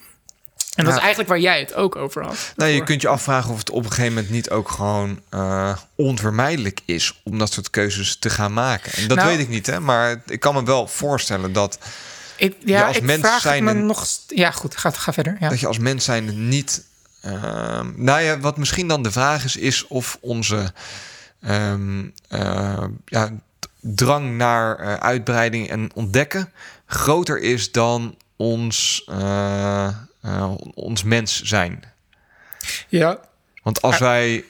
En 0.75 0.83
dat 0.85 0.93
is 0.93 0.99
eigenlijk 0.99 1.29
waar 1.29 1.39
jij 1.39 1.59
het 1.59 1.73
ook 1.73 1.95
over 1.95 2.23
had. 2.23 2.53
Nou, 2.55 2.71
je 2.71 2.83
kunt 2.83 3.01
je 3.01 3.07
afvragen 3.07 3.51
of 3.51 3.57
het 3.57 3.69
op 3.69 3.83
een 3.83 3.89
gegeven 3.89 4.13
moment 4.13 4.31
niet 4.31 4.49
ook 4.49 4.69
gewoon 4.69 5.21
eh, 5.29 5.77
onvermijdelijk 5.95 6.79
is 6.85 7.21
om 7.23 7.37
dat 7.37 7.53
soort 7.53 7.69
keuzes 7.69 8.17
te 8.19 8.29
gaan 8.29 8.53
maken. 8.53 8.93
En 8.93 9.07
dat 9.07 9.17
Nou- 9.17 9.29
weet 9.29 9.39
ik 9.39 9.49
niet, 9.49 9.65
hè? 9.65 9.79
Maar 9.79 10.21
ik 10.27 10.39
kan 10.39 10.53
me 10.53 10.63
wel 10.63 10.87
voorstellen 10.87 11.53
dat, 11.53 11.79
Ik, 12.37 12.55
Je 12.59 12.67
ja, 12.67 12.87
als 12.87 12.97
ik 12.97 13.03
mens 13.03 13.21
vraag 13.21 13.41
zijn 13.41 13.63
me 13.63 13.73
nog... 13.73 14.07
Ja, 14.27 14.51
goed, 14.51 14.77
ga, 14.77 14.91
ga 14.91 15.13
verder. 15.13 15.37
Ja. 15.39 15.49
dat 15.49 15.59
je 15.59 15.67
als 15.67 15.77
mens 15.77 16.05
zijn 16.05 16.47
niet. 16.47 16.83
ehm, 17.21 17.91
nou 17.95 18.21
ja, 18.21 18.39
wat 18.39 18.57
misschien 18.57 18.87
dan 18.87 19.03
de 19.03 19.11
vraag 19.11 19.43
is, 19.43 19.55
is 19.55 19.87
of 19.87 20.17
onze 20.21 20.73
ehm, 21.41 22.03
eh, 22.27 22.83
ja, 23.05 23.31
drang 23.93 24.37
naar 24.37 24.79
eh, 24.79 24.93
uitbreiding 24.93 25.69
en 25.69 25.89
ontdekken 25.93 26.51
groter 26.85 27.39
is 27.39 27.71
dan 27.71 28.17
ons, 28.35 29.05
eh, 29.09 29.87
eh, 30.21 30.53
ons 30.73 31.03
mens 31.03 31.41
zijn. 31.41 31.83
ja, 32.87 33.19
Want 33.63 33.81
als 33.81 33.97
wij 33.97 34.43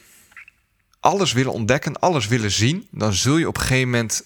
alles 0.99 1.33
willen 1.33 1.51
ontdekken, 1.51 1.99
alles 1.99 2.27
willen 2.27 2.51
zien, 2.51 2.87
dan 2.91 3.13
zul 3.13 3.37
je 3.37 3.47
op 3.47 3.55
een 3.55 3.61
gegeven 3.61 3.89
moment, 3.89 4.23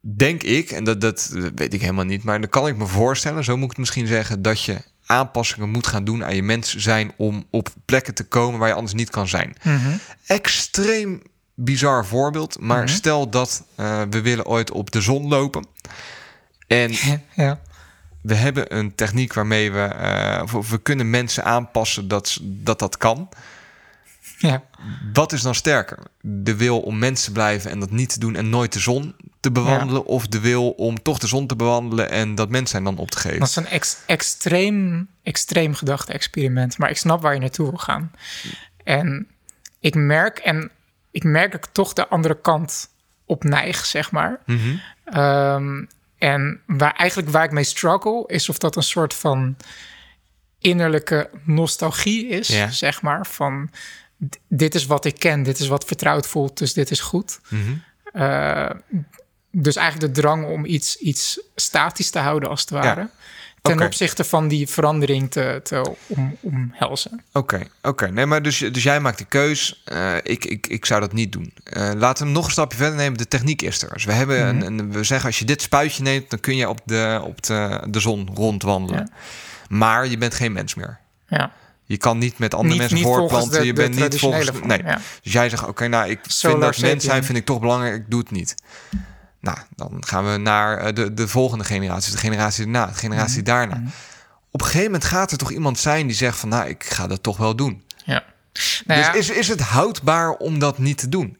denk 0.00 0.42
ik, 0.42 0.70
en 0.70 0.84
dat, 0.84 1.00
dat 1.00 1.30
weet 1.54 1.74
ik 1.74 1.80
helemaal 1.80 2.04
niet, 2.04 2.24
maar 2.24 2.40
dan 2.40 2.50
kan 2.50 2.66
ik 2.66 2.76
me 2.76 2.86
voorstellen, 2.86 3.44
zo 3.44 3.54
moet 3.54 3.64
ik 3.64 3.70
het 3.70 3.78
misschien 3.78 4.06
zeggen, 4.06 4.42
dat 4.42 4.62
je 4.62 4.78
aanpassingen 5.06 5.70
moet 5.70 5.86
gaan 5.86 6.04
doen 6.04 6.24
aan 6.24 6.34
je 6.34 6.42
mens 6.42 6.74
zijn 6.74 7.12
om 7.16 7.46
op 7.50 7.68
plekken 7.84 8.14
te 8.14 8.24
komen 8.24 8.58
waar 8.58 8.68
je 8.68 8.74
anders 8.74 8.94
niet 8.94 9.10
kan 9.10 9.28
zijn. 9.28 9.56
mhm. 9.62 9.96
Extreem 10.26 11.22
bizar 11.58 12.06
voorbeeld, 12.06 12.60
maar 12.60 12.82
Mhm. 12.84 12.92
stel 12.92 13.30
dat 13.30 13.64
eh, 13.74 14.02
we 14.10 14.20
willen 14.20 14.46
ooit 14.46 14.70
op 14.70 14.90
de 14.90 15.00
zon 15.00 15.28
lopen. 15.28 15.66
En 16.66 16.92
ja. 17.34 17.60
we 18.20 18.34
hebben 18.34 18.76
een 18.76 18.94
techniek 18.94 19.32
waarmee 19.32 19.72
we, 19.72 19.94
of 20.54 20.70
we 20.70 20.78
kunnen 20.78 21.10
mensen 21.10 21.44
aanpassen 21.44 22.08
dat 22.08 22.38
dat, 22.42 22.78
dat 22.78 22.96
kan. 22.96 23.28
ja. 24.38 24.62
Wat 25.12 25.32
is 25.32 25.42
dan 25.42 25.54
sterker? 25.54 25.98
De 26.20 26.56
wil 26.56 26.80
om 26.80 26.98
mens 26.98 27.24
te 27.24 27.32
blijven 27.32 27.70
en 27.70 27.80
dat 27.80 27.90
niet 27.90 28.08
te 28.12 28.18
doen 28.18 28.36
en 28.36 28.48
nooit 28.50 28.72
de 28.72 28.78
zon 28.78 29.14
te 29.40 29.50
bewandelen? 29.52 30.04
Of 30.04 30.26
de 30.26 30.40
wil 30.40 30.70
om 30.70 31.02
toch 31.02 31.18
de 31.18 31.26
zon 31.26 31.46
te 31.46 31.56
bewandelen 31.56 32.10
en 32.10 32.34
dat 32.34 32.48
mens 32.48 32.70
zijn 32.70 32.84
dan 32.84 32.98
op 32.98 33.10
te 33.10 33.18
geven? 33.18 33.38
Dat 33.38 33.48
is 33.48 33.56
een 33.56 33.66
ex- 33.66 33.96
extreem, 34.06 35.08
extreem 35.22 35.74
gedachte-experiment. 35.74 36.78
Maar 36.78 36.90
ik 36.90 36.96
snap 36.96 37.22
waar 37.22 37.34
je 37.34 37.40
naartoe 37.40 37.68
wil 37.68 37.78
gaan. 37.78 38.10
En 38.84 39.28
ik 39.80 39.94
merk, 39.94 40.38
en 40.38 40.70
ik 41.16 41.24
merk 41.24 41.52
dat 41.52 41.64
ik 41.64 41.72
toch 41.72 41.92
de 41.92 42.08
andere 42.08 42.40
kant 42.40 42.90
op 43.24 43.44
neig, 43.44 43.86
zeg 43.86 44.10
maar. 44.10 44.40
Mhm. 44.46 44.76
Ehm, 45.04 45.84
en 46.18 46.60
waar 46.66 46.94
eigenlijk 46.94 47.30
waar 47.30 47.44
ik 47.44 47.50
mee 47.50 47.64
struggle 47.64 48.24
is 48.26 48.48
of 48.48 48.58
dat 48.58 48.76
een 48.76 48.82
soort 48.82 49.14
van 49.14 49.56
innerlijke 50.58 51.30
nostalgie 51.44 52.26
is, 52.26 52.78
zeg 52.78 53.02
maar. 53.02 53.26
Van 53.26 53.70
dit 54.48 54.74
is 54.74 54.86
wat 54.86 55.04
ik 55.04 55.18
ken, 55.18 55.42
dit 55.42 55.58
is 55.58 55.68
wat 55.68 55.84
vertrouwd 55.84 56.26
voelt, 56.26 56.58
dus 56.58 56.72
dit 56.72 56.90
is 56.90 57.00
goed. 57.00 57.40
Mhm. 57.48 57.72
Eh, 58.12 58.70
dus 59.50 59.76
eigenlijk 59.76 60.14
de 60.14 60.20
drang 60.20 60.44
om 60.46 60.64
iets, 60.64 60.96
iets 60.96 61.40
statisch 61.54 62.10
te 62.10 62.18
houden, 62.18 62.48
als 62.48 62.60
het 62.60 62.70
ware. 62.70 63.08
Ten 63.66 63.82
opzichte 63.86 64.24
van 64.24 64.48
die 64.48 64.68
verandering 64.68 65.30
te, 65.30 65.60
te 65.62 65.94
om, 66.06 66.36
omhelzen. 66.40 67.22
Oké, 67.32 67.62
oké. 67.82 68.10
Nee, 68.10 68.26
maar 68.26 68.42
dus, 68.42 68.58
dus 68.58 68.82
jij 68.82 69.00
maakt 69.00 69.18
de 69.18 69.24
keus. 69.24 69.82
Eh, 69.84 70.14
ik, 70.22 70.44
ik, 70.44 70.66
ik 70.66 70.84
zou 70.86 71.00
dat 71.00 71.12
niet 71.12 71.32
doen. 71.32 71.52
Eh, 71.64 71.90
laten 71.96 72.26
we 72.26 72.32
nog 72.32 72.44
een 72.44 72.50
stapje 72.50 72.76
verder 72.78 72.96
nemen. 72.96 73.18
De 73.18 73.28
techniek 73.28 73.62
is 73.62 73.82
er. 73.82 73.92
Dus 73.92 74.04
we, 74.04 74.12
hebben 74.12 74.56
Mhm. 74.56 74.66
een, 74.66 74.78
een- 74.78 74.92
we 74.92 75.04
zeggen 75.04 75.26
als 75.26 75.38
je 75.38 75.44
dit 75.44 75.62
spuitje 75.62 76.02
neemt, 76.02 76.30
dan 76.30 76.40
kun 76.40 76.56
je 76.56 76.68
op 76.68 76.80
de, 76.84 77.20
op 77.24 77.42
de, 77.42 77.80
de 77.88 78.00
zon 78.00 78.28
rondwandelen. 78.34 79.00
Ja. 79.10 79.16
Maar 79.68 80.06
je 80.06 80.18
bent 80.18 80.34
geen 80.34 80.52
mens 80.52 80.74
meer. 80.74 80.98
Ja. 81.28 81.52
Je 81.84 81.96
kan 81.96 82.18
niet 82.18 82.38
met 82.38 82.54
andere 82.54 82.68
Niet- 82.70 82.78
mensen 82.78 82.96
niet 82.98 83.06
voortplanten. 83.06 83.64
je 83.64 83.72
bent 83.72 83.94
niet 83.94 84.18
volgens. 84.18 84.50
Nee. 84.64 84.82
ja. 84.82 85.00
Dus 85.22 85.32
jij 85.32 85.48
zegt: 85.48 85.66
Oké, 85.66 85.86
nou, 85.88 86.10
ik 86.10 86.18
Solar 86.22 86.58
vind 86.74 86.74
dat 86.84 86.90
mens 86.90 87.04
zijn 87.04 87.24
vind 87.24 87.38
ik 87.38 87.44
toch 87.44 87.60
belangrijk. 87.60 87.94
Ik 87.94 88.04
doe 88.10 88.20
het 88.20 88.30
niet. 88.30 88.54
Nou, 89.46 89.58
dan 89.76 90.04
gaan 90.06 90.30
we 90.32 90.36
naar 90.36 90.78
eh, 90.78 90.94
de, 90.94 91.14
de 91.14 91.28
volgende 91.28 91.64
generatie. 91.64 92.12
De 92.12 92.18
generatie 92.18 92.64
daarna. 92.64 92.86
De 92.86 92.98
generatie 92.98 93.42
daarna. 93.42 93.82
Op 94.50 94.60
een 94.60 94.66
gegeven 94.66 94.90
moment 94.90 95.04
gaat 95.04 95.30
er 95.32 95.38
toch 95.38 95.52
iemand 95.52 95.78
zijn 95.78 96.06
die 96.06 96.16
zegt: 96.16 96.38
van, 96.38 96.48
Nou, 96.48 96.68
ik 96.68 96.84
ga 96.84 97.06
dat 97.06 97.22
toch 97.22 97.36
wel 97.36 97.56
doen. 97.56 97.82
ja. 98.04 98.24
Nou 98.84 99.00
ja, 99.00 99.12
Dus 99.12 99.28
is, 99.30 99.36
is 99.36 99.48
het 99.48 99.60
houdbaar 99.60 100.30
om 100.30 100.58
dat 100.58 100.78
niet 100.78 100.98
te 100.98 101.08
doen? 101.08 101.38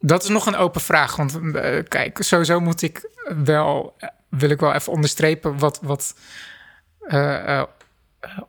Dat 0.00 0.22
is 0.22 0.28
nog 0.28 0.46
een 0.46 0.56
open 0.56 0.80
vraag. 0.80 1.16
Want 1.16 1.34
eh, 1.54 1.82
kijk, 1.88 2.18
sowieso 2.22 2.60
moet 2.60 2.82
ik 2.82 3.08
wel, 3.44 3.94
eh, 3.98 4.08
wil 4.28 4.50
ik 4.50 4.60
wel 4.60 4.72
even 4.72 4.92
onderstrepen 4.92 5.58
wat, 5.58 5.78
wat 5.82 6.14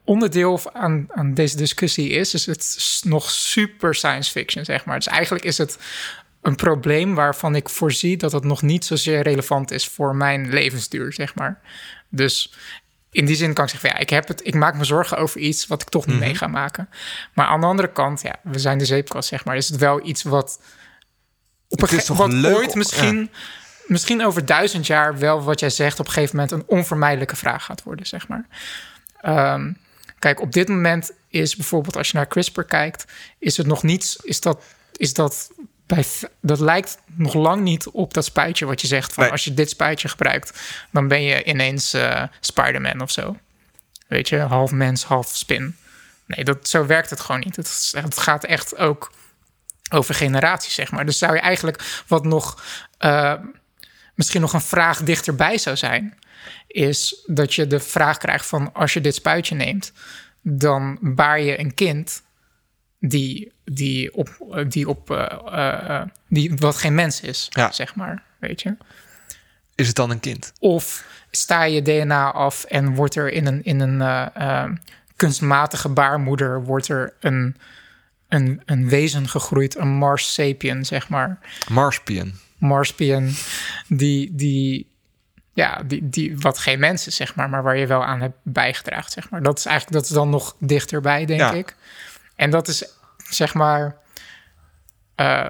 onderdeel 0.03 0.59
aan, 0.73 1.05
aan 1.09 1.33
deze 1.33 1.57
discussie 1.57 2.09
is. 2.09 2.33
Is 2.33 2.45
het 2.45 2.63
s- 2.63 3.03
nog 3.03 3.29
super 3.29 3.95
science 3.95 4.31
fiction, 4.31 4.65
zeg 4.65 4.85
maar. 4.85 4.95
Dus 4.95 5.07
eigenlijk 5.07 5.45
is 5.45 5.57
het 5.57 5.77
een 6.43 6.55
probleem 6.55 7.15
waarvan 7.15 7.55
ik 7.55 7.69
voorzie 7.69 8.17
dat 8.17 8.31
het 8.31 8.43
nog 8.43 8.61
niet 8.61 8.85
zozeer 8.85 9.21
relevant 9.21 9.71
is 9.71 9.87
voor 9.87 10.15
mijn 10.15 10.49
levensduur, 10.49 11.13
zeg 11.13 11.35
maar. 11.35 11.61
Dus 12.09 12.53
in 13.11 13.25
die 13.25 13.35
zin 13.35 13.53
kan 13.53 13.63
ik 13.63 13.69
zeggen, 13.69 13.89
ja, 13.89 13.97
ik, 13.97 14.09
heb 14.09 14.27
het, 14.27 14.41
ik 14.47 14.55
maak 14.55 14.75
me 14.75 14.83
zorgen 14.83 15.17
over 15.17 15.39
iets 15.39 15.67
wat 15.67 15.81
ik 15.81 15.89
toch 15.89 16.05
niet 16.05 16.19
mee 16.19 16.35
ga 16.35 16.47
maken. 16.47 16.89
Maar 17.33 17.45
aan 17.45 17.59
de 17.61 17.65
andere 17.65 17.91
kant, 17.91 18.21
ja, 18.21 18.35
we 18.43 18.59
zijn 18.59 18.77
de 18.77 18.85
zeepkast, 18.85 19.29
zeg 19.29 19.45
maar. 19.45 19.55
Is 19.55 19.69
het 19.69 19.79
wel 19.79 20.05
iets 20.05 20.23
wat 20.23 20.61
op 21.67 21.81
een 21.81 21.87
Het 21.87 21.91
is 21.97 21.99
ge- 21.99 22.05
toch 22.05 22.17
wat 22.17 22.31
leuk 22.33 22.55
ooit 22.55 22.75
misschien, 22.75 23.29
misschien 23.85 24.25
over 24.25 24.45
duizend 24.45 24.87
jaar 24.87 25.17
wel 25.19 25.43
wat 25.43 25.59
jij 25.59 25.69
zegt 25.69 25.99
op 25.99 26.05
een 26.05 26.11
gegeven 26.11 26.35
moment 26.35 26.53
een 26.53 26.63
onvermijdelijke 26.77 27.35
vraag 27.35 27.65
gaat 27.65 27.83
worden, 27.83 28.05
zeg 28.05 28.27
maar. 28.27 28.47
Ehm, 29.21 29.71
kijk, 30.19 30.41
op 30.41 30.51
dit 30.51 30.67
moment 30.67 31.11
is 31.27 31.55
bijvoorbeeld 31.55 31.97
als 31.97 32.09
je 32.11 32.17
naar 32.17 32.27
CRISPR 32.27 32.61
kijkt, 32.61 33.05
is 33.39 33.57
het 33.57 33.67
nog 33.67 33.83
niets, 33.83 34.15
is 34.15 34.39
dat, 34.41 34.63
is 34.95 35.13
dat 35.13 35.51
bij, 35.85 36.05
dat 36.41 36.59
lijkt 36.59 36.97
nog 37.15 37.33
lang 37.33 37.61
niet 37.61 37.89
op 37.89 38.13
dat 38.13 38.25
spuitje 38.25 38.65
wat 38.65 38.81
je 38.81 38.87
zegt 38.87 39.13
van 39.13 39.23
Nee. 39.23 39.31
als 39.31 39.43
je 39.43 39.53
dit 39.53 39.69
spuitje 39.69 40.09
gebruikt, 40.09 40.59
dan 40.91 41.07
ben 41.07 41.21
je 41.21 41.43
ineens 41.43 41.93
eh 41.93 42.23
Spider-Man 42.39 43.01
of 43.01 43.11
zo. 43.11 43.37
Weet 44.07 44.29
je, 44.29 44.37
half 44.37 44.71
mens, 44.71 45.03
half 45.03 45.35
spin. 45.35 45.75
Nee, 46.25 46.43
dat, 46.43 46.67
zo 46.67 46.85
werkt 46.85 47.09
het 47.09 47.19
gewoon 47.19 47.41
niet. 47.41 47.55
Het 47.91 48.17
gaat 48.17 48.43
echt 48.43 48.77
ook 48.77 49.11
over 49.89 50.15
generaties, 50.15 50.73
zeg 50.73 50.91
maar. 50.91 51.05
Dus 51.05 51.17
zou 51.17 51.33
je 51.33 51.39
eigenlijk 51.39 52.03
wat 52.07 52.25
nog 52.25 52.63
eh, 52.97 53.33
misschien 54.15 54.41
nog 54.41 54.53
een 54.53 54.61
vraag 54.61 55.03
dichterbij 55.03 55.57
zou 55.57 55.77
zijn, 55.77 56.17
is 56.67 57.23
dat 57.25 57.53
je 57.53 57.67
de 57.67 57.79
vraag 57.79 58.17
krijgt 58.17 58.45
van 58.45 58.73
als 58.73 58.93
je 58.93 59.01
dit 59.01 59.15
spuitje 59.15 59.55
neemt, 59.55 59.91
dan 60.41 60.97
baar 61.01 61.39
je 61.39 61.59
een 61.59 61.73
kind 61.73 62.23
die, 62.99 63.52
die 63.65 64.13
op, 64.13 64.29
die 64.67 64.87
op 64.89 65.11
eh, 65.11 65.37
eh, 65.51 65.89
eh, 65.99 66.07
die 66.29 66.53
wat 66.55 66.75
geen 66.77 66.95
mens 66.95 67.21
is, 67.21 67.47
Ja. 67.49 67.71
zeg 67.71 67.95
maar, 67.95 68.23
weet 68.39 68.61
je. 68.61 68.75
Is 69.75 69.87
het 69.87 69.95
dan 69.95 70.09
een 70.09 70.19
kind? 70.19 70.53
Of 70.59 71.05
sta 71.31 71.63
je 71.63 71.81
DNA 71.81 72.31
af 72.31 72.63
en 72.63 72.95
wordt 72.95 73.15
er 73.15 73.31
in 73.31 73.45
een, 73.45 73.63
in 73.63 73.79
een 73.79 74.01
eh, 74.01 74.25
eh, 74.63 74.71
kunstmatige 75.15 75.89
baarmoeder 75.89 76.63
wordt 76.63 76.87
er 76.87 77.13
een, 77.19 77.57
een, 78.27 78.61
een 78.65 78.89
wezen 78.89 79.27
gegroeid, 79.29 79.77
een 79.77 79.87
Mars 79.87 80.33
sapien, 80.33 80.85
zeg 80.85 81.09
maar. 81.09 81.39
Marspian. 81.69 82.31
Marspian, 82.57 83.29
die, 83.87 84.35
die, 84.35 84.89
ja, 85.53 85.81
die, 85.85 86.09
die 86.09 86.37
wat 86.37 86.57
geen 86.57 86.79
mens 86.79 87.07
is, 87.07 87.15
zeg 87.15 87.35
maar, 87.35 87.49
maar 87.49 87.63
waar 87.63 87.77
je 87.77 87.87
wel 87.87 88.05
aan 88.05 88.21
hebt 88.21 88.37
bijgedragen, 88.43 89.11
zeg 89.11 89.29
maar. 89.29 89.41
Dat 89.43 89.57
is 89.57 89.65
eigenlijk, 89.65 89.97
dat 89.99 90.09
is 90.09 90.15
dan 90.15 90.29
nog 90.29 90.55
dichterbij, 90.59 91.25
denk 91.25 91.39
Ja. 91.39 91.51
ik. 91.51 91.75
En 92.35 92.49
dat 92.49 92.67
is, 92.67 92.85
zeg 93.33 93.53
maar, 93.53 93.97
eh, 95.15 95.49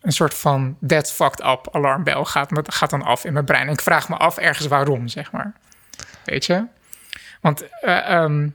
een 0.00 0.12
soort 0.12 0.34
van 0.34 0.76
that's 0.86 1.10
fucked 1.10 1.44
up 1.44 1.68
alarmbel 1.72 2.24
gaat, 2.24 2.50
gaat 2.62 2.90
dan 2.90 3.02
af 3.02 3.24
in 3.24 3.32
mijn 3.32 3.44
brein. 3.44 3.66
En 3.66 3.72
ik 3.72 3.80
vraag 3.80 4.08
me 4.08 4.16
af 4.16 4.36
ergens 4.36 4.66
waarom, 4.66 5.08
zeg 5.08 5.32
maar. 5.32 5.52
Weet 6.24 6.46
je? 6.46 6.66
Want, 7.40 7.64
eh, 7.80 8.10
ehm, 8.10 8.48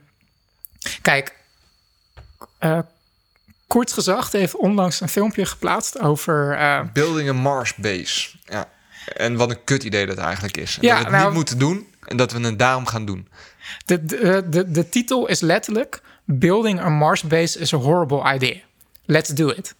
kijk, 1.02 1.36
eh 2.58 2.78
Kort 3.66 3.92
Gezacht 3.92 4.32
heeft 4.32 4.56
onlangs 4.56 5.00
een 5.00 5.08
filmpje 5.08 5.46
geplaatst 5.46 6.00
over... 6.00 6.58
Building 6.92 7.28
a 7.28 7.32
Mars 7.32 7.74
base. 7.74 8.30
Ja. 8.44 8.68
En 9.16 9.36
wat 9.36 9.50
een 9.50 9.64
kut 9.64 9.82
idee 9.82 10.06
dat 10.06 10.18
eigenlijk 10.18 10.56
is. 10.56 10.76
En 10.76 10.82
Ja, 10.82 10.94
dat 10.94 10.98
we 10.98 11.04
het 11.04 11.12
nou- 11.12 11.26
niet 11.26 11.34
moeten 11.34 11.58
doen 11.58 11.86
en 12.04 12.16
dat 12.16 12.32
we 12.32 12.40
het 12.40 12.58
daarom 12.58 12.86
gaan 12.86 13.04
doen. 13.04 13.28
De, 13.84 14.04
de, 14.04 14.48
de, 14.48 14.70
de 14.70 14.88
titel 14.88 15.26
is 15.26 15.40
letterlijk... 15.40 16.00
Building 16.30 16.80
a 16.80 16.88
Mars 16.88 17.22
base 17.22 17.58
is 17.58 17.74
a 17.74 17.76
horrible 17.76 18.34
idea. 18.34 18.60
Let's 19.04 19.28
do 19.28 19.48
it. 19.48 19.74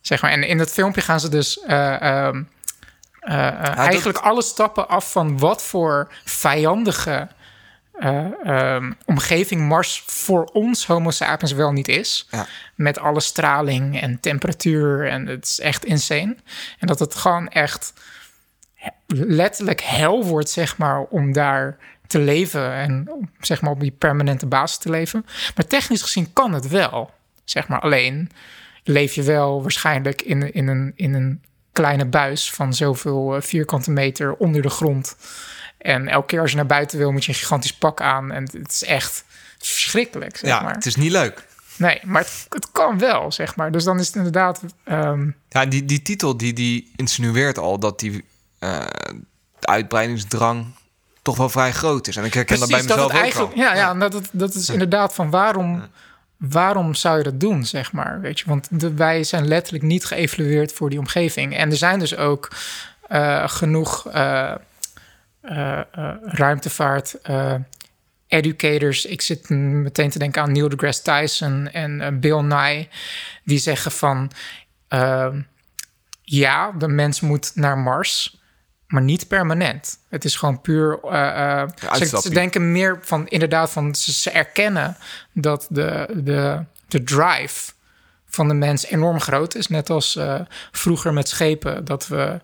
Zeg 0.00 0.22
maar. 0.22 0.30
En 0.30 0.42
in 0.42 0.58
dat 0.58 0.70
filmpje 0.70 1.00
gaan 1.00 1.20
ze 1.20 1.28
dus... 1.28 1.60
eh, 1.60 2.02
ehm, 2.02 2.42
eh, 3.20 3.48
eh, 3.48 3.76
eigenlijk 3.76 4.18
alle 4.18 4.42
stappen 4.42 4.88
af 4.88 5.12
van 5.12 5.38
wat 5.38 5.62
voor 5.62 6.12
vijandige 6.24 7.28
eh, 7.92 8.26
ehm, 8.42 8.92
omgeving 9.04 9.68
Mars 9.68 10.02
voor 10.06 10.44
ons 10.44 10.86
Homo 10.86 11.10
sapiens 11.10 11.52
wel 11.52 11.72
niet 11.72 11.88
is. 11.88 12.28
Ja. 12.30 12.46
Met 12.74 12.98
alle 12.98 13.20
straling 13.20 14.00
en 14.00 14.20
temperatuur. 14.20 15.08
En 15.08 15.26
het 15.26 15.44
is 15.44 15.60
echt 15.60 15.84
insane. 15.84 16.36
En 16.78 16.86
dat 16.86 16.98
het 16.98 17.14
gewoon 17.14 17.48
echt 17.48 17.92
letterlijk 19.06 19.80
hel 19.80 20.24
wordt, 20.24 20.50
zeg 20.50 20.78
maar, 20.78 21.00
om 21.00 21.32
daar 21.32 21.76
te 22.10 22.18
leven 22.18 22.72
en 22.72 23.08
zeg 23.40 23.60
maar 23.60 23.70
op 23.70 23.80
die 23.80 23.90
permanente 23.90 24.46
basis 24.46 24.78
te 24.78 24.90
leven. 24.90 25.26
Maar 25.54 25.66
technisch 25.66 26.02
gezien 26.02 26.32
kan 26.32 26.52
het 26.52 26.68
wel, 26.68 27.10
zeg 27.44 27.68
maar. 27.68 27.80
Alleen 27.80 28.30
leef 28.84 29.14
je 29.14 29.22
wel 29.22 29.62
waarschijnlijk 29.62 30.22
in, 30.22 30.52
in, 30.52 30.68
een, 30.68 30.92
in 30.96 31.14
een 31.14 31.42
kleine 31.72 32.04
buis 32.06 32.50
van 32.50 32.74
zoveel 32.74 33.36
eh, 33.36 33.42
vierkante 33.42 33.90
meter 33.90 34.34
onder 34.34 34.62
de 34.62 34.70
grond. 34.70 35.16
En 35.78 36.08
elke 36.08 36.26
keer 36.26 36.40
als 36.40 36.50
je 36.50 36.56
naar 36.56 36.66
buiten 36.66 36.98
wil, 36.98 37.12
moet 37.12 37.24
je 37.24 37.32
een 37.32 37.38
gigantisch 37.38 37.74
pak 37.74 38.00
aan. 38.00 38.32
En 38.32 38.42
het 38.42 38.70
is 38.70 38.84
echt 38.84 39.24
verschrikkelijk, 39.58 40.36
zeg 40.36 40.50
ja, 40.50 40.60
maar. 40.60 40.74
het 40.74 40.86
is 40.86 40.96
niet 40.96 41.12
leuk. 41.12 41.46
Nee, 41.76 42.00
maar 42.04 42.22
het, 42.22 42.46
het 42.48 42.70
kan 42.72 42.98
wel, 42.98 43.32
zeg 43.32 43.56
maar. 43.56 43.72
Dus 43.72 43.84
dan 43.84 43.98
is 43.98 44.06
het 44.06 44.16
inderdaad... 44.16 44.62
ehm, 44.84 45.30
Ja, 45.48 45.66
die, 45.66 45.84
die 45.84 46.02
titel 46.02 46.36
die, 46.36 46.52
die 46.52 46.92
insinueert 46.96 47.58
al 47.58 47.78
dat 47.78 48.00
die 48.00 48.24
eh, 48.58 48.86
uitbreidingsdrang 49.60 50.66
toch 51.22 51.36
wel 51.36 51.48
vrij 51.48 51.72
groot 51.72 52.08
is. 52.08 52.16
En 52.16 52.24
ik 52.24 52.34
herken 52.34 52.58
dat 52.58 52.68
bij 52.68 52.78
Precies, 52.78 52.96
mezelf 52.96 53.10
het 53.10 53.18
ook 53.18 53.24
eigenlijk, 53.24 53.54
wel. 53.54 53.64
Ja, 53.64 53.74
ja, 53.74 53.94
dat, 53.94 54.12
dat, 54.12 54.28
dat 54.32 54.54
is 54.54 54.68
inderdaad 54.68 55.14
van 55.14 55.30
waarom, 55.30 55.82
waarom 56.36 56.94
zou 56.94 57.18
je 57.18 57.24
dat 57.24 57.40
doen, 57.40 57.64
zeg 57.64 57.92
maar. 57.92 58.20
Weet 58.20 58.38
je? 58.38 58.44
Want 58.48 58.80
de, 58.80 58.94
wij 58.94 59.24
zijn 59.24 59.48
letterlijk 59.48 59.84
niet 59.84 60.04
geëvalueerd 60.04 60.72
voor 60.72 60.90
die 60.90 60.98
omgeving. 60.98 61.56
En 61.56 61.70
er 61.70 61.76
zijn 61.76 61.98
dus 61.98 62.16
ook 62.16 62.48
eh, 63.08 63.48
genoeg 63.48 64.08
eh, 64.08 64.54
eh, 65.40 65.80
ruimtevaart... 66.22 67.16
educators, 68.26 69.04
ik 69.04 69.20
zit 69.20 69.48
meteen 69.48 70.10
te 70.10 70.18
denken 70.18 70.42
aan 70.42 70.52
Neil 70.52 70.68
deGrasse 70.68 71.02
Tyson 71.02 71.70
en 71.70 72.20
Bill 72.20 72.40
Nye, 72.40 72.88
die 73.44 73.58
zeggen 73.58 73.92
van 73.92 74.30
ehm, 74.88 75.40
ja, 76.22 76.72
de 76.72 76.88
mens 76.88 77.20
moet 77.20 77.52
naar 77.54 77.78
Mars, 77.78 78.39
maar 78.90 79.02
niet 79.02 79.28
permanent. 79.28 79.98
Het 80.08 80.24
is 80.24 80.36
gewoon 80.36 80.60
puur. 80.60 80.98
eh, 81.02 81.60
eh, 81.60 81.68
ze, 82.20 82.30
denken 82.30 82.72
meer 82.72 82.98
van 83.02 83.28
inderdaad 83.28 83.70
van 83.70 83.94
ze, 83.94 84.12
ze 84.12 84.30
erkennen 84.30 84.96
dat 85.32 85.66
de, 85.70 86.08
de, 86.24 86.64
de 86.88 87.02
drive 87.02 87.72
van 88.26 88.48
de 88.48 88.54
mens 88.54 88.86
enorm 88.86 89.20
groot 89.20 89.54
is. 89.54 89.66
Net 89.66 89.90
als 89.90 90.16
eh, 90.16 90.40
vroeger 90.72 91.12
met 91.12 91.28
schepen. 91.28 91.84
Dat 91.84 92.08
we. 92.08 92.40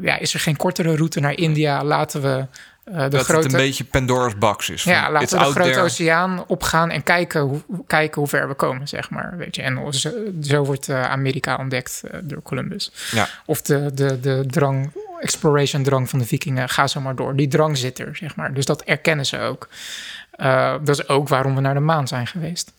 ja, 0.00 0.18
is 0.18 0.34
er 0.34 0.40
geen 0.40 0.56
kortere 0.56 0.96
route 0.96 1.20
naar 1.20 1.36
India? 1.36 1.84
Laten 1.84 2.22
we 2.22 2.46
eh, 2.84 3.02
de 3.02 3.08
dat 3.08 3.24
grote, 3.24 3.42
het 3.42 3.52
een 3.52 3.58
beetje 3.58 3.84
Pandora's 3.84 4.38
box 4.38 4.70
is. 4.70 4.82
ja, 4.82 5.10
laten 5.10 5.38
we 5.38 5.44
de 5.44 5.50
grote 5.50 5.70
there. 5.70 5.82
oceaan 5.82 6.44
opgaan 6.46 6.90
en 6.90 7.02
kijken 7.02 7.40
hoe, 7.40 7.60
kijken 7.86 8.20
hoe 8.20 8.28
ver 8.28 8.48
we 8.48 8.54
komen, 8.54 8.88
zeg 8.88 9.10
maar. 9.10 9.34
Weet 9.36 9.56
je. 9.56 9.62
En 9.62 9.94
zo, 9.94 10.10
zo 10.42 10.64
wordt 10.64 10.88
eh, 10.88 11.10
Amerika 11.10 11.56
ontdekt 11.56 12.02
eh, 12.10 12.20
door 12.22 12.42
Columbus. 12.42 12.92
Ja. 13.10 13.28
Of 13.46 13.62
de, 13.62 13.90
de, 13.94 14.20
de 14.20 14.44
drang, 14.46 14.92
exploration 15.20 15.82
drang 15.82 16.10
van 16.10 16.18
de 16.18 16.26
vikingen, 16.26 16.68
ga 16.68 16.86
zo 16.86 17.00
maar 17.00 17.16
door. 17.16 17.36
Die 17.36 17.48
drang 17.48 17.78
zit 17.78 17.98
er, 17.98 18.16
zeg 18.16 18.36
maar. 18.36 18.54
Dus 18.54 18.64
dat 18.64 18.82
erkennen 18.82 19.26
ze 19.26 19.38
ook. 19.38 19.68
Eh, 20.30 20.74
dat 20.84 20.98
is 20.98 21.08
ook 21.08 21.28
waarom 21.28 21.54
we 21.54 21.60
naar 21.60 21.74
de 21.74 21.80
maan 21.80 22.08
zijn 22.08 22.26
geweest. 22.26 22.72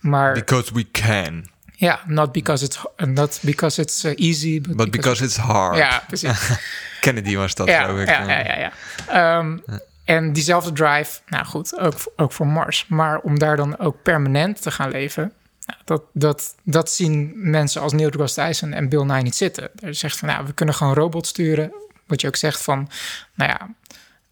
Maar 0.00 0.32
Because 0.32 0.74
we 0.74 0.90
can, 0.90 1.46
ja, 1.76 2.00
not 2.06 2.32
because 2.32 2.64
it's, 2.64 2.78
not 2.96 3.38
because 3.42 3.80
it's 3.80 4.04
uh, 4.04 4.12
easy, 4.16 4.60
but, 4.60 4.76
but 4.76 4.90
because 4.90 5.24
it's 5.24 5.36
hard. 5.36 5.76
Ja, 5.76 6.02
precies. 6.06 6.50
Kennedy 7.00 7.36
was 7.36 7.54
dat, 7.54 7.66
ja, 7.68 7.86
ik. 7.88 8.08
ja, 8.08 8.22
ja, 8.22 8.38
ja, 8.38 8.58
ja. 8.58 8.72
Ehm, 9.08 9.58
En 10.04 10.32
diezelfde 10.32 10.72
drive, 10.72 11.20
nou 11.26 11.44
goed, 11.44 11.78
ook, 11.78 11.94
ook 12.16 12.32
voor 12.32 12.46
Mars. 12.46 12.86
Maar 12.88 13.18
om 13.18 13.38
daar 13.38 13.56
dan 13.56 13.78
ook 13.78 14.02
permanent 14.02 14.62
te 14.62 14.70
gaan 14.70 14.90
leven... 14.90 15.32
nou, 15.66 15.78
dat, 15.84 16.02
dat, 16.12 16.54
dat 16.62 16.90
zien 16.90 17.32
mensen 17.34 17.80
als 17.80 17.92
Neil 17.92 18.10
deGrasse 18.10 18.40
Tyson 18.46 18.72
en 18.72 18.88
Bill 18.88 19.04
Nye 19.04 19.22
niet 19.22 19.36
zitten. 19.36 19.70
Er 19.80 19.94
zegt 19.94 20.16
van, 20.18 20.28
nou, 20.28 20.46
we 20.46 20.52
kunnen 20.52 20.74
gewoon 20.74 20.94
robots 20.94 21.28
sturen. 21.28 21.72
Wat 22.06 22.20
je 22.20 22.26
ook 22.26 22.36
zegt 22.36 22.62
van, 22.62 22.88
nou 23.34 23.50
ja... 23.50 23.68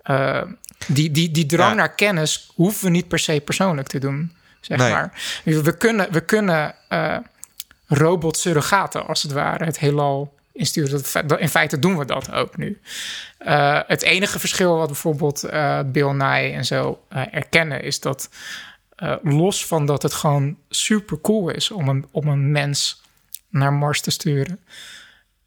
eh, 0.03 0.49
die, 0.86 1.11
die, 1.11 1.30
die 1.30 1.47
drang 1.47 1.70
Ja. 1.70 1.76
naar 1.76 1.95
kennis 1.95 2.51
hoeven 2.55 2.84
we 2.84 2.90
niet 2.90 3.09
per 3.09 3.18
se 3.18 3.40
persoonlijk 3.45 3.88
te 3.88 3.99
doen, 3.99 4.32
zeg 4.61 4.78
Nee. 4.78 4.90
maar. 4.93 5.12
We 5.45 5.76
kunnen, 5.76 6.12
we 6.12 6.20
kunnen 6.20 6.74
eh, 6.88 7.16
robot-surrogaten, 7.95 9.07
als 9.07 9.22
het 9.22 9.32
ware, 9.32 9.64
het 9.64 9.78
heelal 9.78 10.34
insturen. 10.53 11.03
In 11.38 11.49
feite 11.49 11.78
doen 11.78 11.99
we 11.99 12.05
dat 12.05 12.32
ook 12.32 12.57
nu. 12.57 12.80
Eh, 13.38 13.80
het 13.86 14.03
enige 14.03 14.38
verschil 14.38 14.76
wat 14.76 14.86
bijvoorbeeld 14.86 15.45
eh, 15.45 15.80
Bill 15.86 16.11
Nye 16.12 16.53
en 16.53 16.64
zo 16.64 17.05
eh, 17.09 17.22
erkennen... 17.30 17.82
is 17.82 18.01
dat 18.01 18.28
los 19.22 19.66
van 19.66 19.86
dat 19.86 20.03
het 20.03 20.12
gewoon 20.12 20.57
super 20.68 21.20
cool 21.20 21.49
is... 21.49 21.70
om 21.70 21.88
een, 21.88 22.07
om 22.11 22.28
een 22.28 22.51
mens 22.51 23.03
naar 23.49 23.72
Mars 23.72 24.01
te 24.01 24.11
sturen... 24.11 24.61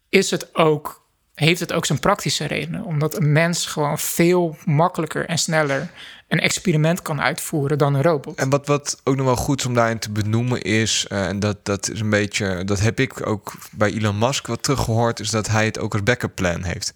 is 0.08 0.30
het 0.30 0.54
ook, 0.54 1.05
heeft 1.44 1.60
het 1.60 1.72
ook 1.72 1.86
zijn 1.86 2.00
praktische 2.00 2.44
redenen. 2.44 2.84
Omdat 2.84 3.16
een 3.16 3.32
mens 3.32 3.66
gewoon 3.66 3.98
veel 3.98 4.56
makkelijker 4.64 5.26
en 5.26 5.38
sneller... 5.38 5.88
een 6.28 6.40
experiment 6.40 7.02
kan 7.02 7.20
uitvoeren 7.20 7.78
dan 7.78 7.94
een 7.94 8.02
robot. 8.02 8.38
En 8.38 8.50
wat, 8.50 8.66
wat 8.66 9.00
ook 9.04 9.16
nog 9.16 9.26
wel 9.26 9.36
goed 9.36 9.60
is 9.60 9.66
om 9.66 9.74
daarin 9.74 9.98
te 9.98 10.10
benoemen 10.10 10.62
is, 10.62 11.06
eh, 11.08 11.26
en 11.26 11.38
dat, 11.38 11.64
dat 11.64 11.90
is 11.90 12.00
een 12.00 12.10
beetje, 12.10 12.64
dat 12.64 12.80
heb 12.80 13.00
ik 13.00 13.26
ook 13.26 13.52
bij 13.72 13.92
Elon 13.92 14.18
Musk 14.18 14.46
wat 14.46 14.62
teruggehoord, 14.62 15.20
is 15.20 15.30
dat 15.30 15.48
hij 15.48 15.64
het 15.64 15.78
ook 15.78 15.92
als 15.92 16.02
backup 16.02 16.34
plan 16.34 16.62
heeft. 16.62 16.92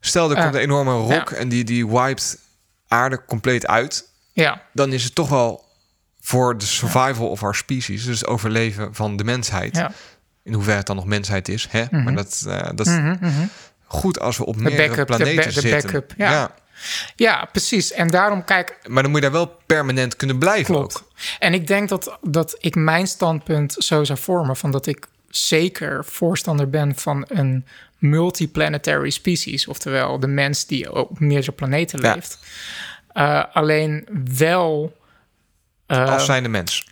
Stel, 0.00 0.30
er 0.30 0.42
komt 0.42 0.54
een 0.54 0.60
enorme 0.60 0.92
rock 0.92 1.30
ja. 1.30 1.36
en 1.36 1.48
die, 1.48 1.64
die 1.64 1.88
wiped 1.88 2.38
aarde 2.88 3.24
compleet 3.24 3.66
uit, 3.66 4.08
Ja, 4.32 4.62
dan 4.72 4.92
is 4.92 5.04
het 5.04 5.14
toch 5.14 5.28
wel 5.28 5.64
voor 6.20 6.58
de 6.58 6.64
survival 6.64 7.28
of 7.28 7.42
our 7.42 7.54
species, 7.54 8.04
dus 8.04 8.26
overleven 8.26 8.94
van 8.94 9.16
de 9.16 9.24
mensheid. 9.24 9.76
ja. 9.76 9.92
In 10.42 10.52
hoeverre 10.52 10.78
het 10.78 10.86
dan 10.86 10.96
nog 10.96 11.04
mensheid 11.06 11.48
is, 11.48 11.66
hè? 11.70 11.84
Mhm. 11.90 12.02
Maar 12.02 12.14
dat, 12.14 12.44
eh, 12.48 12.68
dat 12.74 12.86
is 12.86 12.92
Mhm, 12.92 13.16
mhm. 13.20 13.46
goed 13.84 14.20
als 14.20 14.36
we 14.38 14.44
op 14.46 14.56
meerdere 14.56 14.94
de 14.94 15.04
planeten 15.04 15.44
de 15.54 15.60
zitten. 15.60 15.70
backup, 15.82 16.12
ja. 16.16 16.54
ja, 17.16 17.44
precies. 17.52 17.92
En 17.92 18.08
daarom, 18.08 18.44
kijk, 18.44 18.78
Maar 18.88 19.02
dan 19.02 19.10
moet 19.12 19.20
je 19.22 19.30
daar 19.30 19.38
wel 19.46 19.56
permanent 19.66 20.16
kunnen 20.16 20.38
blijven 20.38 20.74
Klopt. 20.74 20.96
ook. 20.96 21.10
En 21.38 21.54
ik 21.54 21.66
denk 21.66 21.88
dat, 21.88 22.18
dat 22.22 22.56
ik 22.60 22.74
mijn 22.74 23.06
standpunt 23.06 23.72
zo 23.78 24.04
zou 24.04 24.18
vormen... 24.18 24.56
van 24.56 24.70
dat 24.70 24.86
ik 24.86 25.06
zeker 25.28 26.04
voorstander 26.04 26.70
ben 26.70 26.94
van 26.96 27.24
een 27.28 27.66
multiplanetary 27.98 29.10
species. 29.10 29.66
Oftewel 29.66 30.20
de 30.20 30.26
mens 30.26 30.66
die 30.66 30.92
op 30.92 31.20
meerdere 31.20 31.52
planeten 31.52 32.00
Ja. 32.00 32.14
leeft. 32.14 32.38
Eh, 33.12 33.44
alleen 33.52 34.08
wel... 34.36 34.96
eh, 35.86 36.12
Als 36.12 36.24
zijnde 36.24 36.48
mens. 36.48 36.88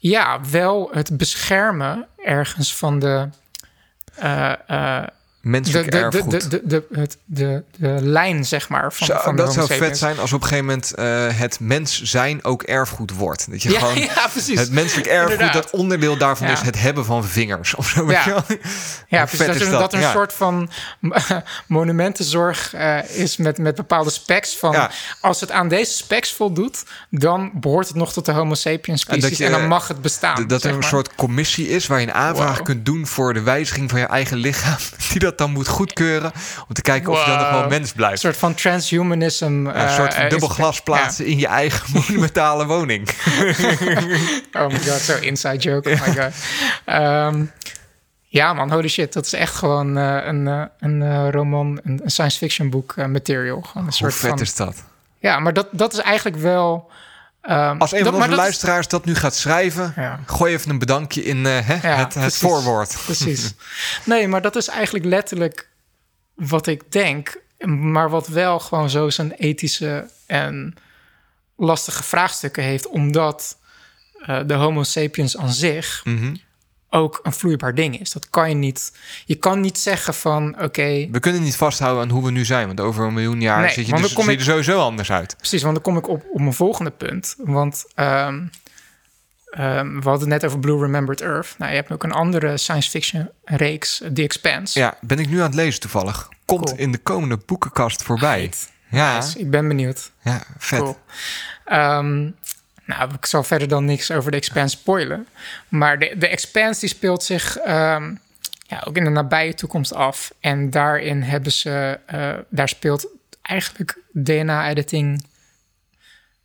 Ja, 0.00 0.40
wel 0.50 0.88
het 0.92 1.16
beschermen 1.16 2.06
ergens 2.16 2.76
van 2.76 2.98
de... 2.98 3.28
eh, 4.14 4.52
de, 4.66 5.06
Menselijk 5.40 5.84
de, 5.84 5.90
de, 5.90 5.98
erfgoed. 6.04 6.30
de, 6.30 6.48
de, 6.48 6.62
de, 6.64 7.00
het- 7.00 7.16
de, 7.24 7.62
de 7.76 7.96
lijn, 8.00 8.44
zeg 8.44 8.68
maar, 8.68 8.92
van, 8.92 9.06
Zo, 9.06 9.16
van 9.22 9.36
dat 9.36 9.52
zou 9.52 9.66
vet 9.66 9.98
zijn 9.98 10.18
als 10.18 10.32
op 10.32 10.40
een 10.42 10.46
gegeven 10.48 10.64
moment 10.66 10.94
eh, 10.94 11.26
het 11.38 11.60
mens 11.60 12.02
zijn 12.02 12.44
ook 12.44 12.62
erfgoed 12.62 13.12
wordt. 13.14 13.50
Dat 13.50 13.62
je 13.62 13.70
Ja, 13.70 13.78
gewoon 13.78 13.98
ja, 14.14 14.28
precies. 14.32 14.58
het 14.58 14.70
menselijk 14.70 15.06
erfgoed, 15.06 15.30
Inderdaad. 15.32 15.52
dat 15.62 15.70
onderdeel 15.70 16.16
daarvan 16.16 16.46
Ja. 16.46 16.52
is 16.52 16.60
het 16.60 16.80
hebben 16.80 17.04
van 17.04 17.24
vingers. 17.24 17.74
Of 17.74 17.88
zo, 17.88 18.10
Ja. 18.10 18.44
Ja, 19.08 19.24
precies. 19.24 19.38
vet 19.38 19.46
Dat, 19.46 19.56
is 19.56 19.70
dat? 19.70 19.80
dat 19.80 19.92
een 19.92 20.00
Ja. 20.00 20.12
soort 20.12 20.32
van 20.32 20.70
monumentenzorg 21.66 22.74
eh, 22.74 23.10
is 23.10 23.36
met, 23.36 23.58
met 23.58 23.74
bepaalde 23.74 24.10
specs. 24.10 24.56
Van 24.56 24.72
Ja. 24.72 24.90
als 25.20 25.40
het 25.40 25.50
aan 25.50 25.68
deze 25.68 25.92
specs 25.92 26.32
voldoet, 26.32 26.82
dan 27.10 27.50
behoort 27.54 27.88
het 27.88 27.96
nog 27.96 28.12
tot 28.12 28.24
de 28.26 28.32
Homo 28.32 28.54
sapiens 28.54 29.04
En 29.06 29.18
species 29.20 29.38
je- 29.38 29.44
en, 29.44 29.50
dan 29.50 29.66
mag 29.66 29.88
het 29.88 30.02
bestaan. 30.02 30.46
Dat- 30.46 30.62
er 30.64 30.70
een 30.70 30.78
maar. 30.78 30.88
soort 30.88 31.14
commissie 31.14 31.68
is 31.68 31.86
waar 31.86 32.00
je 32.00 32.06
een 32.06 32.12
aanvraag 32.14 32.56
Wow. 32.56 32.64
kunt 32.64 32.84
doen 32.86 33.06
voor 33.06 33.34
de 33.34 33.40
wijziging 33.42 33.90
van 33.90 33.98
je 34.00 34.06
eigen 34.06 34.36
lichaam. 34.36 34.76
Die 35.10 35.18
dat 35.20 35.29
dan 35.38 35.50
moet 35.50 35.68
goedkeuren. 35.68 36.32
Om 36.68 36.74
te 36.74 36.82
kijken 36.82 37.12
of 37.12 37.24
je 37.24 37.30
dan 37.30 37.38
nog 37.38 37.50
wel 37.50 37.68
mens 37.68 37.90
Een 37.90 37.96
blijft. 37.96 38.20
soort 38.20 38.36
van 38.36 38.54
transhumanism. 38.54 39.66
Ja, 39.66 39.88
een 39.88 39.94
soort 39.94 40.14
van 40.14 40.22
eh, 40.24 40.30
dubbel 40.30 40.48
glas 40.48 40.80
plaatsen 40.80 41.26
in 41.26 41.38
je 41.38 41.46
eigen 41.46 41.86
monumentale 42.00 42.66
woning. 42.66 43.08
Oh 44.52 44.66
my 44.66 44.78
god, 44.78 45.00
zo 45.00 45.16
inside 45.18 45.56
joke. 45.56 45.90
Oh 45.90 46.06
my 46.06 46.14
god. 46.14 46.32
Ehm, 46.84 47.44
ja 48.22 48.52
man, 48.52 48.72
holy 48.72 48.88
shit. 48.88 49.12
Dat 49.12 49.26
is 49.26 49.32
echt 49.32 49.54
gewoon 49.54 49.98
eh, 49.98 50.18
een, 50.24 50.48
eh, 50.48 50.62
een 50.78 51.30
roman, 51.30 51.80
een, 51.84 52.00
een 52.04 52.10
science 52.10 52.38
fiction 52.38 52.70
boek 52.70 52.96
material. 52.96 53.60
Gewoon 53.60 53.72
een 53.76 53.82
Hoe 53.82 53.92
soort 53.92 54.14
vet 54.14 54.30
van, 54.30 54.40
is 54.40 54.54
dat? 54.54 54.84
Ja, 55.18 55.38
maar 55.38 55.52
dat, 55.52 55.66
dat 55.70 55.92
is 55.92 55.98
eigenlijk 55.98 56.36
wel... 56.36 56.90
ehm, 57.42 57.78
Als 57.78 57.92
een 57.92 57.98
dat- 57.98 58.06
van 58.06 58.14
onze 58.14 58.28
dat 58.28 58.38
is- 58.38 58.44
luisteraars 58.44 58.88
dat 58.88 59.04
nu 59.04 59.14
gaat 59.14 59.34
schrijven, 59.34 59.92
Ja. 59.96 60.20
gooi 60.26 60.52
even 60.54 60.70
een 60.70 60.78
bedankje 60.78 61.22
in 61.24 61.46
eh, 61.46 61.58
hè, 61.66 61.88
Ja, 61.88 61.96
het, 61.96 62.14
het 62.14 62.36
voorwoord. 62.36 62.96
Precies. 63.04 63.54
Nee, 64.04 64.28
maar 64.28 64.42
dat 64.42 64.56
is 64.56 64.68
eigenlijk 64.68 65.04
letterlijk 65.04 65.68
wat 66.34 66.66
ik 66.66 66.92
denk. 66.92 67.36
Maar 67.66 68.10
wat 68.10 68.26
wel 68.28 68.58
gewoon 68.60 68.90
zo 68.90 69.10
zijn 69.10 69.32
ethische 69.32 70.10
en 70.26 70.74
lastige 71.56 72.02
vraagstukken 72.02 72.62
heeft. 72.62 72.86
Omdat 72.86 73.58
eh, 74.26 74.40
de 74.46 74.54
homo 74.54 74.82
sapiens 74.82 75.36
aan 75.36 75.52
zich 75.52 76.00
Mhm. 76.04 76.34
Ook 76.90 77.20
een 77.22 77.32
vloeibaar 77.32 77.74
ding 77.74 78.00
is. 78.00 78.12
Dat 78.12 78.30
kan 78.30 78.48
je 78.48 78.54
niet... 78.54 78.92
Je 79.24 79.34
kan 79.34 79.60
niet 79.60 79.78
zeggen 79.78 80.14
van, 80.14 80.62
oké... 80.62 81.08
We 81.10 81.20
kunnen 81.20 81.42
niet 81.42 81.56
vasthouden 81.56 82.02
aan 82.02 82.08
hoe 82.10 82.24
we 82.24 82.30
nu 82.30 82.44
zijn. 82.44 82.66
Want 82.66 82.80
over 82.80 83.04
een 83.04 83.14
miljoen 83.14 83.40
jaar 83.40 83.60
Nee, 83.60 83.68
zit 83.72 83.86
je 83.86 83.92
dus, 83.92 84.00
dan 84.00 84.12
kom 84.12 84.24
zie 84.24 84.36
er 84.36 84.42
sowieso 84.42 84.80
anders 84.80 85.12
uit. 85.12 85.36
Precies, 85.36 85.62
want 85.62 85.74
dan 85.74 85.82
kom 85.82 85.96
ik 85.96 86.08
op, 86.08 86.24
op 86.32 86.40
mijn 86.40 86.54
volgende 86.54 86.90
punt. 86.90 87.34
Want 87.38 87.84
ehm, 87.94 88.42
ehm, 89.50 89.86
we 89.86 90.08
hadden 90.08 90.20
het 90.20 90.28
net 90.28 90.44
over 90.44 90.58
Blue 90.58 90.80
Remembered 90.80 91.20
Earth. 91.20 91.54
Nou, 91.58 91.70
je 91.70 91.76
hebt 91.76 91.92
ook 91.92 92.02
een 92.02 92.12
andere 92.12 92.56
science 92.56 92.90
fiction 92.90 93.30
reeks, 93.44 94.02
The 94.14 94.22
Expanse. 94.22 94.78
Ja, 94.78 94.96
ben 95.00 95.18
ik 95.18 95.28
nu 95.28 95.36
aan 95.38 95.46
het 95.46 95.54
lezen 95.54 95.80
toevallig. 95.80 96.28
Komt 96.44 96.64
Cool. 96.64 96.78
in 96.78 96.92
de 96.92 96.98
komende 96.98 97.38
boekenkast 97.46 98.02
voorbij. 98.02 98.40
Right. 98.40 98.68
Ja, 98.90 99.16
Nice. 99.16 99.38
Ik 99.38 99.50
ben 99.50 99.68
benieuwd. 99.68 100.10
ja 100.22 100.42
vet. 100.58 100.78
Cool. 100.78 100.98
Ehm, 101.64 102.30
nou, 102.98 103.14
ik 103.14 103.26
zal 103.26 103.42
verder 103.42 103.68
dan 103.68 103.84
niks 103.84 104.10
over 104.10 104.30
de 104.30 104.36
Expanse 104.36 104.76
spoilen. 104.76 105.26
Maar 105.68 105.98
de, 105.98 106.14
de 106.18 106.28
Expanse 106.28 106.80
die 106.80 106.88
speelt 106.88 107.22
zich 107.22 107.56
ehm, 107.56 108.14
ja, 108.66 108.82
ook 108.84 108.96
in 108.96 109.04
de 109.04 109.10
nabije 109.10 109.54
toekomst 109.54 109.94
af. 109.94 110.32
En 110.40 110.70
daarin 110.70 111.22
hebben 111.22 111.52
ze, 111.52 111.98
eh, 112.06 112.32
daar 112.48 112.68
speelt 112.68 113.06
eigenlijk 113.42 113.98
DNA-editing. 114.12 115.24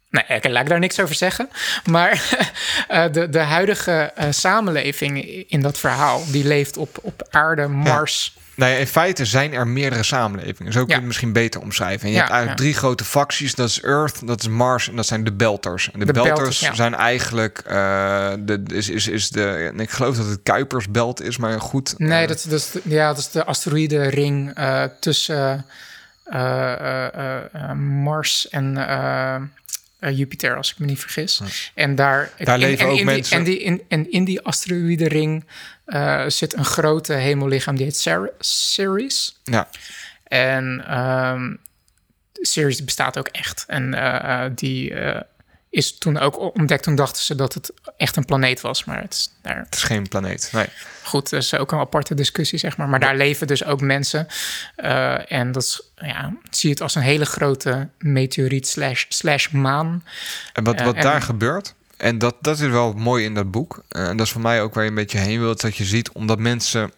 Nee, 0.10 0.24
ik 0.28 0.48
laat 0.48 0.62
ik 0.62 0.70
daar 0.70 0.80
niks 0.80 1.00
over 1.00 1.16
zeggen. 1.16 1.50
Maar 1.86 2.12
eh, 2.88 3.12
de, 3.12 3.30
de 3.30 3.40
huidige 3.40 4.12
eh, 4.16 4.32
samenleving 4.32 5.26
in 5.50 5.62
dat 5.62 5.78
verhaal, 5.78 6.24
die 6.32 6.46
leeft 6.46 6.78
op, 6.78 6.98
op 7.02 7.28
aarde, 7.30 7.68
Mars. 7.68 8.38
Nou 8.56 8.72
ja, 8.72 8.78
in 8.78 8.88
feite 8.88 9.26
zijn 9.26 9.54
er 9.54 9.68
meerdere 9.68 10.04
samenlevingen. 10.04 10.74
Zo 10.74 10.80
kun 10.80 10.88
je 10.90 10.96
het 10.96 11.04
misschien 11.04 11.34
beter 11.34 11.62
omschrijven. 11.62 12.02
En 12.06 12.10
je 12.10 12.14
Ja, 12.14 12.20
hebt 12.20 12.32
eigenlijk 12.32 12.62
drie 12.62 12.74
grote 12.74 13.04
facties. 13.04 13.56
Dat 13.56 13.70
is 13.70 13.82
Earth, 13.82 14.28
dat 14.28 14.42
is 14.42 14.48
Mars 14.48 14.90
en 14.90 14.96
dat 14.96 15.06
zijn 15.06 15.24
de 15.24 15.32
Belters. 15.32 15.92
En 15.92 16.00
de, 16.00 16.06
De 16.06 16.14
Belters, 16.14 16.70
zijn 16.74 16.96
eigenlijk... 16.96 17.58
eh, 17.66 18.34
de, 18.40 18.64
is, 18.68 18.90
is, 18.90 19.08
is 19.08 19.30
de, 19.30 19.72
ik 19.78 19.90
geloof 19.90 20.16
dat 20.18 20.26
het 20.26 20.40
Kuipersbelt 20.44 21.22
is, 21.22 21.38
maar 21.38 21.60
goed. 21.62 21.94
Nee, 21.98 22.22
eh, 22.22 22.28
dat, 22.28 22.38
is- 22.38 22.44
dat, 22.44 22.60
is 22.60 22.72
de, 22.72 22.82
ja, 22.84 23.08
dat 23.08 23.18
is 23.18 23.30
de 23.32 23.46
asteroïdenring 23.46 24.54
tussen 25.00 25.66
eh, 26.24 27.06
eh, 27.06 27.72
Mars 27.78 28.50
en 28.50 28.78
eh, 30.06 30.18
Jupiter, 30.18 30.56
als 30.58 30.72
ik 30.72 30.80
me 30.80 30.86
niet 30.86 31.00
vergis. 31.00 31.42
En 31.74 31.96
daar, 31.96 32.32
Daar 32.38 32.54
en- 32.56 32.60
leven 32.60 32.80
en 32.80 32.86
ook 32.86 32.92
in 32.92 33.06
die- 33.06 33.06
mensen. 33.16 33.38
en, 33.38 33.44
die, 33.44 33.60
in, 33.60 33.82
en 33.88 34.12
in 34.12 34.24
die 34.24 34.42
asteroïdenring 34.42 35.46
eh, 35.86 36.24
zit 36.28 36.54
een 36.58 36.66
grote 36.66 37.14
hemellichaam 37.14 37.76
die 37.76 37.86
heet 37.86 37.98
Cer- 37.98 38.32
Ceres. 38.40 39.40
Ja, 39.44 39.70
En 40.24 40.84
ehm 40.88 41.56
Ceres 42.34 42.84
bestaat 42.84 43.18
ook 43.18 43.28
echt. 43.28 43.64
En 43.68 43.94
eh, 43.94 44.46
die 44.56 44.94
is 45.70 45.98
toen 45.98 46.18
ook 46.20 46.56
ontdekt. 46.58 46.84
Toen 46.84 46.96
dachten 46.96 47.24
ze 47.24 47.36
dat 47.36 47.54
het 47.54 47.72
echt 47.98 48.16
een 48.16 48.26
planeet 48.26 48.62
was. 48.62 48.84
Maar 48.84 49.02
het 49.02 49.14
is 49.14 49.30
daar 49.42 49.58
Het 49.58 49.76
is 49.76 49.84
geen 49.84 50.08
planeet. 50.08 50.50
Nee. 50.54 50.66
goed, 51.04 51.30
dat 51.30 51.42
is 51.42 51.54
ook 51.56 51.72
een 51.72 51.80
aparte 51.80 52.14
discussie, 52.14 52.60
zeg 52.60 52.78
maar. 52.78 52.88
Maar 52.90 53.00
daar 53.00 53.16
leven 53.18 53.48
dus 53.48 53.64
ook 53.66 53.82
mensen. 53.82 54.28
En 55.28 55.52
dat 55.52 55.64
is, 55.64 55.82
ja, 55.96 56.34
zie 56.50 56.70
je 56.70 56.74
het 56.76 56.82
als 56.84 56.96
een 56.96 57.02
hele 57.02 57.26
grote 57.26 57.90
meteoriet 58.00 58.68
slash, 58.68 59.06
slash 59.10 59.50
maan. 59.50 60.04
En 60.54 60.64
wat, 60.64 60.82
wat 60.82 60.96
en- 60.96 61.02
daar 61.02 61.22
gebeurt, 61.22 61.74
en 61.98 62.18
dat, 62.18 62.36
dat 62.42 62.60
is 62.60 62.68
wel 62.70 62.94
mooi 62.94 63.24
in 63.26 63.34
dat 63.34 63.52
boek. 63.52 63.84
eh, 63.90 64.08
en 64.08 64.18
dat 64.18 64.26
is 64.26 64.32
voor 64.32 64.42
mij 64.42 64.62
ook 64.62 64.74
waar 64.74 64.84
je 64.84 64.90
een 64.90 64.96
beetje 64.96 65.18
heen 65.18 65.40
wilt. 65.40 65.62
Dat 65.62 65.76
je 65.76 65.86
ziet, 65.86 66.12
omdat 66.12 66.40
mensen 66.40 66.92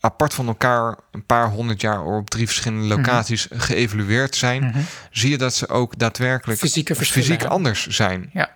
apart 0.00 0.34
van 0.34 0.46
elkaar 0.46 0.96
een 1.12 1.26
paar 1.26 1.48
honderd 1.48 1.80
jaar 1.80 2.04
op 2.04 2.30
drie 2.30 2.46
verschillende 2.46 2.86
Mhm. 2.86 2.96
locaties 2.96 3.46
geëvalueerd 3.50 4.36
zijn, 4.36 4.86
zie 5.10 5.30
je 5.30 5.38
dat 5.38 5.54
ze 5.54 5.68
ook 5.68 5.98
daadwerkelijk 5.98 6.58
Fysieke 6.58 6.94
fysiek 6.94 7.28
hebben. 7.28 7.48
anders 7.48 7.86
zijn. 7.86 8.30
Ja. 8.32 8.50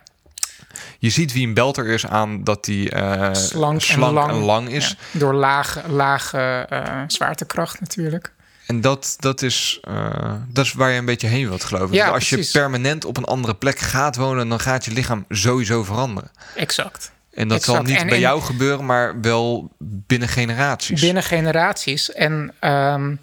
Je 0.99 1.11
ziet 1.11 1.33
wie 1.33 1.47
een 1.47 1.55
belter 1.55 1.87
is 1.87 2.07
aan 2.07 2.45
dat 2.45 2.65
die 2.65 2.91
eh, 2.91 3.35
Slank, 3.35 3.81
slank 3.81 4.17
en 4.17 4.23
en 4.23 4.35
lang, 4.35 4.45
lang, 4.45 4.69
is. 4.69 4.97
Ja, 5.13 5.19
door 5.19 5.35
lage, 5.35 5.83
lage 5.89 6.67
eh, 6.69 7.03
zwaartekracht 7.07 7.81
natuurlijk. 7.81 8.33
En 8.67 8.81
dat, 8.81 9.17
dat, 9.19 9.43
is, 9.43 9.79
eh, 9.83 10.35
dat 10.49 10.65
is 10.65 10.73
waar 10.73 10.91
je 10.91 10.99
een 10.99 11.05
beetje 11.05 11.27
heen 11.27 11.49
wilt, 11.49 11.65
geloof 11.65 11.89
ik. 11.89 11.95
Ja, 11.95 12.05
Dus 12.05 12.15
als 12.15 12.29
precies. 12.29 12.53
je 12.53 12.59
permanent 12.59 13.05
op 13.05 13.17
een 13.17 13.25
andere 13.25 13.55
plek 13.55 13.79
gaat 13.79 14.17
wonen, 14.17 14.49
dan 14.49 14.61
gaat 14.61 14.85
je 14.85 14.93
lichaam 14.93 15.25
sowieso 15.29 15.85
veranderen. 15.85 16.31
Exact. 16.57 17.13
En 17.33 17.49
dat 17.49 17.63
zal 17.63 17.83
niet 17.83 17.97
En 17.97 18.07
bij 18.07 18.19
jou 18.19 18.41
gebeuren, 18.41 18.87
maar 18.87 19.21
wel 19.21 19.71
binnen 19.79 20.29
generaties. 20.29 21.01
Binnen 21.01 21.23
generaties. 21.23 22.13
En 22.13 22.55
ehm, 22.59 23.17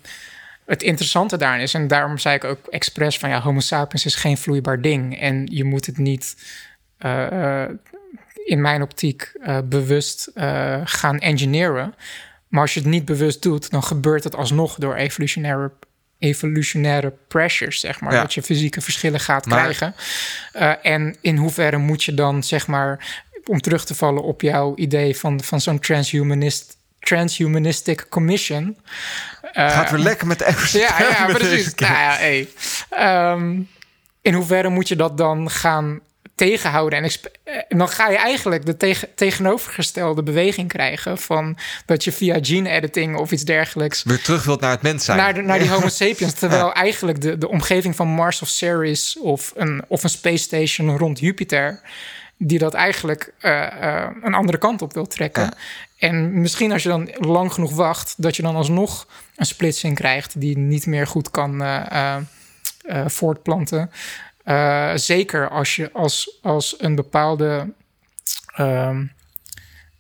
het 0.66 0.84
interessante 0.84 1.38
daarin 1.38 1.62
is, 1.62 1.74
en 1.74 1.88
daarom 1.88 2.18
zei 2.18 2.36
ik 2.36 2.44
ook 2.44 2.68
expres 2.68 3.18
van 3.18 3.30
ja, 3.30 3.42
Homo 3.42 3.60
sapiens 3.60 4.06
is 4.06 4.16
geen 4.16 4.38
vloeibaar 4.38 4.82
ding. 4.82 5.20
En 5.20 5.48
je 5.52 5.64
moet 5.64 5.86
het 5.86 5.98
niet 5.98 6.36
eh, 6.98 7.62
eh, 7.64 7.70
in 8.46 8.62
mijn 8.62 8.82
optiek 8.82 9.32
bewust 9.64 10.32
gaan 10.84 11.20
engineeren. 11.20 11.94
Maar 12.52 12.62
als 12.62 12.74
je 12.74 12.80
het 12.80 12.90
niet 12.90 13.06
bewust 13.06 13.42
doet, 13.42 13.70
dan 13.72 13.84
gebeurt 13.84 14.24
het 14.24 14.36
alsnog 14.36 14.76
door 14.76 14.96
evolutionaire, 14.96 15.72
evolutionaire 16.20 17.14
pressures, 17.28 17.80
zeg 17.80 18.00
maar. 18.02 18.14
Ja. 18.14 18.22
Dat 18.22 18.34
je 18.34 18.44
fysieke 18.44 18.82
verschillen 18.82 19.20
gaat 19.20 19.46
Maar- 19.46 19.60
krijgen. 19.60 19.96
Eh, 20.54 20.72
en 20.94 21.16
in 21.22 21.38
hoeverre 21.38 21.78
moet 21.78 22.04
je 22.04 22.14
dan, 22.14 22.44
zeg 22.44 22.68
maar, 22.68 23.14
om 23.46 23.62
terug 23.62 23.86
te 23.86 23.96
vallen 23.96 24.24
op 24.24 24.42
jouw 24.42 24.76
idee 24.76 25.18
van, 25.18 25.44
van 25.44 25.62
zo'n 25.62 25.80
transhumanist, 25.80 26.78
transhumanistic 27.00 28.06
commission. 28.10 28.78
eh, 29.54 29.70
Gaat 29.72 29.92
weer 29.92 30.00
lekker 30.00 30.28
met 30.28 30.40
de 30.40 30.70
ja, 30.80 31.00
ja, 31.00 31.26
precies. 31.34 31.76
Nou 31.76 31.94
ja, 31.94 32.16
hey. 32.16 32.48
Ehm, 32.90 33.60
in 34.22 34.34
hoeverre 34.34 34.70
moet 34.70 34.88
je 34.88 34.96
dat 34.96 35.18
dan 35.18 35.50
gaan 35.52 36.00
tegenhouden? 36.48 37.00
En, 37.00 37.06
exp- 37.06 37.30
eh, 37.44 37.56
en 37.68 37.78
dan 37.78 37.90
ga 37.90 38.10
je 38.10 38.18
eigenlijk 38.18 38.66
de 38.66 38.78
tegen, 38.78 39.08
tegenovergestelde 39.16 40.24
beweging 40.24 40.68
krijgen... 40.68 41.18
van 41.18 41.58
dat 41.86 42.04
je 42.04 42.12
via 42.12 42.38
gene 42.42 42.70
editing 42.70 43.18
of 43.18 43.32
iets 43.32 43.44
dergelijks... 43.44 44.04
Weer 44.04 44.22
terug 44.22 44.44
wilt 44.44 44.62
naar 44.62 44.72
het 44.72 44.82
mens 44.82 45.06
zijn. 45.06 45.18
Naar, 45.18 45.34
de, 45.34 45.42
naar 45.42 45.60
die 45.60 45.70
Homo 45.70 45.90
sapiens. 46.04 46.34
Terwijl 46.34 46.74
eigenlijk 46.74 47.22
de, 47.22 47.38
de 47.38 47.50
omgeving 47.50 47.96
van 47.96 48.08
Mars 48.08 48.42
of 48.42 48.48
Ceres 48.48 49.18
of 49.20 49.54
een, 49.56 49.84
of 49.88 50.04
een 50.04 50.10
space 50.10 50.44
station 50.44 50.98
rond 50.98 51.20
Jupiter. 51.20 51.80
die 52.38 52.60
dat 52.60 52.74
eigenlijk 52.74 53.34
eh, 53.40 53.62
eh, 53.62 54.10
een 54.22 54.34
andere 54.34 54.58
kant 54.58 54.82
op 54.82 54.94
wil 54.94 55.08
trekken. 55.08 55.44
Ja. 55.44 55.54
En 55.98 56.42
misschien 56.42 56.72
als 56.72 56.84
je 56.84 56.90
dan 56.90 57.10
lang 57.20 57.54
genoeg 57.54 57.74
wacht, 57.74 58.14
dat 58.18 58.36
je 58.36 58.42
dan 58.42 58.56
alsnog 58.56 59.08
een 59.36 59.46
splitsing 59.46 59.96
krijgt. 59.96 60.40
die 60.40 60.58
niet 60.58 60.86
meer 60.86 61.08
goed 61.08 61.32
kan 61.32 61.64
voortplanten. 63.06 63.92
Eh, 64.52 64.92
zeker 64.96 65.50
als 65.50 65.76
je 65.76 65.90
als, 65.94 66.38
als 66.42 66.76
een 66.80 66.96
bepaalde. 66.96 67.74
ehm, 68.56 69.06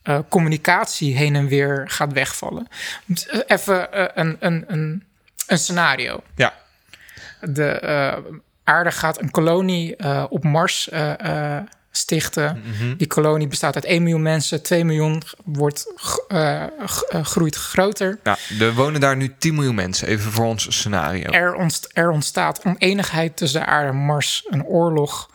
eh, 0.03 0.19
communicatie 0.29 1.15
heen 1.15 1.35
en 1.35 1.47
weer 1.47 1.89
gaat 1.89 2.13
wegvallen. 2.13 2.67
Even 3.47 3.91
eh, 3.93 4.05
een, 4.13 4.37
een, 4.39 4.63
een, 4.67 5.03
een 5.47 5.57
scenario. 5.57 6.23
Ja. 6.35 6.53
De 7.41 7.79
aarde 8.63 8.91
gaat 8.91 9.21
een 9.21 9.31
kolonie 9.31 9.95
op 10.29 10.43
Mars 10.43 10.89
stichten. 11.91 12.63
Mhm. 12.65 12.95
Die 12.97 13.07
kolonie 13.07 13.47
bestaat 13.47 13.75
uit 13.75 13.85
1 13.85 14.01
miljoen 14.03 14.21
mensen. 14.21 14.61
2 14.63 14.85
miljoen 14.85 15.21
wordt, 15.43 15.93
eh, 16.27 16.63
groeit 17.21 17.55
groter. 17.55 18.19
Ja, 18.23 18.37
er 18.59 18.73
wonen 18.73 19.01
daar 19.01 19.17
nu 19.17 19.35
10 19.39 19.53
miljoen 19.55 19.75
mensen, 19.75 20.07
even 20.07 20.31
voor 20.31 20.45
ons 20.45 20.77
scenario. 20.77 21.31
Er, 21.31 21.53
ontst- 21.53 21.89
er 21.93 22.09
ontstaat 22.09 22.65
oneenigheid 22.65 23.37
tussen 23.37 23.59
de 23.59 23.65
aarde 23.65 23.89
en 23.89 23.95
Mars. 23.95 24.45
Een 24.49 24.63
oorlog. 24.65 25.29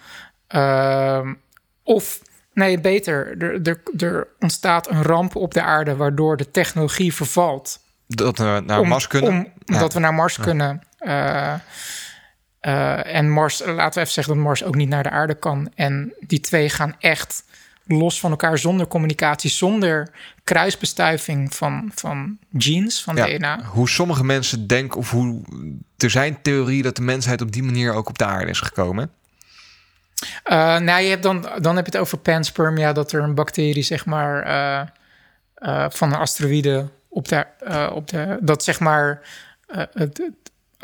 Ehm, 0.48 1.34
of, 1.82 2.20
nee, 2.52 2.80
beter. 2.80 3.42
Er, 3.42 3.61
er, 3.62 3.80
er 3.98 4.28
ontstaat 4.40 4.90
een 4.90 5.02
ramp 5.02 5.36
op 5.36 5.54
de 5.54 5.62
aarde... 5.62 5.96
waardoor 5.96 6.36
de 6.36 6.50
technologie 6.50 7.14
vervalt. 7.14 7.78
Dat 8.07 8.38
we 8.38 8.62
naar 8.66 8.80
om, 8.80 8.88
Mars 8.88 9.07
kunnen. 9.07 9.30
Om, 9.30 9.52
Ja. 9.64 9.86
We 9.88 9.98
naar 10.00 10.14
Mars 10.14 10.36
kunnen. 10.38 10.82
Eh, 10.98 11.54
eh, 12.66 13.14
en 13.14 13.30
Mars, 13.30 13.58
laten 13.58 13.94
we 13.94 14.00
even 14.00 14.12
zeggen 14.12 14.34
dat 14.34 14.42
Mars 14.42 14.64
ook 14.64 14.74
niet 14.74 14.88
naar 14.88 15.02
de 15.02 15.10
aarde 15.10 15.34
kan. 15.34 15.70
En 15.74 16.14
die 16.20 16.40
twee 16.40 16.68
gaan 16.68 16.96
echt 16.98 17.44
los 17.84 18.20
van 18.20 18.30
elkaar 18.30 18.58
zonder 18.58 18.86
communicatie, 18.86 19.50
zonder 19.50 20.10
kruisbestuiving 20.44 21.54
van, 21.54 21.90
van 21.94 22.38
genes, 22.58 23.02
van 23.02 23.16
Ja, 23.16 23.26
DNA. 23.26 23.62
Hoe 23.64 23.88
sommige 23.88 24.24
mensen 24.24 24.66
denken, 24.66 24.98
of 24.98 25.10
hoe 25.10 25.42
er 25.96 26.10
zijn 26.10 26.42
theorieën 26.42 26.82
dat 26.82 26.96
de 26.96 27.02
mensheid 27.02 27.40
op 27.40 27.52
die 27.52 27.62
manier 27.62 27.92
ook 27.92 28.08
op 28.08 28.18
de 28.18 28.24
aarde 28.24 28.50
is 28.50 28.60
gekomen. 28.60 29.10
Eh, 30.42 30.78
nou, 30.78 31.02
je 31.02 31.08
hebt 31.08 31.22
dan, 31.22 31.48
dan 31.58 31.76
heb 31.76 31.86
je 31.86 31.92
het 31.92 32.00
over 32.00 32.18
panspermia, 32.18 32.92
dat 32.92 33.12
er 33.12 33.22
een 33.22 33.34
bacterie, 33.34 33.82
zeg 33.82 34.06
maar, 34.06 34.42
eh, 35.54 35.86
van 35.90 36.12
een 36.12 36.18
asteroïde 36.18 36.88
op 37.08 37.28
de, 37.28 37.46
op 37.92 38.08
de 38.08 38.38
dat 38.40 38.64
zeg 38.64 38.80
maar 38.80 39.20
het 39.92 40.30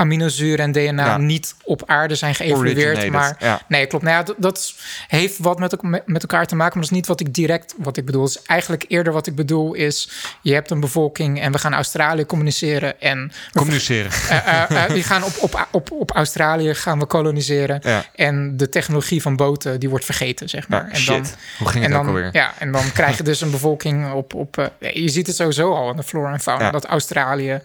aminozuren 0.03 0.59
en 0.59 0.73
DNA 0.73 1.05
Ja. 1.07 1.17
niet 1.17 1.55
op 1.65 1.83
aarde 1.87 2.15
zijn 2.15 2.35
geëvolueerd, 2.35 2.77
Originated, 2.77 3.11
maar 3.11 3.37
ja. 3.39 3.63
nee, 3.69 3.87
klopt. 3.87 4.05
Nou 4.05 4.17
ja, 4.17 4.35
dat, 4.37 4.75
heeft 5.09 5.39
wat 5.39 5.59
met, 5.59 6.07
met 6.07 6.23
elkaar 6.23 6.47
te 6.47 6.55
maken, 6.55 6.79
maar 6.79 6.83
dat 6.83 6.91
is 6.93 6.99
niet 6.99 7.07
wat 7.07 7.21
ik 7.21 7.35
direct 7.35 7.75
wat 7.79 7.97
ik 7.97 8.05
bedoel. 8.05 8.25
Dus 8.25 8.43
eigenlijk 8.43 8.85
eerder 8.89 9.13
wat 9.13 9.27
ik 9.27 9.35
bedoel 9.35 9.75
is, 9.75 10.11
je 10.43 10.53
hebt 10.55 10.71
een 10.71 10.81
bevolking 10.81 11.41
en 11.41 11.53
we 11.53 11.59
gaan 11.59 11.75
Australië 11.75 12.27
communiceren 12.27 13.01
en 13.01 13.33
Communiceren. 13.53 14.11
die 14.95 15.03
gaan 15.03 15.25
op, 15.25 15.33
op, 15.41 15.69
op, 15.71 15.91
op 15.93 16.11
Australië 16.11 16.75
gaan 16.75 16.99
we 16.99 17.07
koloniseren. 17.07 17.81
Ja. 17.83 18.05
En 18.15 18.57
de 18.57 18.69
technologie 18.69 19.23
van 19.23 19.37
boten, 19.37 19.81
die 19.81 19.89
wordt 19.89 20.05
vergeten, 20.05 20.49
zeg 20.49 20.69
maar. 20.69 20.89
En 20.89 20.97
shit. 20.97 21.07
dan, 21.07 21.27
Hoe 21.59 21.69
ging 21.69 21.85
het 21.85 21.93
dan, 21.93 22.07
alweer? 22.07 22.29
ja, 22.33 22.53
en 22.59 22.73
dan 22.73 22.93
krijg 22.99 23.17
je 23.17 23.23
dus 23.23 23.41
een 23.41 23.51
bevolking 23.51 24.13
op... 24.13 24.35
op 24.35 24.73
je 24.79 25.09
ziet 25.09 25.27
het 25.27 25.37
sowieso 25.37 25.75
al 25.75 25.91
in 25.91 25.97
de 25.97 26.03
flora 26.03 26.33
en 26.33 26.41
fauna... 26.41 26.71
Dat 26.71 26.85
Australië... 26.85 27.61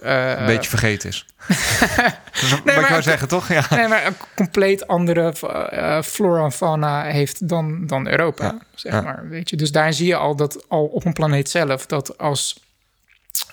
een 0.00 0.46
beetje 0.46 0.70
vergeten 0.70 1.08
is. 1.08 1.26
Dat 1.46 2.42
is 2.42 2.50
wat 2.50 2.64
Nee, 2.64 2.80
wou 2.80 3.02
zeggen, 3.02 3.28
toch? 3.28 3.48
Ja. 3.48 3.66
Nee, 3.70 3.88
maar 3.88 4.06
een 4.06 4.16
compleet 4.34 4.86
andere 4.86 5.32
eh, 5.32 6.02
flora 6.02 6.44
en 6.44 6.52
fauna 6.52 7.02
heeft 7.04 7.48
dan, 7.48 7.86
dan 7.86 8.08
Europa, 8.08 8.44
Ja, 8.44 8.58
zeg 8.74 8.92
ja. 8.92 9.00
maar. 9.00 9.28
Weet 9.28 9.50
je? 9.50 9.56
Dus 9.56 9.72
daar 9.72 9.92
zie 9.92 10.06
je 10.06 10.16
al 10.16 10.36
dat 10.36 10.68
al 10.68 10.84
op 10.84 11.04
een 11.04 11.12
planeet 11.12 11.50
zelf... 11.50 11.86
dat 11.86 12.18
als 12.18 12.60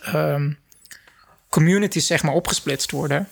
ehm, 0.01 0.51
communities 1.49 2.07
zeg 2.07 2.23
maar 2.23 2.33
opgesplitst 2.33 2.91
worden... 2.91 3.27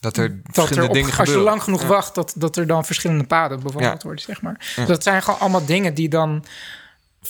Dat 0.00 0.16
er 0.16 0.28
dat 0.28 0.46
er 0.46 0.52
verschillende 0.52 0.88
op, 0.88 0.94
dingen 0.94 1.16
als 1.18 1.28
je 1.28 1.36
lang 1.38 1.62
genoeg 1.62 1.82
wacht, 1.82 2.14
dat, 2.14 2.32
dat 2.36 2.56
er 2.56 2.66
dan 2.66 2.84
verschillende 2.84 3.24
paden 3.24 3.60
bewandeld 3.62 4.02
worden, 4.02 4.22
zeg 4.24 4.40
maar. 4.42 4.72
Dus 4.76 4.86
dat 4.86 5.02
zijn 5.02 5.22
gewoon 5.22 5.40
allemaal 5.40 5.64
dingen 5.66 5.94
die 5.94 6.08
dan 6.08 6.44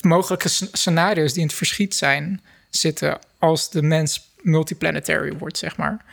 mogelijke 0.01 0.49
sc- 0.49 0.69
scenario's 0.77 1.33
die 1.33 1.41
in 1.41 1.47
het 1.47 1.57
verschiet 1.57 1.95
zijn 1.95 2.43
zitten 2.71 3.19
als 3.39 3.71
de 3.71 3.83
mens 3.83 4.31
multiplanetary 4.41 5.33
wordt, 5.39 5.59
zeg 5.59 5.77
maar. 5.77 6.05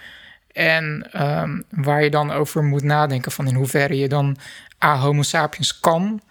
En 0.53 1.07
ehm, 1.11 1.61
waar 1.69 2.03
je 2.03 2.09
dan 2.09 2.31
over 2.31 2.63
moet 2.63 2.83
nadenken 2.83 3.31
van 3.31 3.47
in 3.47 3.55
hoeverre 3.55 3.97
je 3.97 4.07
dan 4.07 4.37
A, 4.83 4.97
homo 4.97 5.21
sapiens 5.21 5.79
kan 5.79 6.21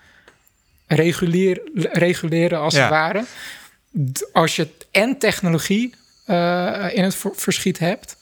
regulier, 0.86 1.60
reguleren 1.92 2.58
als 2.58 2.74
Ja. 2.74 2.80
het 2.80 2.90
ware. 2.90 3.24
Als 4.32 4.56
je 4.56 4.68
en 4.90 5.18
technologie 5.18 5.94
eh, 6.26 6.86
in 6.92 7.04
het 7.04 7.14
ver- 7.14 7.34
verschiet 7.34 7.78
hebt 7.78 8.16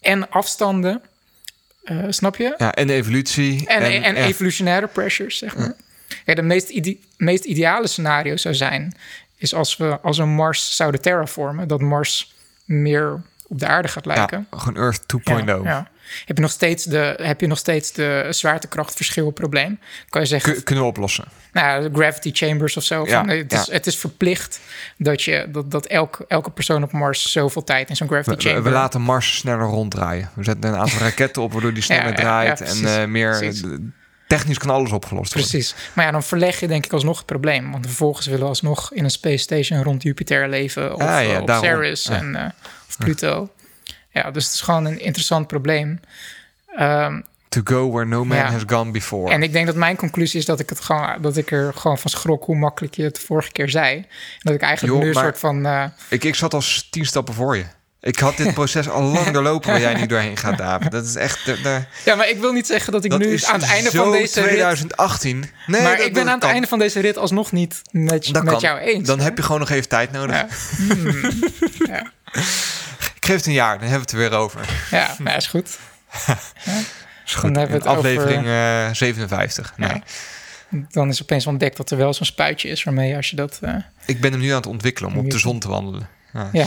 en 0.00 0.30
afstanden, 0.30 1.02
eh, 1.84 2.04
snap 2.08 2.36
je? 2.36 2.54
Ja, 2.58 2.74
en 2.74 2.86
de 2.86 2.92
evolutie. 2.92 3.66
En, 3.66 4.02
en, 4.04 4.16
evolutionaire 4.16 4.86
pressures, 4.86 5.38
zeg 5.38 5.56
maar. 5.56 5.74
Ja, 6.24 6.34
de 6.34 6.42
meest, 6.42 6.68
ide- 6.68 6.98
meest 7.16 7.44
ideale 7.44 7.86
scenario 7.86 8.36
zou 8.36 8.54
zijn... 8.54 8.94
is 9.36 9.54
als 9.54 9.76
we 9.76 9.98
als 10.00 10.18
een 10.18 10.28
Mars 10.34 10.76
zouden 10.76 11.00
terraformen... 11.00 11.68
dat 11.68 11.80
Mars 11.80 12.34
meer 12.64 13.22
op 13.50 13.58
de 13.58 13.66
aarde 13.66 13.88
gaat 13.88 14.06
lijken. 14.06 14.46
Ja, 14.50 14.58
gewoon 14.58 14.82
Earth 14.82 15.02
2.0. 15.16 15.44
Ja, 15.46 15.54
ja. 15.64 15.88
Heb 16.24 16.36
je 16.36 16.42
nog 16.42 16.50
steeds 16.50 16.84
de, 16.84 17.14
heb 17.22 17.40
je 17.40 17.46
nog 17.46 17.58
steeds 17.58 17.92
de 17.92 18.26
zwaartekrachtverschilprobleem? 18.30 19.78
Kan 20.08 20.20
je 20.20 20.26
zeggen, 20.26 20.52
Kun- 20.52 20.62
kunnen 20.62 20.84
we 20.84 20.90
oplossen. 20.90 21.24
nou, 21.52 21.90
gravity 21.92 22.30
chambers 22.32 22.76
of 22.76 22.82
zo. 22.84 23.04
Van, 23.04 23.28
het, 23.28 23.52
is, 23.52 23.70
het 23.70 23.86
is 23.86 23.96
verplicht 23.98 24.60
dat, 24.96 25.22
je, 25.22 25.46
dat, 25.48 25.70
dat 25.70 25.86
elk, 25.86 26.24
elke 26.28 26.50
persoon 26.50 26.82
op 26.82 26.92
Mars 26.92 27.32
zoveel 27.32 27.64
tijd 27.64 27.88
in 27.88 27.96
zo'n 27.96 28.08
gravity 28.08 28.36
we- 28.36 28.42
chamber... 28.42 28.62
we 28.62 28.70
laten 28.70 29.00
Mars 29.00 29.36
sneller 29.36 29.66
ronddraaien. 29.66 30.30
We 30.34 30.44
zetten 30.44 30.70
een 30.72 30.78
aantal 30.78 30.98
raketten 31.08 31.42
op 31.42 31.52
waardoor 31.52 31.74
die 31.74 31.82
sneller 31.82 32.14
draait. 32.14 32.60
en 32.60 33.00
eh, 33.00 33.06
meer. 33.06 33.38
precies. 33.38 33.62
Technisch 34.36 34.58
kan 34.58 34.70
alles 34.70 34.92
opgelost 34.92 35.32
worden. 35.34 35.50
Precies. 35.50 35.74
Maar 35.92 36.04
ja, 36.04 36.10
dan 36.10 36.22
verleg 36.22 36.60
je 36.60 36.68
denk 36.68 36.84
ik 36.84 36.92
alsnog 36.92 37.16
het 37.16 37.26
probleem. 37.26 37.70
Want 37.70 37.86
vervolgens 37.86 38.26
willen 38.26 38.40
we 38.42 38.48
alsnog 38.48 38.92
in 38.92 39.04
een 39.04 39.10
space 39.10 39.36
station 39.38 39.82
rond 39.82 40.02
Jupiter 40.02 40.48
leven. 40.48 40.94
Of 40.94 41.00
Ah, 41.00 41.08
ja, 41.08 41.34
eh, 41.34 41.40
op. 41.42 41.50
Ceres 41.64 42.04
Ja. 42.04 42.12
en, 42.16 42.36
eh, 42.36 42.44
of 42.88 42.96
Pluto. 42.98 43.50
Ja, 44.12 44.30
dus 44.30 44.44
het 44.44 44.54
is 44.54 44.60
gewoon 44.60 44.84
een 44.84 45.00
interessant 45.00 45.46
probleem. 45.46 46.00
Ehm, 46.76 47.20
To 47.48 47.60
go 47.64 47.90
where 47.90 48.06
no 48.06 48.24
man 48.24 48.36
Ja. 48.36 48.50
has 48.50 48.62
gone 48.66 48.90
before. 48.90 49.30
en 49.32 49.42
ik 49.42 49.52
denk 49.52 49.66
dat 49.66 49.74
mijn 49.74 49.96
conclusie 49.96 50.38
is 50.40 50.44
dat 50.46 50.60
ik, 50.60 50.68
het 50.68 50.80
gewoon, 50.80 51.22
dat 51.22 51.36
ik 51.36 51.50
er 51.50 51.74
gewoon 51.74 51.98
van 51.98 52.10
schrok 52.10 52.44
hoe 52.44 52.56
makkelijk 52.56 52.94
je 52.94 53.02
het 53.02 53.14
de 53.14 53.20
vorige 53.20 53.52
keer 53.52 53.68
zei. 53.70 53.96
En 53.96 54.06
dat 54.38 54.54
ik 54.54 54.60
eigenlijk 54.60 55.00
nu 55.02 55.08
een 55.08 55.14
soort 55.14 55.38
van... 55.38 55.66
eh, 55.66 55.84
ik, 56.08 56.24
ik 56.24 56.34
zat 56.34 56.54
als 56.54 56.88
tien 56.90 57.06
stappen 57.06 57.34
voor 57.34 57.56
je. 57.56 57.64
Ik 58.02 58.18
had 58.18 58.36
dit 58.36 58.54
proces 58.54 58.88
al 58.88 59.02
lang 59.02 59.30
doorlopen 59.34 59.70
waar 59.70 59.80
jij 59.80 59.94
nu 59.94 60.06
doorheen 60.06 60.36
gaat, 60.36 60.58
David. 60.58 60.90
Dat 60.90 61.04
is 61.06 61.14
echt... 61.14 61.44
de- 61.44 61.60
de- 61.60 61.82
ja, 62.04 62.14
maar 62.14 62.28
ik 62.28 62.38
wil 62.40 62.52
niet 62.52 62.66
zeggen 62.66 62.92
dat 62.92 63.04
ik 63.04 63.10
dat 63.10 63.18
nu 63.20 63.26
is 63.32 63.44
aan 63.44 63.60
het 63.60 63.68
einde 63.70 63.90
van 63.90 64.10
deze 64.12 64.40
rit... 64.40 64.48
2018. 64.48 65.50
Nee, 65.66 65.82
maar 65.82 65.96
dat- 65.96 66.06
ik 66.06 66.12
ben 66.12 66.26
aan 66.26 66.30
het 66.32 66.40
kan. 66.40 66.50
einde 66.50 66.66
van 66.66 66.78
deze 66.78 67.00
rit 67.00 67.16
alsnog 67.16 67.52
niet 67.52 67.82
met, 67.90 68.28
Dat 68.32 68.42
met 68.42 68.52
kan. 68.52 68.60
jou 68.62 68.78
eens. 68.78 69.06
Dan 69.06 69.18
hè? 69.18 69.24
heb 69.24 69.36
je 69.36 69.42
gewoon 69.42 69.60
nog 69.60 69.70
even 69.70 69.88
tijd 69.88 70.12
nodig. 70.12 70.36
Ja. 70.36 70.46
Hmm. 70.76 71.20
ja. 71.92 72.12
Ik 73.14 73.24
geef 73.26 73.36
het 73.36 73.46
een 73.46 73.52
jaar, 73.52 73.78
dan 73.78 73.88
hebben 73.88 74.08
we 74.08 74.16
het 74.16 74.24
er 74.24 74.30
weer 74.30 74.38
over. 74.38 74.60
Ja, 74.90 75.14
nou, 75.18 75.36
is 75.36 75.46
goed. 75.46 75.68
Is 77.26 77.34
goed. 77.36 77.42
Dan 77.54 77.54
hebben 77.62 77.80
we 77.82 77.88
het 77.88 77.96
aflevering 77.96 78.38
over- 78.40 78.86
eh, 78.86 78.94
57. 78.94 79.72
Nee. 79.76 79.88
Ja. 79.90 80.00
Dan 80.90 81.08
is 81.08 81.22
opeens 81.22 81.46
ontdekt 81.46 81.76
dat 81.76 81.90
er 81.90 81.96
wel 81.96 82.14
zo'n 82.14 82.26
spuitje 82.26 82.68
is 82.68 82.82
waarmee 82.84 83.16
als 83.16 83.30
je 83.30 83.36
dat... 83.36 83.58
eh, 83.62 83.74
Ik 84.06 84.20
ben 84.20 84.30
hem 84.32 84.40
nu 84.40 84.48
aan 84.50 84.56
het 84.56 84.66
ontwikkelen 84.66 85.10
om 85.12 85.18
op 85.18 85.30
de 85.30 85.38
zon 85.38 85.58
te 85.58 85.68
wandelen. 85.68 86.08
Ja. 86.32 86.48
ja. 86.52 86.66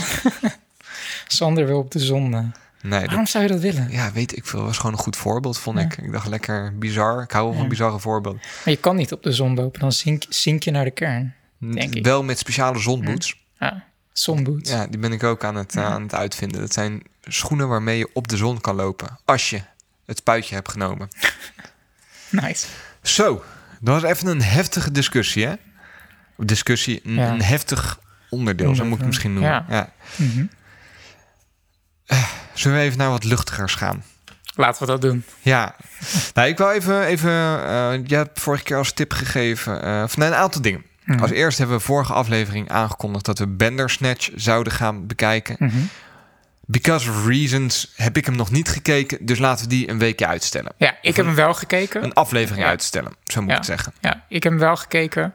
Sander 1.26 1.66
wil 1.66 1.78
op 1.78 1.90
de 1.90 1.98
zon. 1.98 2.34
eh. 2.34 2.40
Nee, 2.82 3.00
dat, 3.00 3.08
Waarom 3.08 3.26
zou 3.26 3.44
je 3.44 3.50
dat 3.50 3.60
willen? 3.60 3.90
ja, 3.90 4.12
weet 4.12 4.36
ik 4.36 4.46
veel. 4.46 4.58
Dat 4.58 4.68
was 4.68 4.76
gewoon 4.76 4.92
een 4.92 4.98
goed 4.98 5.16
voorbeeld, 5.16 5.58
vond 5.58 5.78
Ja. 5.78 5.84
ik. 5.84 5.96
Ik 5.96 6.12
dacht 6.12 6.26
lekker 6.26 6.78
bizar. 6.78 7.22
Ik 7.22 7.30
hou 7.30 7.44
wel 7.44 7.52
van 7.54 7.62
Ja. 7.62 7.68
bizarre 7.68 7.98
voorbeelden. 7.98 8.40
Maar 8.64 8.74
je 8.74 8.76
kan 8.80 8.96
niet 8.96 9.12
op 9.12 9.22
de 9.22 9.32
zon 9.32 9.54
lopen, 9.54 9.80
dan 9.80 9.92
zink, 9.92 10.24
zink 10.28 10.62
je 10.62 10.70
naar 10.70 10.84
de 10.84 10.90
kern. 10.90 11.34
Denk 11.58 11.94
ik. 11.94 12.04
Wel 12.04 12.22
met 12.22 12.38
speciale 12.38 12.78
zonboots. 12.78 13.42
Ja, 13.58 13.84
zonboots. 14.12 14.70
Ja, 14.70 14.86
die 14.86 14.98
ben 14.98 15.12
ik 15.12 15.22
ook 15.22 15.44
aan 15.44 15.54
het, 15.56 15.76
eh, 15.76 15.84
aan 15.84 16.02
het 16.02 16.14
uitvinden. 16.14 16.60
Dat 16.60 16.72
zijn 16.72 17.02
schoenen 17.22 17.68
waarmee 17.68 17.98
je 17.98 18.08
op 18.12 18.28
de 18.28 18.36
zon 18.36 18.60
kan 18.60 18.74
lopen. 18.74 19.18
Als 19.24 19.50
je 19.50 19.60
het 20.06 20.18
spuitje 20.18 20.54
hebt 20.54 20.70
genomen. 20.70 21.08
Nice. 22.30 22.66
Zo, 23.02 23.44
dat 23.80 24.00
was 24.02 24.10
even 24.10 24.26
een 24.26 24.42
heftige 24.42 24.90
discussie, 24.90 25.46
hè? 25.46 25.54
Discussie, 26.36 27.00
een, 27.04 27.42
heftig 27.42 28.00
onderdeel, 28.30 28.74
zo 28.74 28.82
moet 28.84 28.92
ik 28.92 28.98
het 28.98 29.06
misschien 29.06 29.32
noemen. 29.32 29.50
Ja. 29.50 29.64
Ja. 29.68 29.92
Mhm. 32.06 32.20
Zullen 32.52 32.78
we 32.78 32.82
even 32.84 32.98
naar 32.98 33.10
wat 33.10 33.24
luchtigers 33.24 33.74
gaan? 33.74 34.04
Laten 34.56 34.80
we 34.80 34.86
dat 34.86 35.00
doen. 35.00 35.24
Ja, 35.40 35.74
nou, 36.34 36.48
ik 36.48 36.58
wil 36.58 36.70
even, 36.70 37.02
even 37.04 37.30
uh, 37.30 37.92
je 38.06 38.14
hebt 38.16 38.40
vorige 38.40 38.62
keer 38.64 38.76
als 38.76 38.92
tip 38.92 39.12
gegeven, 39.12 39.84
uh, 39.86 40.04
van 40.06 40.22
een 40.22 40.34
aantal 40.34 40.62
dingen. 40.62 40.84
Mhm. 41.04 41.20
Als 41.20 41.30
eerst 41.30 41.58
hebben 41.58 41.76
we 41.76 41.82
vorige 41.82 42.12
aflevering 42.12 42.70
aangekondigd 42.70 43.24
dat 43.24 43.38
we 43.38 43.46
Bandersnatch 43.46 44.30
zouden 44.34 44.72
gaan 44.72 45.06
bekijken. 45.06 45.56
Mhm. 45.58 45.76
Because 46.66 47.10
of 47.10 47.26
reasons 47.26 47.92
heb 47.96 48.16
ik 48.16 48.26
hem 48.26 48.36
nog 48.36 48.50
niet 48.50 48.68
gekeken, 48.68 49.26
dus 49.26 49.38
laten 49.38 49.64
we 49.64 49.70
die 49.70 49.90
een 49.90 49.98
weekje 49.98 50.26
uitstellen. 50.26 50.72
Ja, 50.76 50.94
ik 51.02 51.16
heb 51.16 51.26
hem 51.26 51.34
wel 51.34 51.54
gekeken. 51.54 52.04
Een 52.04 52.12
aflevering 52.14 52.64
Ja. 52.64 52.70
uitstellen, 52.70 53.12
zo 53.24 53.40
moet 53.40 53.50
Ja. 53.50 53.56
ik 53.56 53.64
zeggen. 53.64 53.92
Ja, 54.00 54.24
ik 54.28 54.42
heb 54.42 54.52
hem 54.52 54.60
wel 54.60 54.76
gekeken. 54.76 55.34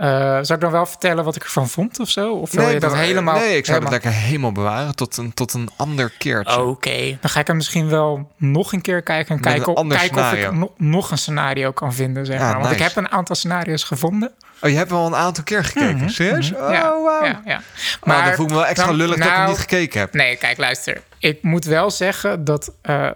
Uh, 0.00 0.06
zou 0.20 0.52
ik 0.54 0.60
dan 0.60 0.70
wel 0.70 0.86
vertellen 0.86 1.24
wat 1.24 1.36
ik 1.36 1.42
ervan 1.44 1.68
vond 1.68 2.00
of 2.00 2.08
zo? 2.08 2.32
Of 2.32 2.52
wil 2.52 2.68
je 2.68 2.80
dat 2.80 2.94
helemaal... 2.94 3.34
Nee, 3.38 3.56
ik 3.56 3.64
zou 3.66 3.78
helemaal... 3.78 3.92
het 3.92 4.04
lekker 4.04 4.20
helemaal 4.22 4.52
bewaren 4.52 4.94
tot 4.96 5.16
een, 5.16 5.34
tot 5.34 5.52
een 5.52 5.68
ander 5.76 6.12
keertje. 6.18 6.60
Oké, 6.62 7.18
dan 7.20 7.30
ga 7.30 7.40
ik 7.40 7.46
hem 7.46 7.56
misschien 7.56 7.88
wel 7.88 8.32
nog 8.36 8.72
een 8.72 8.80
keer 8.80 9.02
kijken... 9.02 9.34
en 9.36 9.40
kijken, 9.40 9.76
of, 9.76 9.88
kijken 9.88 10.18
of 10.22 10.32
ik 10.32 10.52
no- 10.52 10.74
nog 10.76 11.10
een 11.10 11.18
scenario 11.18 11.70
kan 11.72 11.94
vinden, 11.94 12.26
zeg 12.26 12.38
Ja, 12.38 12.50
maar. 12.52 12.60
Want 12.60 12.72
ik 12.72 12.78
heb 12.78 12.96
een 12.96 13.10
aantal 13.10 13.36
scenario's 13.36 13.84
gevonden. 13.84 14.32
Oh, 14.62 14.70
je 14.70 14.76
hebt 14.76 14.90
wel 14.90 15.06
een 15.06 15.14
aantal 15.14 15.44
keer 15.44 15.64
gekeken, 15.64 15.96
Mhm, 15.96 16.08
serieus? 16.08 16.50
mhm. 16.52 16.62
Oh, 16.62 16.72
ja, 16.72 16.82
wauw. 17.02 17.24
ja, 17.24 17.42
ja. 17.44 17.60
Maar 18.04 18.24
dan 18.24 18.34
voel 18.34 18.44
ik 18.44 18.50
me 18.50 18.56
wel 18.56 18.66
extra 18.66 18.86
dan- 18.86 18.96
lullig 18.96 19.16
dat 19.18 19.26
ik 19.26 19.32
nou, 19.32 19.48
niet 19.48 19.58
gekeken 19.58 20.00
heb. 20.00 20.14
Nee, 20.14 20.36
kijk, 20.36 20.58
luister. 20.58 21.02
Ik 21.18 21.42
moet 21.42 21.64
wel 21.64 21.90
zeggen 21.90 22.44
dat... 22.44 22.72
eh, 22.82 23.10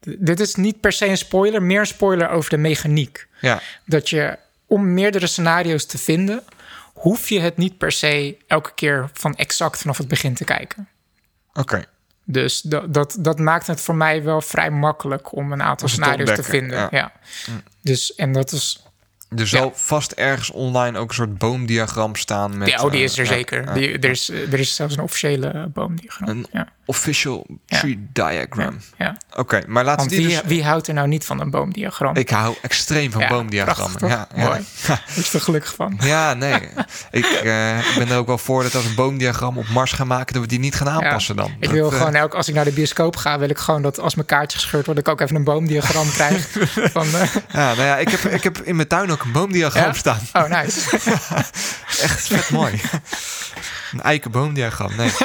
dit 0.00 0.40
is 0.40 0.54
niet 0.54 0.80
per 0.80 0.92
se 0.92 1.06
een 1.06 1.16
spoiler, 1.18 1.62
meer 1.62 1.80
een 1.80 1.86
spoiler 1.86 2.28
over 2.30 2.50
de 2.50 2.56
mechaniek. 2.58 3.26
Ja, 3.40 3.60
Dat 3.84 4.08
je, 4.08 4.38
om 4.70 4.94
meerdere 4.94 5.26
scenario's 5.26 5.86
te 5.86 5.98
vinden... 5.98 6.42
hoef 6.94 7.28
je 7.28 7.40
het 7.40 7.56
niet 7.56 7.78
per 7.78 7.92
se 7.92 8.36
elke 8.46 8.74
keer 8.74 9.10
van 9.12 9.36
exact 9.36 9.78
vanaf 9.78 9.98
het 9.98 10.08
begin 10.08 10.34
te 10.34 10.44
kijken. 10.44 10.88
oké. 11.52 11.84
Dus 12.24 12.60
dat, 12.60 12.94
dat, 12.94 13.16
dat 13.20 13.38
maakt 13.38 13.66
het 13.66 13.80
voor 13.80 13.94
mij 13.94 14.22
wel 14.22 14.40
vrij 14.40 14.70
makkelijk 14.70 15.36
om 15.36 15.52
een 15.52 15.62
aantal 15.62 15.88
scenario's 15.88 16.34
te 16.34 16.42
vinden. 16.42 16.78
ja. 16.78 16.88
Ja. 16.90 17.12
Dus, 17.82 18.14
en 18.14 18.32
dat 18.32 18.52
is. 18.52 18.84
Er 19.36 19.46
zal 19.48 19.72
vast 19.74 20.12
ergens 20.12 20.50
online 20.50 20.98
ook 20.98 21.08
een 21.08 21.14
soort 21.14 21.38
boomdiagram 21.38 22.16
staan 22.16 22.58
met... 22.58 22.68
ja, 22.68 22.82
oh, 22.82 22.90
die 22.90 22.98
eh, 22.98 23.04
is 23.04 23.18
er 23.18 23.24
ja, 23.24 23.30
zeker. 23.30 23.74
Die, 23.74 23.98
er, 23.98 24.10
is, 24.10 24.28
er 24.28 24.58
is 24.58 24.74
zelfs 24.74 24.96
een 24.96 25.02
officiële 25.02 25.70
boomdiagram. 25.72 26.28
Een 26.28 26.46
ja. 26.52 26.68
Official 26.84 27.46
Ja. 27.66 27.78
tree 27.78 28.08
diagram. 28.12 28.78
ja. 28.98 29.16
Oké, 29.36 29.62
maar 29.66 29.84
laten 29.84 30.08
we 30.08 30.16
die 30.16 30.26
wie, 30.26 30.36
dus... 30.36 30.44
wie 30.46 30.64
houdt 30.64 30.86
er 30.88 30.94
nou 30.94 31.08
niet 31.08 31.24
van 31.24 31.40
een 31.40 31.50
boomdiagram? 31.50 32.16
Ik 32.16 32.30
hou 32.30 32.56
extreem 32.62 33.10
van 33.10 33.26
boomdiagrammen. 33.28 33.98
prachtig, 33.98 34.36
Ja. 34.36 34.44
Mooi. 34.44 34.60
Daar 34.86 35.02
is 35.14 35.34
er 35.34 35.40
gelukkig 35.40 35.74
van. 35.74 35.98
Ja, 36.00 36.34
nee. 36.34 36.68
ik, 37.10 37.24
eh, 37.24 37.78
ben 37.96 38.08
er 38.08 38.16
ook 38.16 38.26
wel 38.26 38.38
voor 38.38 38.62
dat 38.62 38.74
als 38.74 38.82
we 38.82 38.88
een 38.88 38.94
boomdiagram 38.94 39.58
op 39.58 39.68
Mars 39.68 39.92
gaan 39.92 40.06
maken, 40.06 40.32
dat 40.32 40.42
we 40.42 40.48
die 40.48 40.58
niet 40.58 40.74
gaan 40.74 40.88
aanpassen 40.88 41.36
dan. 41.36 41.52
Ik 41.60 41.70
wil 41.70 41.90
eh, 41.92 41.98
gewoon 41.98 42.14
elk, 42.14 42.34
als 42.34 42.48
ik 42.48 42.54
naar 42.54 42.64
de 42.64 42.72
bioscoop 42.72 43.16
ga, 43.16 43.38
wil 43.38 43.50
ik 43.50 43.58
gewoon 43.58 43.82
dat 43.82 44.00
als 44.00 44.14
mijn 44.14 44.26
kaartje 44.26 44.58
gescheurd 44.58 44.86
wordt, 44.86 45.00
ik 45.00 45.08
ook 45.08 45.20
even 45.20 45.36
een 45.36 45.44
boomdiagram 45.44 46.10
krijg. 46.18 46.48
Van, 46.92 47.06
eh, 47.06 47.34
Ja, 47.52 47.74
nou 47.74 47.82
ja, 47.82 47.96
ik 47.96 48.08
heb, 48.08 48.20
ik 48.20 48.42
heb 48.42 48.58
in 48.58 48.76
mijn 48.76 48.88
tuin 48.88 49.10
ook 49.10 49.19
een 49.24 49.32
boomdiagram 49.32 49.84
Ja? 49.84 49.92
staan. 49.92 50.20
oh, 50.32 50.48
nice. 50.48 50.96
Echt 52.06 52.26
vet 52.26 52.50
mooi. 52.50 52.80
Een 53.92 54.02
eikenboomdiagram. 54.02 54.96
Nee. 54.96 55.10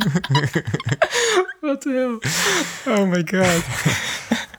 Wat 1.60 1.82
de 1.82 2.20
hell? 2.84 2.94
Oh 2.94 3.08
my 3.08 3.26
god. 3.30 3.62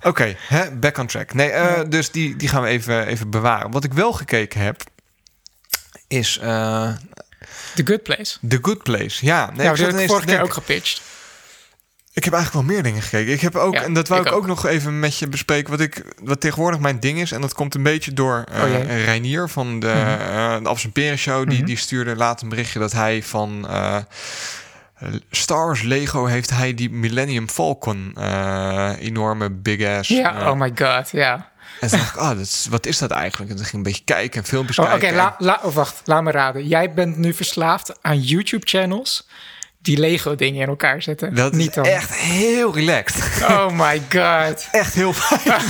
Oké, 0.01 0.35
hè, 0.47 0.71
back 0.71 0.97
on 0.97 1.07
track. 1.07 1.33
Nee, 1.33 1.49
eh, 1.49 1.81
dus 1.89 2.11
die, 2.11 2.35
die 2.35 2.47
gaan 2.47 2.61
we 2.61 2.67
even, 2.67 3.07
even 3.07 3.29
bewaren. 3.29 3.71
Wat 3.71 3.83
ik 3.83 3.93
wel 3.93 4.13
gekeken 4.13 4.61
heb, 4.61 4.83
is 6.07 6.37
eh 6.37 6.91
The 7.75 7.85
Good 7.85 8.03
Place. 8.03 8.37
The 8.47 8.59
Good 8.61 8.83
Place. 8.83 9.25
Ja, 9.25 9.51
nee, 9.53 9.65
ja, 9.65 9.71
ik, 9.71 9.77
heb 9.77 10.07
vorige 10.07 10.25
keer 10.25 10.41
ook 10.41 10.53
gepitcht. 10.53 11.01
Ik 12.13 12.23
heb 12.23 12.33
eigenlijk 12.33 12.65
wel 12.65 12.75
meer 12.75 12.83
dingen 12.83 13.01
gekeken. 13.01 13.33
Ik 13.33 13.41
heb 13.41 13.55
ook, 13.55 13.73
Ja, 13.73 13.81
en 13.83 13.93
dat 13.93 14.07
wou 14.07 14.21
ik, 14.21 14.27
ik 14.27 14.33
ook. 14.33 14.39
ook. 14.39 14.47
nog 14.47 14.65
even 14.65 14.99
met 14.99 15.17
je 15.17 15.27
bespreken, 15.27 15.71
wat, 15.71 15.79
ik, 15.79 16.03
wat 16.23 16.41
tegenwoordig 16.41 16.79
mijn 16.79 16.99
ding 16.99 17.19
is. 17.19 17.31
En 17.31 17.41
dat 17.41 17.53
komt 17.53 17.75
een 17.75 17.83
beetje 17.83 18.13
door 18.13 18.43
Oh 18.63 18.67
jee. 18.67 19.03
Reinier 19.03 19.49
van 19.49 19.79
de, 19.79 19.87
Mhm. 19.87 20.65
eh 20.65 20.83
de 20.93 21.17
Show. 21.17 21.49
Die, 21.49 21.57
Mhm. 21.57 21.65
die 21.67 21.77
stuurde 21.77 22.15
laat 22.15 22.41
een 22.41 22.49
berichtje 22.49 22.79
dat 22.79 22.91
hij 22.91 23.23
van... 23.23 23.67
eh, 23.69 23.97
Star 25.31 25.65
Wars 25.65 25.81
Lego 25.81 26.25
heeft 26.25 26.49
hij 26.49 26.73
die 26.73 26.89
Millennium 26.89 27.49
Falcon 27.49 28.11
eh, 28.17 28.91
enorme 28.99 29.49
big 29.49 29.87
ass. 29.87 30.09
Ja, 30.09 30.51
oh 30.51 30.59
my 30.59 30.71
god, 30.75 31.09
ja. 31.11 31.49
En 31.79 31.89
toen 31.89 31.99
dacht 31.99 32.15
ik, 32.15 32.21
oh, 32.21 32.27
dat 32.29 32.37
is, 32.39 32.67
wat 32.69 32.85
is 32.85 32.97
dat 32.97 33.11
eigenlijk? 33.11 33.51
En 33.51 33.57
toen 33.57 33.65
ging 33.65 33.77
ik 33.81 33.85
een 33.87 33.91
beetje 33.91 34.15
kijken 34.15 34.41
en 34.41 34.47
filmpjes 34.47 34.79
Oh, 34.79 34.85
Oké, 34.85 34.97
kijken. 34.97 35.15
la, 35.17 35.35
la, 35.37 35.59
oh, 35.63 35.73
wacht, 35.73 36.01
laat 36.05 36.23
me 36.23 36.31
raden. 36.31 36.67
Jij 36.67 36.93
bent 36.93 37.17
nu 37.17 37.33
verslaafd 37.33 37.93
aan 38.01 38.19
YouTube-channels 38.19 39.27
die 39.81 39.97
Lego-dingen 39.99 40.61
in 40.61 40.67
elkaar 40.67 41.01
zetten. 41.01 41.35
dat 41.35 41.53
Niet 41.53 41.67
is 41.69 41.73
dan. 41.75 41.85
echt 41.85 42.15
heel 42.15 42.75
relaxed. 42.75 43.41
Oh 43.49 43.67
my 43.71 44.01
god. 44.09 44.67
echt 44.71 44.93
heel 44.93 45.13
fijn. 45.13 45.61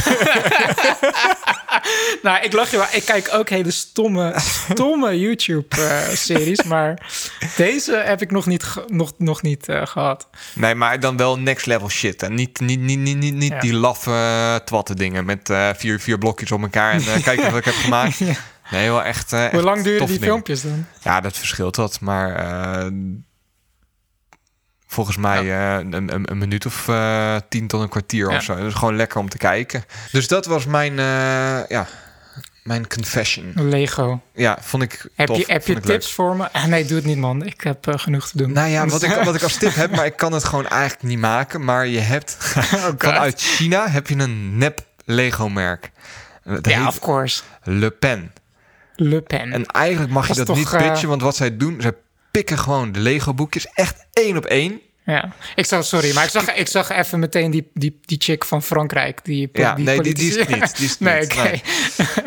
Nou, 2.21 2.43
ik 2.43 2.53
lach 2.53 2.71
je 2.71 2.77
wel. 2.77 2.85
Ik 2.91 3.05
kijk 3.05 3.29
ook 3.33 3.49
hele 3.49 3.71
stomme, 3.71 4.33
stomme 4.71 5.19
YouTube-series. 5.19 6.63
maar 6.63 7.11
deze 7.55 7.95
heb 8.05 8.21
ik 8.21 8.31
nog 8.31 8.45
niet, 8.45 8.65
nog, 8.87 9.11
nog 9.17 9.41
niet 9.41 9.67
eh, 9.67 9.85
gehad. 9.85 10.27
Nee, 10.53 10.75
maar 10.75 10.99
dan 10.99 11.17
wel 11.17 11.39
next 11.39 11.65
level 11.65 11.89
shit. 11.89 12.23
En 12.23 12.33
niet, 12.33 12.59
niet, 12.59 12.79
niet, 12.79 12.99
niet, 12.99 13.17
niet, 13.17 13.33
niet 13.33 13.51
Ja. 13.51 13.59
die 13.59 13.73
laffe 13.73 14.11
eh, 14.11 14.55
twatte 14.55 14.95
dingen 14.95 15.25
met 15.25 15.49
eh, 15.49 15.69
vier, 15.75 15.99
vier 15.99 16.17
blokjes 16.17 16.51
op 16.51 16.61
elkaar. 16.61 16.93
En 16.93 16.99
eh, 17.01 17.23
kijk 17.27 17.41
wat 17.41 17.57
ik 17.59 17.65
heb 17.65 17.73
gemaakt. 17.73 18.17
Ja. 18.17 18.33
Nee, 18.71 18.89
wel 18.89 19.03
echt. 19.03 19.33
eh, 19.33 19.39
Hoe 19.39 19.49
echt 19.49 19.63
lang 19.63 19.83
duren 19.83 19.99
die 19.99 20.07
dingen. 20.07 20.27
filmpjes 20.27 20.61
dan? 20.61 20.85
Ja, 21.01 21.21
dat 21.21 21.37
verschilt 21.37 21.75
wat. 21.75 21.99
Maar 21.99 22.35
eh, 22.35 22.87
volgens 24.91 25.17
mij 25.17 25.39
eh, 25.39 25.73
een, 25.77 26.13
een, 26.13 26.31
een 26.31 26.37
minuut 26.37 26.65
of 26.65 26.87
eh, 26.87 27.35
tien 27.49 27.67
tot 27.67 27.81
een 27.81 27.89
kwartier 27.89 28.29
Ja. 28.29 28.35
of 28.37 28.43
zo. 28.43 28.55
Dat 28.55 28.65
is 28.65 28.73
gewoon 28.73 28.95
lekker 28.95 29.19
om 29.19 29.29
te 29.29 29.37
kijken. 29.37 29.83
Dus 30.11 30.27
dat 30.27 30.45
was 30.45 30.65
mijn, 30.65 30.99
eh, 30.99 31.67
ja, 31.67 31.87
mijn 32.63 32.87
confession. 32.87 33.51
Lego. 33.55 34.21
Ja, 34.33 34.57
vond 34.61 34.83
ik 34.83 35.05
Heb 35.15 35.27
tof. 35.27 35.37
je, 35.37 35.43
heb 35.47 35.67
je 35.67 35.73
leuk. 35.73 35.83
tips 35.83 36.11
voor 36.13 36.35
me? 36.35 36.51
Ah, 36.51 36.65
nee, 36.65 36.85
doe 36.85 36.97
het 36.97 37.05
niet, 37.05 37.17
man. 37.17 37.45
Ik 37.45 37.61
heb 37.61 37.87
genoeg 37.89 38.29
te 38.29 38.37
doen. 38.37 38.51
Nou 38.51 38.69
ja, 38.69 38.85
wat 38.87 39.03
ik, 39.03 39.11
wat 39.23 39.35
ik 39.35 39.43
als 39.43 39.57
tip 39.57 39.75
heb, 39.75 39.95
maar 39.95 40.05
ik 40.05 40.15
kan 40.15 40.33
het 40.33 40.43
gewoon 40.43 40.67
eigenlijk 40.67 41.03
niet 41.03 41.19
maken. 41.19 41.63
Maar 41.65 41.87
je 41.87 41.99
hebt 41.99 42.37
Oh, 42.75 42.87
vanuit 42.97 43.41
China 43.41 43.89
heb 43.89 44.07
je 44.07 44.15
een 44.15 44.57
nep 44.57 44.85
Lego-merk. 45.05 45.91
Dat 46.43 46.69
ja, 46.69 46.77
heet 46.79 46.87
of 46.87 46.99
course. 46.99 47.41
Le 47.63 47.91
Pen. 47.91 48.31
Le 48.95 49.21
Pen. 49.21 49.51
En 49.53 49.65
eigenlijk 49.65 50.11
mag 50.13 50.27
je 50.27 50.33
Dat 50.33 50.55
niet 50.55 50.69
pitchen, 50.69 51.09
want 51.09 51.21
wat 51.21 51.35
zij 51.35 51.57
doen, 51.57 51.81
zij 51.81 51.93
pikken 52.31 52.57
gewoon 52.57 52.91
de 52.91 52.99
Lego-boekjes 52.99 53.67
echt 53.73 54.05
één 54.13 54.37
op 54.37 54.45
één. 54.45 54.79
Ja, 55.05 55.33
ik 55.55 55.65
zag, 55.65 55.85
sorry, 55.85 56.13
maar 56.13 56.23
ik 56.23 56.29
zag, 56.29 56.53
ik 56.53 56.67
zag 56.67 56.89
even 56.89 57.19
meteen 57.19 57.51
die, 57.51 57.69
die, 57.73 57.99
die 58.05 58.17
chick 58.21 58.45
van 58.45 58.63
Frankrijk. 58.63 59.19
Die, 59.23 59.49
Ja, 59.53 59.77
nee, 59.77 60.01
die, 60.01 60.13
die 60.13 60.29
is 60.39 60.47
niet. 60.47 60.77
Die 60.77 60.85
is 60.85 60.97
Nee, 60.99 61.19
niet. 61.19 61.33
oké. 61.33 61.41
Nee. 61.43 61.61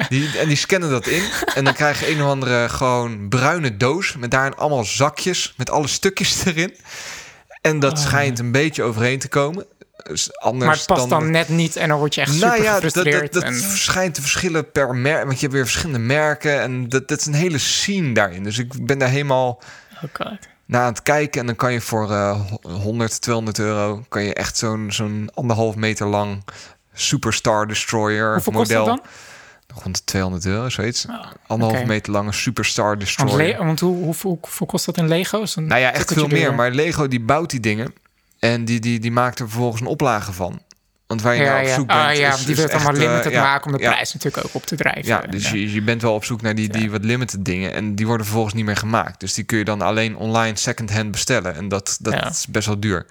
Die, 0.09 0.38
en 0.38 0.48
die 0.48 0.57
scannen 0.57 0.90
dat 0.90 1.07
in. 1.07 1.22
En 1.55 1.64
dan 1.64 1.74
krijg 1.74 2.00
je 2.00 2.11
een 2.11 2.22
of 2.22 2.28
andere 2.28 2.68
gewoon 2.68 3.28
bruine 3.28 3.76
doos. 3.76 4.16
Met 4.16 4.30
daarin 4.30 4.55
allemaal 4.57 4.84
zakjes. 4.84 5.55
Met 5.57 5.70
alle 5.70 5.86
stukjes 5.88 6.44
erin. 6.44 6.76
En 7.61 7.78
dat 7.78 7.98
Oh. 7.98 8.05
schijnt 8.05 8.38
een 8.38 8.52
beetje 8.52 8.82
overeen 8.82 9.18
te 9.18 9.28
komen. 9.28 9.66
Dus 10.02 10.38
anders 10.38 10.66
Maar 10.66 10.76
het 10.76 10.86
past 10.86 11.09
dan, 11.09 11.30
net 11.30 11.48
niet 11.48 11.76
en 11.76 11.88
dan 11.88 11.98
word 11.98 12.14
je 12.14 12.20
echt 12.20 12.32
super 12.32 12.48
nou 12.48 12.62
ja, 12.62 12.72
dat, 12.72 12.82
dat, 12.82 12.92
gefrustreerd. 12.92 13.32
dat 13.32 13.42
en, 13.42 13.55
schijnt 13.61 14.14
te 14.14 14.20
verschillen 14.20 14.70
per 14.70 14.94
merk. 14.94 15.24
Want 15.24 15.34
je 15.34 15.40
hebt 15.40 15.52
weer 15.52 15.64
verschillende 15.64 15.98
merken. 16.07 16.61
En 16.61 16.88
dat, 16.88 17.09
dat 17.09 17.18
is 17.20 17.26
een 17.26 17.34
hele 17.34 17.59
scene 17.59 18.12
daarin. 18.14 18.42
Dus 18.44 18.59
ik 18.59 18.86
ben 18.86 18.98
daar 18.98 19.09
helemaal 19.09 19.62
oh 20.20 20.32
naar 20.66 20.80
aan 20.82 20.92
het 20.92 21.02
kijken. 21.02 21.40
En 21.40 21.46
dan 21.46 21.57
kan 21.57 21.72
je 21.72 21.80
voor 21.80 22.11
eh 22.12 22.40
100, 22.62 23.20
200 23.20 23.59
euro... 23.59 24.05
kan 24.09 24.22
je 24.22 24.34
echt 24.34 24.57
zo'n 24.57 24.86
zo'n 24.92 25.30
anderhalf 25.34 25.74
meter 25.76 26.07
lang 26.07 26.44
Superstar 26.92 27.66
Destroyer 27.66 28.32
Hoeveel 28.32 28.52
kost 28.52 28.70
model... 28.70 28.86
dat 28.86 28.96
dan? 28.96 29.07
Rond 29.82 29.96
de 29.96 30.05
200 30.05 30.44
euro, 30.46 30.68
zoiets. 30.68 31.07
Oh, 31.07 31.24
Anderhalf 31.46 31.84
meter 31.86 32.12
lange 32.12 32.32
Superstar 32.32 32.86
Want, 32.86 33.00
Destroyer. 33.00 33.36
Le- 33.36 33.64
want 33.64 33.80
hoe, 33.80 34.05
hoeveel 34.05 34.66
kost 34.66 34.86
dat 34.86 34.96
in 34.96 35.09
Lego's? 35.09 35.55
Nou 35.55 35.80
ja, 35.80 35.92
echt 35.92 36.12
veel 36.12 36.26
meer. 36.26 36.55
Maar 36.55 36.70
Lego 36.70 37.09
die 37.09 37.20
bouwt 37.20 37.50
die 37.50 37.61
dingen. 37.61 37.94
En 38.38 38.64
die, 38.64 38.80
die, 38.80 39.00
die 39.00 39.12
maakt 39.12 39.38
er 39.38 39.48
vervolgens 39.48 39.80
een 39.80 39.86
oplage 39.86 40.32
van. 40.32 40.61
Want 41.14 41.26
waar 41.26 41.34
je 41.36 41.42
ja, 41.42 41.52
naar 41.52 41.60
op 41.62 41.66
ja. 41.68 41.74
zoek 41.74 41.86
bent... 41.86 41.98
Ah, 42.00 42.14
ja, 42.14 42.32
is- 42.34 42.44
die 42.44 42.54
wil 42.54 42.64
het 42.64 42.72
allemaal 42.74 42.92
eh, 42.92 42.98
limited 42.98 43.32
ja, 43.32 43.42
maken 43.42 43.66
om 43.66 43.72
de 43.78 43.84
prijs 43.88 44.12
natuurlijk 44.12 44.46
ook 44.46 44.54
op 44.54 44.66
te 44.66 44.76
drijven. 44.76 45.04
Ja, 45.06 45.20
dus 45.20 45.50
Je, 45.50 45.72
je 45.72 45.82
bent 45.82 46.02
wel 46.02 46.14
op 46.14 46.24
zoek 46.24 46.42
naar 46.42 46.54
die, 46.54 46.68
die 46.68 46.90
wat 46.90 47.04
limited 47.04 47.44
dingen. 47.44 47.72
En 47.72 47.94
die 47.94 48.06
worden 48.06 48.26
vervolgens 48.26 48.54
niet 48.54 48.64
meer 48.64 48.76
gemaakt. 48.76 49.20
Dus 49.20 49.34
die 49.34 49.44
kun 49.44 49.58
je 49.58 49.64
dan 49.64 49.82
alleen 49.82 50.16
online 50.16 50.56
second-hand 50.56 51.10
bestellen. 51.10 51.54
En 51.54 51.68
dat, 51.68 51.98
dat 52.00 52.30
is 52.30 52.46
best 52.46 52.66
wel 52.66 52.80
duur. 52.80 53.06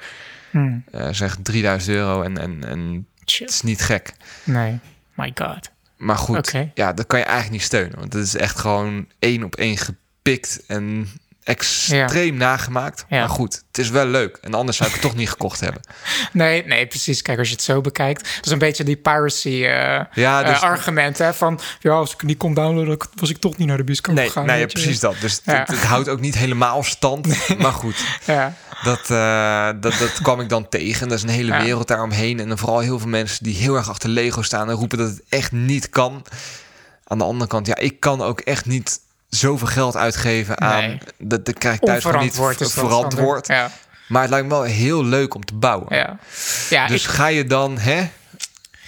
Hmm, 0.50 0.84
Eh 0.92 1.08
zeg 1.12 1.38
3000 1.42 1.96
euro 1.96 2.22
en, 2.22 2.38
en, 2.38 2.64
en 2.68 3.08
het 3.20 3.50
is 3.50 3.62
niet 3.62 3.82
gek. 3.82 4.14
Nee, 4.44 4.80
my 5.14 5.32
god. 5.36 5.70
Maar 5.98 6.18
goed, 6.18 6.54
ja, 6.74 6.94
dat 6.94 7.08
kan 7.08 7.20
je 7.20 7.26
eigenlijk 7.26 7.54
niet 7.56 7.64
steunen. 7.64 8.00
Want 8.00 8.14
het 8.14 8.24
is 8.26 8.36
echt 8.36 8.60
gewoon 8.60 9.08
één 9.20 9.44
op 9.44 9.56
één 9.56 9.78
gepikt 9.78 10.64
en 10.68 11.10
extreem 11.44 12.36
nagemaakt. 12.36 13.06
Ja. 13.10 13.20
Maar 13.20 13.30
goed, 13.30 13.54
het 13.68 13.78
is 13.78 13.90
wel 13.90 14.06
leuk. 14.06 14.38
En 14.42 14.54
anders 14.54 14.78
zou 14.78 14.90
ik 14.90 14.96
het 14.96 15.04
toch 15.06 15.16
niet 15.16 15.30
gekocht 15.30 15.60
hebben. 15.60 15.82
Nee, 16.32 16.66
nee, 16.66 16.88
precies. 16.88 17.22
Kijk, 17.22 17.38
als 17.40 17.48
je 17.48 17.54
het 17.54 17.64
zo 17.64 17.82
bekijkt. 17.82 18.24
Dat 18.36 18.46
is 18.46 18.52
een 18.52 18.58
beetje 18.58 18.84
die 18.84 18.96
piracy 18.98 19.50
Ja, 19.50 20.44
dus... 20.44 20.52
eh, 20.56 20.62
argument. 20.62 21.18
Hè? 21.18 21.34
Van, 21.34 21.60
ja, 21.80 21.92
als 21.92 22.12
ik 22.14 22.18
het 22.18 22.28
niet 22.28 22.38
kon 22.38 22.54
downloaden, 22.54 22.98
was 23.16 23.30
ik 23.30 23.38
toch 23.38 23.58
niet 23.58 23.68
naar 23.68 23.78
de 23.78 23.84
bioscoop 23.84 24.16
nee, 24.16 24.26
gegaan. 24.28 24.46
nee 24.46 24.60
ja, 24.60 24.66
precies 24.66 25.00
dat. 25.00 25.16
Dus 25.20 25.34
het, 25.34 25.42
Ja. 25.46 25.60
het, 25.60 25.68
het 25.68 25.84
houdt 25.84 26.10
ook 26.10 26.20
niet 26.20 26.36
helemaal 26.38 26.84
stand. 26.84 27.28
maar 27.58 27.72
goed, 27.72 27.96
Ja, 28.26 28.54
dat, 28.84 29.10
eh, 29.10 29.66
dat, 29.82 29.98
dat 30.00 30.22
kwam 30.22 30.40
ik 30.40 30.50
dan 30.50 30.70
tegen. 30.70 31.02
En 31.02 31.08
dat 31.10 31.18
is 31.18 31.24
een 31.24 31.30
hele 31.30 31.58
wereld 31.62 31.88
daaromheen. 31.88 32.40
En 32.40 32.48
dan 32.48 32.58
vooral 32.58 32.80
heel 32.80 33.00
veel 33.00 33.10
mensen 33.10 33.44
die 33.44 33.56
heel 33.56 33.76
erg 33.76 33.90
achter 33.90 34.10
Lego 34.10 34.42
staan... 34.42 34.70
en 34.70 34.76
roepen 34.76 34.98
dat 34.98 35.10
het 35.10 35.22
echt 35.30 35.52
niet 35.52 35.90
kan. 35.90 36.26
Aan 37.08 37.18
de 37.18 37.24
andere 37.24 37.50
kant, 37.50 37.68
ja, 37.68 37.76
ik 37.78 38.00
kan 38.00 38.22
ook 38.22 38.40
echt 38.40 38.66
niet 38.66 39.00
zoveel 39.36 39.68
geld 39.68 39.96
uitgeven 39.96 40.62
aan... 40.62 40.82
Nee. 40.88 40.98
Dat, 41.18 41.46
dat 41.46 41.58
krijg 41.58 41.76
ik 41.76 41.82
thuis 41.82 42.04
gewoon 42.04 42.22
niet 42.24 42.34
verantwoord. 42.60 43.46
Sander. 43.46 43.72
Maar 44.08 44.22
het 44.22 44.30
lijkt 44.32 44.48
me 44.48 44.54
wel 44.54 44.64
heel 44.64 45.06
leuk 45.06 45.34
om 45.34 45.46
te 45.46 45.54
bouwen. 45.54 45.96
Ja, 45.96 45.98
ja. 45.98 46.18
ja 46.70 46.88
dus 46.88 47.04
ik, 47.04 47.10
ga 47.10 47.28
je 47.28 47.46
dan, 47.46 47.78
hè? 47.78 48.10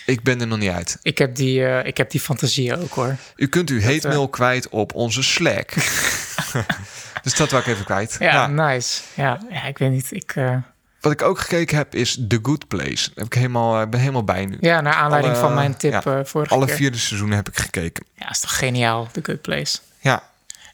Ik 0.06 0.24
ben 0.24 0.42
er 0.42 0.48
nog 0.48 0.58
niet 0.60 0.72
uit. 0.72 0.98
ik, 1.02 1.18
heb 1.18 1.36
die, 1.36 1.66
eh, 1.66 1.86
ik 1.88 1.98
heb 1.98 2.12
die 2.12 2.20
fantasie 2.20 2.78
ook 2.82 2.94
hoor. 2.94 3.16
U 3.36 3.48
kunt 3.48 3.70
uw 3.70 3.82
hate 3.82 4.08
eh, 4.08 4.14
mail 4.14 4.28
kwijt 4.28 4.70
op 4.70 4.94
onze 4.94 5.24
Slack. 5.24 5.74
dus 7.24 7.36
dat 7.36 7.50
wou 7.52 7.64
ik 7.64 7.70
even 7.70 7.86
kwijt. 7.86 8.16
Ja, 8.20 8.34
Ja. 8.34 8.48
nice. 8.48 9.02
Ja, 9.14 9.40
ja, 9.50 9.64
ik 9.64 9.78
weet 9.78 9.92
niet. 9.92 10.12
Ik, 10.12 10.32
eh, 10.36 10.56
Wat 11.02 11.12
ik 11.12 11.22
ook 11.22 11.40
gekeken 11.40 11.78
heb 11.78 11.96
is 11.96 12.20
The 12.28 12.40
Good 12.42 12.68
Place. 12.68 13.06
Daar 13.08 13.16
heb 13.16 13.26
ik 13.26 13.34
helemaal, 13.34 13.88
ben 13.88 14.00
helemaal 14.00 14.24
bij 14.24 14.46
nu. 14.46 14.58
ja, 14.60 14.82
naar 14.82 14.94
aanleiding 14.94 15.34
Alle- 15.34 15.44
van 15.44 15.54
mijn 15.54 15.78
tip 15.78 15.92
ja, 15.92 16.26
vorige 16.26 16.54
Alle 16.54 16.66
keer. 16.66 16.76
vierde 16.76 16.98
seizoenen 16.98 17.36
heb 17.38 17.48
ik 17.48 17.58
gekeken. 17.58 18.06
Ja, 18.14 18.30
is 18.30 18.40
toch 18.40 18.58
geniaal, 18.58 19.08
The 19.12 19.20
Good 19.24 19.42
Place. 19.42 19.78
Ja, 20.00 20.24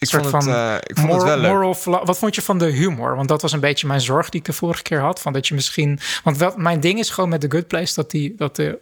ik 0.01 0.07
soort 0.07 0.27
vond, 0.27 0.43
het, 0.45 0.53
van 0.53 0.53
eh, 0.53 0.75
ik 0.83 0.97
vond 0.97 1.07
het 1.11 1.17
Mor- 1.17 1.25
wel 1.25 1.37
leuk. 1.37 1.51
moral 1.51 2.05
wat 2.05 2.17
vond 2.17 2.35
je 2.35 2.41
van 2.41 2.57
de 2.57 2.65
humor? 2.65 3.15
Want 3.15 3.27
dat 3.27 3.41
was 3.41 3.51
een 3.51 3.59
beetje 3.59 3.87
mijn 3.87 4.01
zorg 4.01 4.29
die 4.29 4.39
ik 4.39 4.45
de 4.45 4.53
vorige 4.53 4.81
keer 4.83 4.99
had. 4.99 5.21
Van 5.21 5.33
dat 5.33 5.47
je 5.47 5.53
misschien. 5.53 5.99
Want 6.23 6.37
wat, 6.37 6.57
mijn 6.57 6.79
ding 6.79 6.99
is 6.99 7.09
gewoon 7.09 7.29
met 7.29 7.41
The 7.41 7.51
Good 7.51 7.67
Place 7.67 7.93
dat, 7.95 8.11
die, 8.11 8.35
dat 8.37 8.55
de 8.55 8.79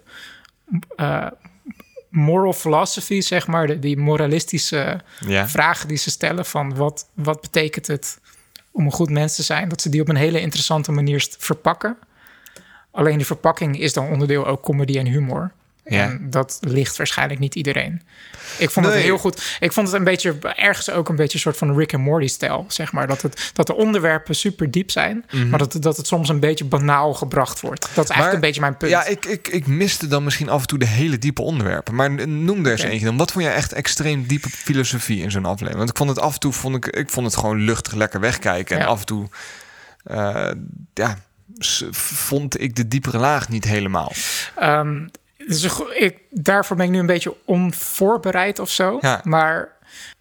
eh, 0.95 1.25
moral 2.09 2.53
philosophy, 2.53 3.21
zeg 3.21 3.47
maar, 3.47 3.67
de, 3.67 3.79
die 3.79 3.97
moralistische 3.97 5.01
Ja. 5.19 5.47
vragen 5.47 5.87
die 5.87 5.97
ze 5.97 6.09
stellen 6.09 6.45
van 6.45 6.75
wat, 6.75 7.07
wat 7.13 7.41
betekent 7.41 7.87
het 7.87 8.19
om 8.71 8.85
een 8.85 8.91
goed 8.91 9.09
mens 9.09 9.35
te 9.35 9.43
zijn, 9.43 9.69
dat 9.69 9.81
ze 9.81 9.89
die 9.89 10.01
op 10.01 10.09
een 10.09 10.15
hele 10.15 10.41
interessante 10.41 10.91
manier 10.91 11.27
verpakken. 11.37 11.97
Alleen 12.91 13.17
die 13.17 13.25
verpakking 13.25 13.79
is 13.79 13.93
dan 13.93 14.07
onderdeel 14.07 14.45
ook 14.47 14.61
comedy 14.61 14.97
en 14.97 15.05
humor. 15.05 15.51
Ja. 15.89 16.03
En 16.03 16.27
dat 16.29 16.57
ligt 16.61 16.97
waarschijnlijk 16.97 17.39
niet 17.39 17.55
iedereen. 17.55 18.01
Ik 18.57 18.69
vond 18.69 18.85
het 18.85 18.95
heel 18.95 19.17
goed. 19.17 19.57
Ik 19.59 19.71
vond 19.73 19.87
het 19.87 19.95
een 19.95 20.03
beetje, 20.03 20.37
ergens 20.55 20.89
ook 20.89 21.09
een 21.09 21.15
beetje 21.15 21.33
een 21.33 21.39
soort 21.39 21.57
van 21.57 21.77
Rick 21.77 21.93
and 21.93 22.03
Morty-stijl, 22.03 22.65
zeg 22.67 22.91
maar. 22.91 23.07
Dat, 23.07 23.21
het, 23.21 23.51
dat 23.53 23.67
de 23.67 23.75
onderwerpen 23.75 24.35
super 24.35 24.71
diep 24.71 24.91
zijn, 24.91 25.25
maar 25.49 25.59
dat, 25.59 25.77
dat 25.79 25.97
het 25.97 26.07
soms 26.07 26.29
een 26.29 26.39
beetje 26.39 26.65
banaal 26.65 27.13
gebracht 27.13 27.59
wordt. 27.61 27.81
Dat 27.81 27.89
is 27.89 27.95
eigenlijk 28.09 28.17
Maar- 28.25 28.33
een 28.33 28.39
beetje 28.39 28.61
mijn 28.61 28.77
punt. 28.77 28.91
Ja, 28.91 29.05
ik, 29.05 29.25
ik, 29.25 29.47
ik 29.47 29.67
miste 29.67 30.07
dan 30.07 30.23
misschien 30.23 30.49
af 30.49 30.61
en 30.61 30.67
toe 30.67 30.79
de 30.79 30.87
hele 30.87 31.17
diepe 31.17 31.41
onderwerpen. 31.41 31.95
Maar 31.95 32.27
noem 32.27 32.65
er 32.65 32.71
eens 32.71 32.81
eentje 32.81 33.05
dan. 33.05 33.17
Wat 33.17 33.31
vond 33.31 33.43
jij 33.43 33.53
echt 33.53 33.73
extreem 33.73 34.27
diepe 34.27 34.49
filosofie 34.49 35.21
in 35.21 35.31
zo'n 35.31 35.45
aflevering? 35.45 35.77
Want 35.77 35.89
ik 35.89 35.97
vond 35.97 36.09
het 36.09 36.19
af 36.19 36.33
en 36.33 36.39
toe 36.39 36.53
vond 36.53 36.75
ik, 36.75 36.85
ik 36.87 37.09
vond 37.09 37.25
het 37.25 37.35
gewoon 37.37 37.59
luchtig 37.59 37.93
lekker 37.93 38.19
wegkijken. 38.19 38.75
En 38.77 38.81
Ja. 38.81 38.87
af 38.89 38.99
en 38.99 39.05
toe 39.05 39.27
eh, 40.03 40.51
ja, 40.93 41.17
vond 41.91 42.61
ik 42.61 42.75
de 42.75 42.87
diepere 42.87 43.17
laag 43.17 43.49
niet 43.49 43.63
helemaal. 43.63 44.11
Ehm, 44.55 45.07
dus 45.49 45.81
ik, 45.93 46.17
daarvoor 46.29 46.75
ben 46.77 46.85
ik 46.85 46.91
nu 46.91 46.99
een 46.99 47.05
beetje 47.05 47.35
onvoorbereid 47.45 48.59
of 48.59 48.69
zo. 48.69 48.97
Ja. 49.01 49.21
Maar 49.23 49.77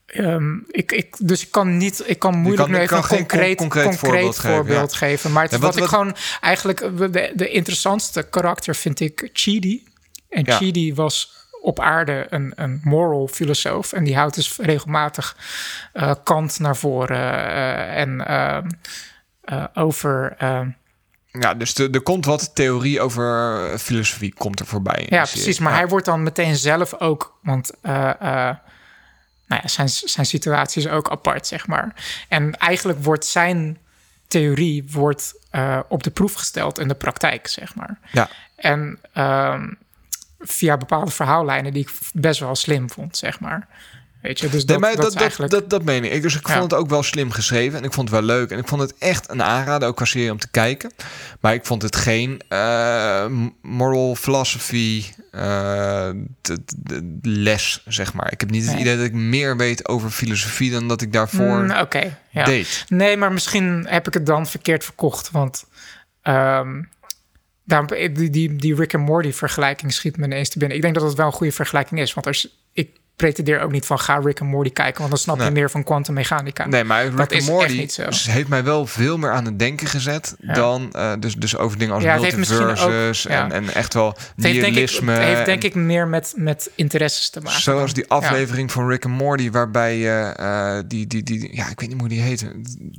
ehm, 0.07 0.57
ik, 0.71 0.93
ik, 0.93 1.17
dus 1.19 1.43
ik 1.45 1.51
kan 1.51 1.77
niet, 1.77 2.03
ik 2.07 2.19
kan 2.19 2.35
moeilijk 2.37 2.63
kan- 2.63 2.71
nu 2.71 2.77
even 2.77 2.89
kan 3.01 3.11
een 3.11 3.17
concreet, 3.27 3.57
con- 3.57 3.69
concreet 3.69 3.85
concreet, 3.85 4.11
voorbeeld 4.11 4.39
voorbeeld, 4.39 4.93
geven, 4.93 5.09
geven. 5.09 5.33
Maar 5.33 5.43
het, 5.43 5.53
Ja, 5.53 5.59
wat, 5.59 5.67
wat- 5.75 5.85
ik 5.85 5.91
wat- 5.91 5.99
gewoon 5.99 6.17
eigenlijk 6.41 6.79
de, 7.13 7.33
de 7.35 7.49
interessantste 7.49 8.23
karakter 8.23 8.75
vind 8.75 9.01
ik 9.01 9.31
Chidi. 9.33 9.87
En. 10.29 10.53
Chidi 10.53 10.95
was 10.95 11.37
op 11.61 11.81
aarde 11.81 12.27
een, 12.31 12.53
een 12.57 12.81
moral 12.85 13.29
filosoof. 13.29 13.93
En 13.93 14.05
die 14.05 14.17
houdt 14.17 14.35
dus 14.35 14.57
regelmatig 14.61 15.37
eh, 15.93 16.15
Kant 16.25 16.59
naar 16.59 16.77
voren. 16.77 17.17
eh, 17.35 17.97
en 18.01 18.27
ehm, 18.27 18.67
eh, 19.41 19.65
over. 19.75 20.37
Ja, 21.33 21.55
dus 21.55 21.75
er 21.75 21.91
er 21.91 22.01
komt 22.01 22.25
wat 22.25 22.55
theorie 22.55 23.01
over 23.01 23.79
filosofie 23.79 24.35
komt 24.35 24.61
er 24.61 24.67
voorbij. 24.67 25.07
Ja, 25.09 25.23
precies. 25.23 25.59
Maar 25.59 25.73
Ja. 25.73 25.79
hij 25.79 25.89
wordt 25.89 26.05
dan 26.07 26.23
meteen 26.23 26.57
zelf 26.57 26.95
ook. 26.95 27.39
Want 27.43 27.71
eh, 27.83 28.11
eh, 28.11 28.57
nou 29.47 29.61
ja, 29.63 29.69
zijn, 29.69 29.89
zijn 29.89 30.27
situatie 30.27 30.83
is 30.83 30.89
ook 30.89 31.11
apart, 31.11 31.47
zeg 31.47 31.67
maar. 31.67 31.95
En 32.29 32.57
eigenlijk 32.59 33.05
wordt 33.05 33.25
zijn 33.25 33.79
theorie 34.29 34.85
wordt, 34.91 35.35
eh, 35.51 35.79
op 35.89 36.03
de 36.03 36.11
proef 36.11 36.33
gesteld 36.35 36.79
in 36.79 36.89
de 36.89 36.95
praktijk, 36.95 37.47
zeg 37.47 37.75
maar. 37.75 37.99
Ja. 38.13 38.29
En 38.57 38.99
ehm, 39.13 39.69
via 40.39 40.77
bepaalde 40.77 41.11
verhaallijnen 41.11 41.73
die 41.73 41.83
ik 41.83 41.91
best 42.13 42.41
wel 42.41 42.55
slim 42.55 42.91
vond, 42.91 43.17
zeg 43.17 43.41
maar. 43.41 43.67
Weet 44.23 44.41
je, 44.41 44.49
dus 44.49 44.67
dat, 44.67 44.81
dat, 44.81 44.97
dat, 44.97 45.07
is 45.07 45.13
dat, 45.13 45.23
eigenlijk... 45.23 45.53
dat, 45.53 45.71
dat 45.71 45.83
meen 45.85 46.13
ik. 46.13 46.23
Dus 46.23 46.37
ik 46.37 46.47
Ja. 46.49 46.53
vond 46.59 46.71
het 46.71 46.81
ook 46.81 46.89
wel 46.89 47.03
slim 47.03 47.31
geschreven. 47.31 47.79
En 47.79 47.85
ik 47.85 47.93
vond 47.93 48.09
het 48.11 48.19
wel 48.19 48.27
leuk. 48.27 48.51
En 48.51 48.59
ik 48.59 48.69
vond 48.69 48.81
het 48.81 48.95
echt 48.99 49.31
een 49.31 49.43
aanrader, 49.43 49.89
ook 49.89 49.97
qua 49.97 50.05
serie 50.05 50.31
om 50.31 50.39
te 50.39 50.51
kijken. 50.51 50.91
Maar 51.41 51.55
ik 51.55 51.67
vond 51.67 51.83
het 51.83 51.97
geen 51.97 52.41
eh, 52.49 53.27
moral 53.63 54.15
philosophy 54.15 55.05
eh, 55.31 56.11
de- 56.41 56.59
de- 56.77 57.19
les, 57.23 57.83
zeg 57.87 58.13
maar. 58.15 58.33
Ik 58.33 58.41
heb 58.41 58.51
niet 58.51 58.63
het 58.65 58.73
Nee. 58.73 58.81
idee 58.81 58.97
dat 58.97 59.05
ik 59.05 59.13
meer 59.13 59.57
weet 59.57 59.89
over 59.89 60.11
filosofie 60.11 60.71
dan 60.71 60.89
dat 60.89 61.03
ik 61.03 61.13
daarvoor 61.13 61.63
Mm, 61.63 61.87
ja. 62.31 62.45
deed. 62.45 62.85
Nee, 62.89 63.17
maar 63.17 63.33
misschien 63.33 63.87
heb 63.89 64.07
ik 64.07 64.15
het 64.15 64.27
dan 64.27 64.47
verkeerd 64.47 64.85
verkocht. 64.85 65.31
Want 65.31 65.65
ehm, 66.23 66.83
daarom, 67.65 67.87
die, 68.15 68.31
die, 68.31 68.57
die 68.57 68.75
Rick 68.75 68.93
en 68.93 69.01
Morty 69.01 69.33
vergelijking 69.33 69.93
schiet 69.93 70.17
me 70.17 70.25
ineens 70.25 70.49
te 70.49 70.59
binnen. 70.59 70.77
Ik 70.77 70.83
denk 70.83 70.95
dat 70.95 71.03
het 71.05 71.15
wel 71.15 71.27
een 71.27 71.33
goede 71.33 71.53
vergelijking 71.53 72.01
is. 72.01 72.15
Want 72.15 72.27
als, 72.27 72.49
ik 72.73 72.91
pretendeer 73.19 73.61
ook 73.61 73.71
niet 73.73 73.87
van 73.87 73.99
ga 73.99 74.21
Rick 74.25 74.41
en 74.41 74.47
Morty 74.47 74.71
kijken. 74.73 74.99
Want 74.99 75.11
dan 75.11 75.19
snap 75.19 75.37
Nee. 75.37 75.47
je 75.47 75.53
meer 75.53 75.71
van 75.71 75.85
kwantummechanica. 75.85 76.67
Nee, 76.67 76.85
maar 76.85 77.05
Rick 77.05 77.17
Dat 77.17 77.33
echt 77.33 77.49
Morty 77.49 77.77
niet 77.77 77.93
zo. 77.93 78.03
heeft 78.31 78.49
mij 78.49 78.65
wel 78.65 78.87
veel 78.87 79.19
meer 79.19 79.31
aan 79.33 79.45
het 79.45 79.59
denken 79.59 79.87
gezet 79.87 80.37
Ja. 80.41 80.53
dan 80.53 80.93
eh, 80.93 81.13
dus, 81.21 81.35
dus 81.35 81.57
over 81.57 81.79
dingen 81.79 81.95
als 81.95 82.03
Ja, 82.03 82.17
multiverses 82.17 82.81
ook- 83.27 83.33
ja. 83.33 83.45
en, 83.45 83.53
en 83.53 83.75
echt 83.75 83.95
wel 83.95 84.07
Het 84.09 84.17
heeft 84.27 84.43
denk, 84.43 84.57
ik, 84.57 84.63
nihilisme. 84.63 85.13
heeft 85.13 85.45
denk 85.45 85.63
en- 85.63 85.69
ik 85.69 85.75
meer 85.75 86.09
met, 86.09 86.33
met 86.37 86.71
interesses 86.75 87.31
te 87.31 87.41
maken. 87.41 87.61
Zoals 87.61 87.95
die 87.95 88.09
aflevering 88.09 88.73
van 88.73 88.89
Rick 88.89 89.05
and 89.05 89.15
Morty, 89.15 89.51
waarbij 89.51 89.97
je 89.99 90.33
eh, 90.37 90.79
die, 90.87 91.07
die, 91.07 91.23
die, 91.23 91.57
ja, 91.57 91.69
ik 91.71 91.81
weet 91.81 91.89
niet 91.89 91.99
hoe 92.01 92.09
die 92.09 92.21
heet. 92.21 92.43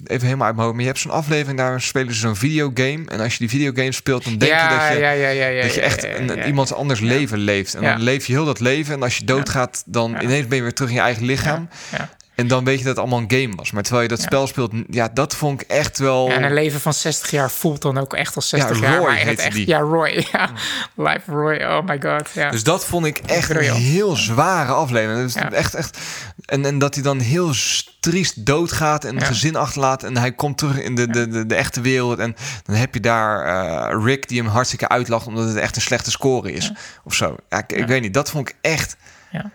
Even 0.03 0.26
helemaal 0.26 0.45
uit 0.47 0.55
mijn 0.55 0.67
hoofd. 0.67 0.72
Maar 0.74 0.82
je 0.82 0.88
hebt 0.88 0.99
zo'n 0.99 1.11
aflevering, 1.11 1.57
daar 1.57 1.82
spelen 1.82 2.13
ze 2.13 2.20
zo'n 2.20 2.36
videogame. 2.36 3.03
En 3.07 3.20
als 3.20 3.32
je 3.34 3.39
die 3.39 3.49
videogame 3.49 3.91
speelt, 3.91 4.24
dan 4.24 4.38
denk 4.38 4.51
je 4.51 4.67
dat 4.70 4.88
je, 4.93 4.99
ja, 5.03 5.11
ja, 5.11 5.28
ja, 5.30 5.47
ja, 5.47 5.61
dat 5.61 5.74
je 5.74 5.82
echt 5.82 6.03
een, 6.03 6.45
iemand 6.47 6.74
anders 6.74 6.99
leven 6.99 7.38
leeft. 7.38 7.74
En 7.76 7.84
dan 7.84 8.01
leef 8.01 8.26
je 8.26 8.34
heel 8.34 8.45
dat 8.45 8.59
leven. 8.59 8.93
En 8.93 9.03
als 9.03 9.17
je 9.17 9.24
doodgaat, 9.26 9.84
dan 9.86 10.09
Ja. 10.12 10.22
ineens 10.22 10.47
ben 10.47 10.57
je 10.57 10.64
weer 10.64 10.74
terug 10.74 10.89
in 10.89 10.95
je 10.95 11.01
eigen 11.01 11.26
lichaam. 11.26 11.70
Ja. 11.91 12.10
En 12.36 12.47
dan 12.47 12.64
weet 12.64 12.78
je 12.78 12.84
dat 12.84 12.95
het 12.95 12.99
allemaal 13.05 13.20
een 13.20 13.41
game 13.41 13.55
was. 13.55 13.72
Maar 13.72 13.84
terwijl 13.84 14.03
je 14.03 14.10
dat 14.10 14.22
spel 14.22 14.47
speelt, 14.47 14.72
ja, 14.89 15.10
dat 15.14 15.36
vond 15.36 15.62
ik 15.62 15.68
echt 15.68 15.97
wel... 15.97 16.28
Ja, 16.28 16.34
en 16.36 16.43
een 16.43 16.53
leven 16.53 16.80
van 16.80 16.93
60 16.93 17.32
jaar 17.32 17.51
voelt 17.51 17.82
dan 17.82 17.97
ook 17.97 18.14
echt 18.14 18.36
als 18.36 18.49
60 18.49 18.80
Ja, 18.80 18.89
jaar. 18.91 19.01
Maar 19.01 19.26
het 19.26 19.39
echt, 19.39 19.55
die. 19.55 19.68
Ja, 19.68 19.80
Roy. 19.80 20.26
Ja. 20.32 20.49
Live 20.95 21.32
Roy. 21.32 21.64
Oh 21.64 21.86
my 21.86 21.99
god. 22.01 22.30
Ja. 22.34 22.49
Dus 22.49 22.64
dat 22.64 22.86
vond 22.86 23.05
ik 23.05 23.18
echt 23.18 23.49
een 23.49 23.74
heel 23.74 24.16
zware 24.16 24.72
aflevering. 24.72 25.22
Dus 25.22 25.36
echt, 25.36 25.74
echt, 25.74 25.97
en, 26.45 26.66
en 26.66 26.80
dat 26.80 26.93
hij 26.93 27.03
dan 27.03 27.20
heel 27.20 27.53
triest 27.99 28.45
doodgaat 28.45 29.03
en 29.03 29.16
een 29.16 29.22
gezin 29.22 29.55
achterlaat. 29.55 30.03
En 30.03 30.18
hij 30.18 30.32
komt 30.32 30.57
terug 30.57 30.80
in 30.82 30.95
de, 30.95 31.07
de, 31.07 31.28
de, 31.28 31.45
de 31.45 31.55
echte 31.55 31.82
wereld. 31.82 32.20
En 32.20 32.36
dan 32.64 32.76
heb 32.76 32.93
je 32.93 32.99
daar 32.99 33.45
eh, 33.45 34.03
Rick 34.05 34.28
die 34.28 34.41
hem 34.41 34.49
hartstikke 34.51 34.88
uitlacht 34.88 35.28
omdat 35.28 35.47
het 35.47 35.57
echt 35.57 35.76
een 35.76 35.82
slechte 35.82 36.12
score 36.12 36.51
is. 36.51 36.72
Of 37.03 37.14
zo. 37.14 37.36
Ja, 37.49 37.57
ik, 37.57 37.72
ik 37.72 37.88
weet 37.88 38.01
niet. 38.01 38.14
Dat 38.14 38.30
vond 38.30 38.49
ik 38.49 38.55
echt, 38.62 38.97
Ja. 39.32 39.51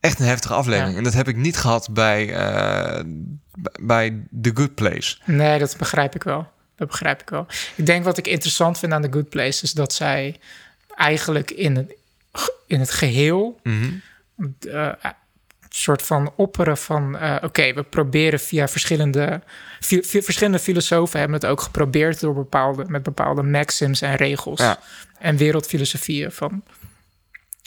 Echt 0.00 0.18
een 0.20 0.26
heftige 0.26 0.54
aflevering. 0.54 0.92
Ja. 0.92 0.98
En 0.98 1.04
dat 1.04 1.14
heb 1.14 1.28
ik 1.28 1.36
niet 1.36 1.56
gehad 1.56 1.88
bij, 1.92 2.26
b- 3.62 3.78
bij 3.80 4.22
The 4.42 4.50
Good 4.54 4.74
Place. 4.74 5.16
Nee, 5.24 5.58
dat 5.58 5.76
begrijp 5.78 6.14
ik 6.14 6.22
wel. 6.22 6.48
Dat 6.76 6.88
begrijp 6.88 7.20
ik 7.22 7.30
wel. 7.30 7.46
Ik 7.76 7.86
denk 7.86 8.04
wat 8.04 8.18
ik 8.18 8.26
interessant 8.26 8.78
vind 8.78 8.92
aan 8.92 9.02
The 9.02 9.12
Good 9.12 9.28
Place 9.28 9.62
is 9.62 9.72
dat 9.72 9.92
zij 9.92 10.40
eigenlijk 10.94 11.50
in 11.50 11.76
het, 11.76 11.94
in 12.66 12.80
het 12.80 12.90
geheel 12.90 13.60
een 13.62 14.92
soort 15.68 16.02
van 16.02 16.32
opperen 16.36 16.76
van... 16.78 17.18
eh, 17.18 17.36
oké, 17.42 17.72
we 17.74 17.82
proberen 17.82 18.40
via 18.40 18.68
verschillende... 18.68 19.40
verschillende 20.20 20.58
filosofen 20.58 21.18
hebben 21.18 21.40
het 21.40 21.46
ook 21.50 21.60
geprobeerd... 21.60 22.20
Door 22.20 22.34
bepaalde, 22.34 22.84
met 22.88 23.02
bepaalde 23.02 23.42
maxims 23.42 24.00
en 24.02 24.16
regels 24.16 24.60
Ja. 24.60 24.78
en 25.18 25.36
wereldfilosofieën 25.36 26.32
van... 26.32 26.62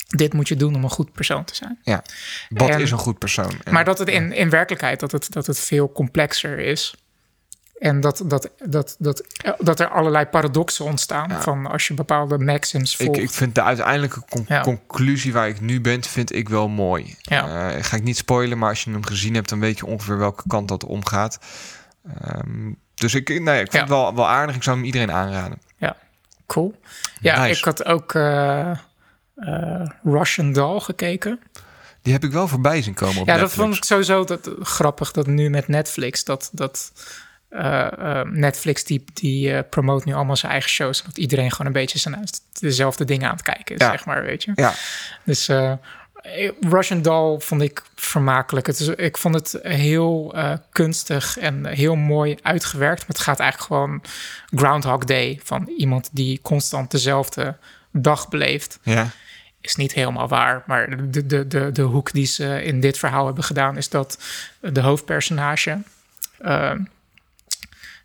dit 0.08 0.34
moet 0.34 0.48
je 0.48 0.56
doen 0.56 0.76
om 0.76 0.84
een 0.84 0.90
goed 0.90 1.12
persoon 1.12 1.44
te 1.44 1.56
zijn. 1.56 1.80
Ja. 1.84 2.04
Wat 2.50 2.70
En- 2.70 2.80
is 2.82 2.92
een 2.92 2.98
goed 2.98 3.18
persoon? 3.20 3.52
En- 3.64 3.74
Maar 3.74 3.86
dat 3.86 4.00
het 4.00 4.08
in, 4.10 4.32
in 4.32 4.50
werkelijkheid 4.50 5.00
dat 5.00 5.12
het, 5.12 5.32
dat 5.32 5.48
het 5.48 5.60
veel 5.60 5.92
complexer 5.92 6.60
is. 6.60 6.96
En 7.80 8.00
dat, 8.00 8.24
dat, 8.26 8.50
dat, 8.66 8.96
dat, 9.00 9.24
dat 9.60 9.80
er 9.80 9.88
allerlei 9.90 10.26
paradoxen 10.26 10.86
ontstaan 10.86 11.30
Ja. 11.30 11.42
van 11.42 11.66
als 11.68 11.88
je 11.88 11.94
bepaalde 11.94 12.38
maxims 12.38 12.96
volgt. 12.96 13.18
Ik, 13.18 13.24
ik 13.24 13.30
vind 13.30 13.56
de 13.56 13.62
uiteindelijke 13.62 14.24
con- 14.30 14.46
Ja. 14.48 14.62
conclusie 14.62 15.34
waar 15.34 15.48
ik 15.48 15.62
nu 15.62 15.82
ben, 15.82 16.04
vind 16.04 16.36
ik 16.36 16.50
wel 16.50 16.68
mooi. 16.68 17.16
Ja. 17.22 17.70
Eh, 17.72 17.84
ga 17.84 17.96
ik 17.96 18.04
niet 18.04 18.18
spoilen, 18.18 18.58
maar 18.58 18.70
als 18.70 18.84
je 18.84 18.92
hem 18.92 19.06
gezien 19.06 19.34
hebt, 19.34 19.50
dan 19.50 19.60
weet 19.60 19.78
je 19.78 19.86
ongeveer 19.86 20.18
welke 20.18 20.44
kant 20.48 20.68
dat 20.68 20.84
omgaat. 20.86 21.40
Ehm, 22.22 22.72
dus 22.96 23.14
ik, 23.14 23.30
nee, 23.30 23.40
ik 23.40 23.72
vind 23.72 23.74
Ja. 23.74 23.80
het 23.80 23.90
wel, 23.90 24.16
wel 24.16 24.28
aardig. 24.30 24.56
Ik 24.56 24.64
zou 24.64 24.76
hem 24.76 24.86
iedereen 24.86 25.12
aanraden. 25.12 25.62
Cool. 26.48 26.76
Ja, 27.20 27.42
Nice. 27.42 27.58
ik 27.58 27.66
had 27.66 27.86
ook 27.86 28.14
eh, 28.14 28.72
Russian 30.04 30.54
Doll 30.54 30.80
gekeken. 30.80 31.40
Die 32.02 32.14
heb 32.14 32.24
ik 32.24 32.32
wel 32.32 32.48
voorbij 32.48 32.82
zien 32.82 32.94
komen 32.94 33.22
op 33.22 33.28
ja, 33.28 33.38
dat 33.38 33.52
vond 33.52 33.76
ik 33.76 33.84
sowieso 33.84 34.24
dat, 34.24 34.50
grappig 34.62 35.12
dat 35.12 35.28
nu 35.28 35.50
met 35.50 35.68
Netflix 35.68 36.24
dat. 36.24 36.50
dat 36.52 36.92
eh, 37.50 38.20
eh, 38.20 38.28
Netflix 38.28 38.84
die, 38.84 39.04
die 39.14 39.54
eh, 39.54 39.64
promoot 39.70 40.06
nu 40.06 40.14
allemaal 40.14 40.36
zijn 40.36 40.52
eigen 40.52 40.70
shows. 40.70 41.04
Dat 41.04 41.18
iedereen 41.18 41.52
gewoon 41.52 41.68
een 41.68 41.74
beetje 41.74 42.00
zijn, 42.00 42.24
dezelfde 42.60 43.06
dingen 43.06 43.28
aan 43.28 43.34
het 43.36 43.44
kijken 43.44 43.76
is, 43.76 43.82
Ja. 43.82 43.90
zeg 43.92 44.06
maar, 44.06 44.24
weet 44.24 44.44
je. 44.44 44.52
Ja, 44.56 44.74
Dus 45.24 45.48
eh, 45.48 45.74
Russian 46.62 47.02
Doll 47.02 47.40
vond 47.40 47.62
ik 47.62 47.84
vermakelijk. 47.96 48.68
Het 48.68 48.80
is, 48.80 48.88
ik 48.88 49.18
vond 49.18 49.36
het 49.36 49.60
heel 49.62 50.32
eh, 50.36 50.54
kunstig 50.72 51.38
en 51.38 51.66
heel 51.66 51.96
mooi 51.96 52.38
uitgewerkt. 52.42 53.00
Maar 53.00 53.08
het 53.08 53.20
gaat 53.20 53.40
eigenlijk 53.40 53.72
gewoon 53.74 54.02
Groundhog 54.56 55.04
Day 55.06 55.40
van 55.44 55.68
iemand 55.78 56.10
die 56.12 56.40
constant 56.42 56.92
dezelfde 56.92 57.58
dag 57.92 58.30
beleeft. 58.30 58.80
ja. 58.84 59.10
Is 59.64 59.76
niet 59.76 59.94
helemaal 59.94 60.28
waar, 60.28 60.64
maar 60.66 61.12
de, 61.12 61.26
de, 61.26 61.48
de, 61.48 61.72
de 61.72 61.82
hoek 61.82 62.12
die 62.12 62.26
ze 62.26 62.64
in 62.64 62.80
dit 62.80 62.98
verhaal 62.98 63.26
hebben 63.26 63.44
gedaan 63.44 63.78
is 63.78 63.90
dat 63.90 64.24
de 64.60 64.82
hoofdpersonage, 64.82 65.82
eh, 66.38 66.72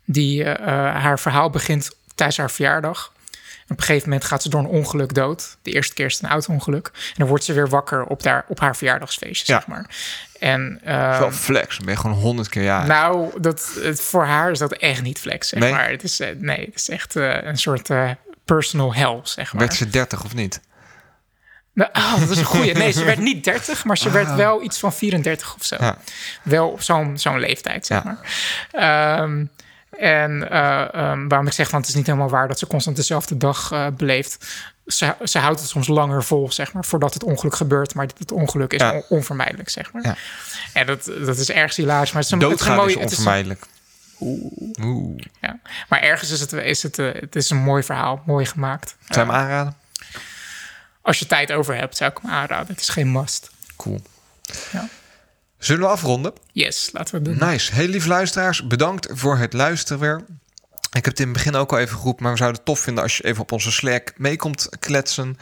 die 0.05 0.43
eh, 0.43 0.51
eh, 0.51 0.95
haar 1.01 1.19
verhaal 1.19 1.49
begint 1.49 1.89
tijdens 2.15 2.37
haar 2.37 2.51
verjaardag. 2.51 3.13
Op 3.67 3.77
een 3.77 3.83
gegeven 3.83 4.09
moment 4.09 4.27
gaat 4.27 4.41
ze 4.41 4.49
door 4.49 4.59
een 4.59 4.65
ongeluk 4.65 5.13
dood. 5.13 5.57
De 5.61 5.71
eerste 5.71 5.93
keer 5.93 6.05
is 6.05 6.13
het 6.13 6.23
een 6.23 6.29
auto-ongeluk. 6.29 6.87
En 6.93 7.13
dan 7.15 7.27
wordt 7.27 7.43
ze 7.43 7.53
weer 7.53 7.69
wakker 7.69 8.03
op, 8.03 8.23
daar, 8.23 8.45
op 8.47 8.59
haar 8.59 8.75
verjaardagsfeestje, 8.75 9.53
Ja. 9.53 9.59
zeg 9.59 9.67
maar. 9.67 9.85
En, 10.39 10.79
wel 11.19 11.31
flex. 11.31 11.77
Dan 11.77 11.85
ben 11.85 11.93
je 11.95 11.99
gewoon 12.01 12.17
honderd 12.17 12.49
keer 12.49 12.63
ja. 12.63 12.85
nou, 12.85 13.41
dat, 13.41 13.71
het, 13.81 14.01
voor 14.01 14.25
haar 14.25 14.51
is 14.51 14.59
dat 14.59 14.73
echt 14.73 15.01
niet 15.01 15.19
flex, 15.19 15.47
zeg 15.47 15.59
Nee? 15.59 15.71
maar. 15.71 15.89
Het 15.89 16.03
is, 16.03 16.21
nee, 16.37 16.65
het 16.65 16.75
is 16.75 16.89
echt 16.89 17.15
een 17.15 17.57
soort 17.57 17.89
personal 18.45 18.93
hell, 18.93 19.19
zeg 19.23 19.53
maar. 19.53 19.61
Werd 19.61 19.73
ze 19.77 19.89
dertig 19.89 20.23
of 20.23 20.33
niet? 20.33 20.59
Nou, 21.73 21.89
oh, 21.93 22.19
dat 22.19 22.29
is 22.29 22.37
een 22.37 22.43
goeie. 22.45 22.73
Nee, 22.73 22.91
ze 22.91 23.03
werd 23.13 23.19
niet 23.19 23.43
30, 23.43 23.85
maar 23.85 23.97
ze 23.97 24.09
werd 24.09 24.35
wel 24.35 24.63
iets 24.63 24.79
van 24.79 24.93
34 24.93 25.55
of 25.55 25.63
zo. 25.63 25.75
Ah. 25.75 25.81
Ja. 25.81 25.97
Wel 26.43 26.69
op 26.69 26.81
zo'n 26.81 27.17
zo'n 27.17 27.39
leeftijd, 27.39 27.85
zeg 27.85 28.03
Ja. 28.03 28.03
maar. 28.03 28.19
Ehm, 28.71 29.45
en 29.99 30.49
eh, 30.51 30.93
ehm, 30.93 31.27
waarom 31.27 31.47
ik 31.47 31.53
zeg, 31.53 31.69
want 31.69 31.81
het 31.81 31.91
is 31.91 31.97
niet 31.97 32.05
helemaal 32.07 32.29
waar 32.29 32.47
dat 32.47 32.59
ze 32.59 32.67
constant 32.67 32.95
dezelfde 32.95 33.37
dag 33.37 33.71
eh, 33.71 33.87
beleeft. 33.97 34.45
Ze, 34.85 35.15
ze 35.23 35.39
houdt 35.39 35.59
het 35.59 35.69
soms 35.69 35.87
langer 35.87 36.23
vol, 36.23 36.51
zeg 36.51 36.73
maar, 36.73 36.85
voordat 36.85 37.13
het 37.13 37.23
ongeluk 37.23 37.55
gebeurt. 37.55 37.93
Maar 37.93 38.07
het 38.17 38.31
ongeluk 38.31 38.73
is 38.73 38.81
Ja. 38.81 38.91
on- 38.93 39.03
onvermijdelijk, 39.09 39.69
zeg 39.69 39.93
maar. 39.93 40.03
Ja. 40.03 40.15
En 40.73 40.85
dat, 40.85 41.05
dat 41.25 41.37
is 41.37 41.49
ergens 41.51 41.75
hilarisch. 41.75 42.11
Maar 42.11 42.21
het 42.23 42.31
is 42.33 42.39
een, 42.41 42.49
het 42.49 42.59
is 42.59 42.65
een 42.67 42.75
mooie... 42.75 42.99
onvermijdelijk. 42.99 43.65
Oeh. 44.19 45.21
ja. 45.41 45.59
Maar 45.89 46.01
ergens 46.01 46.31
is 46.31 46.39
het, 46.39 46.51
is 46.53 46.83
het, 46.83 46.99
eh, 46.99 47.09
het 47.13 47.35
is 47.35 47.49
een 47.49 47.57
mooi 47.57 47.83
verhaal, 47.83 48.21
mooi 48.25 48.45
gemaakt. 48.45 48.95
Zou 49.09 49.25
je 49.27 49.33
hem 49.33 49.41
aanraden? 49.41 49.75
Als 51.09 51.19
je 51.19 51.25
tijd 51.25 51.51
over 51.51 51.75
hebt, 51.75 51.97
zou 51.97 52.11
ik 52.11 52.17
hem 52.21 52.31
aanraden. 52.31 52.67
Het 52.67 52.81
is 52.81 52.89
geen 52.89 53.11
must. 53.11 53.49
Cool. 53.75 54.01
Ja. 54.71 54.89
Zullen 55.57 55.81
we 55.81 55.87
afronden? 55.87 56.33
Yes, 56.51 56.89
laten 56.93 57.15
we 57.15 57.21
doen. 57.21 57.49
Nice. 57.49 57.73
Heel 57.73 57.87
lieve 57.87 58.07
luisteraars, 58.07 58.67
bedankt 58.67 59.07
voor 59.11 59.37
het 59.37 59.53
luisteren 59.53 59.99
weer. 59.99 60.23
Ik 60.91 61.05
heb 61.05 61.05
het 61.05 61.19
in 61.19 61.27
het 61.27 61.33
begin 61.33 61.55
ook 61.55 61.71
al 61.71 61.77
even 61.77 61.97
geroepen, 61.97 62.23
maar 62.23 62.31
we 62.31 62.37
zouden 62.37 62.59
het 62.59 62.69
tof 62.69 62.79
vinden 62.79 63.03
als 63.03 63.17
je 63.17 63.23
even 63.23 63.41
op 63.41 63.51
onze 63.51 63.71
Slack 63.71 64.13
meekomt 64.17 64.69
kletsen. 64.79 65.37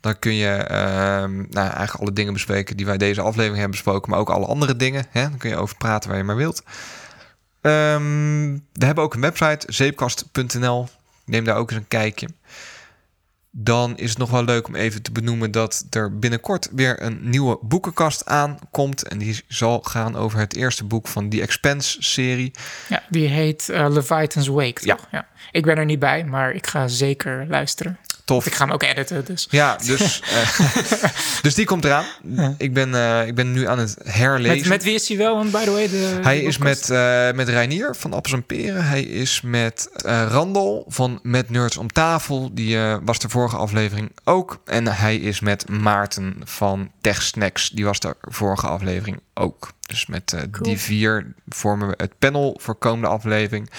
Dan 0.00 0.18
kun 0.18 0.34
je 0.34 0.48
ehm, 0.48 1.36
nou, 1.36 1.68
eigenlijk 1.68 1.94
alle 1.94 2.12
dingen 2.12 2.32
bespreken 2.32 2.76
die 2.76 2.86
wij 2.86 2.98
deze 2.98 3.20
aflevering 3.20 3.54
hebben 3.54 3.70
besproken, 3.70 4.10
maar 4.10 4.18
ook 4.18 4.30
alle 4.30 4.46
andere 4.46 4.76
dingen. 4.76 5.06
Hè? 5.10 5.22
Dan 5.22 5.38
kun 5.38 5.50
je 5.50 5.56
over 5.56 5.76
praten 5.76 6.08
waar 6.08 6.18
je 6.18 6.24
maar 6.24 6.36
wilt. 6.36 6.62
Ehm, 7.60 8.58
we 8.72 8.84
hebben 8.84 9.04
ook 9.04 9.14
een 9.14 9.20
website, 9.20 9.72
zeepkast.nl. 9.72 10.88
Neem 11.24 11.44
daar 11.44 11.56
ook 11.56 11.70
eens 11.70 11.80
een 11.80 11.88
kijkje. 11.88 12.28
Dan 13.54 13.96
is 13.96 14.08
het 14.08 14.18
nog 14.18 14.30
wel 14.30 14.44
leuk 14.44 14.68
om 14.68 14.74
even 14.74 15.02
te 15.02 15.12
benoemen 15.12 15.50
dat 15.50 15.84
er 15.90 16.18
binnenkort 16.18 16.68
weer 16.72 17.02
een 17.02 17.18
nieuwe 17.22 17.58
boekenkast 17.62 18.26
aankomt. 18.26 19.08
En 19.08 19.18
die 19.18 19.44
zal 19.48 19.80
gaan 19.80 20.16
over 20.16 20.38
het 20.38 20.56
eerste 20.56 20.84
boek 20.84 21.08
van 21.08 21.28
die 21.28 21.42
Expense-serie. 21.42 22.52
Ja, 22.88 23.02
die 23.08 23.28
heet 23.28 23.68
Leviathan's 23.68 24.46
Wake, 24.46 24.80
Ja. 24.86 24.98
Ja. 25.10 25.28
Ik 25.50 25.64
ben 25.64 25.76
er 25.76 25.84
niet 25.84 25.98
bij, 25.98 26.24
maar 26.24 26.52
ik 26.52 26.66
ga 26.66 26.88
zeker 26.88 27.46
luisteren. 27.48 27.98
Tof. 28.24 28.36
Of 28.36 28.46
ik 28.46 28.54
ga 28.54 28.64
hem 28.64 28.74
ook 28.74 28.82
editen, 28.82 29.24
dus... 29.24 29.46
Ja, 29.50 29.76
dus, 29.86 30.22
eh, 30.22 30.64
dus 31.42 31.54
die 31.54 31.64
komt 31.66 31.84
eraan. 31.84 32.04
Ik 32.58 32.72
ben, 32.74 32.94
eh, 32.94 33.26
ik 33.26 33.34
ben 33.34 33.52
nu 33.52 33.66
aan 33.68 33.78
het 33.78 33.96
herlezen. 34.04 34.58
Met, 34.58 34.68
met 34.68 34.82
wie 34.82 34.94
is 34.94 35.08
hij 35.08 35.16
wel, 35.16 35.36
want 35.36 35.50
by 35.50 35.64
the 35.64 35.70
way? 35.70 35.88
De, 35.88 36.18
Hij 36.22 36.36
de 36.40 36.42
is 36.42 36.58
met, 36.58 36.90
eh 36.90 37.32
met 37.32 37.48
Reinier 37.48 37.94
van 37.98 38.12
Appels 38.12 38.32
en 38.32 38.46
Peren. 38.46 38.84
Hij 38.84 39.02
is 39.02 39.40
met 39.40 39.88
eh 40.04 40.26
Randall 40.30 40.84
van 40.86 41.18
Met 41.22 41.50
Nerds 41.50 41.76
om 41.76 41.92
tafel. 41.92 42.50
Die 42.54 42.76
eh, 42.76 42.96
was 43.02 43.18
de 43.18 43.28
vorige 43.28 43.56
aflevering 43.56 44.10
ook. 44.24 44.60
En 44.64 44.86
hij 44.86 45.16
is 45.16 45.40
met 45.40 45.68
Maarten 45.68 46.36
van 46.44 46.90
Tech 47.00 47.22
Snacks. 47.22 47.70
Die 47.70 47.84
was 47.84 48.00
de 48.00 48.14
vorige 48.20 48.66
aflevering 48.66 49.20
ook. 49.34 49.72
Dus 49.86 50.06
met 50.06 50.32
eh, 50.32 50.40
Cool. 50.50 50.68
die 50.68 50.78
vier 50.78 51.34
vormen 51.48 51.88
we 51.88 51.94
het 51.96 52.18
panel 52.18 52.58
voor 52.60 52.74
komende 52.74 53.08
aflevering. 53.08 53.70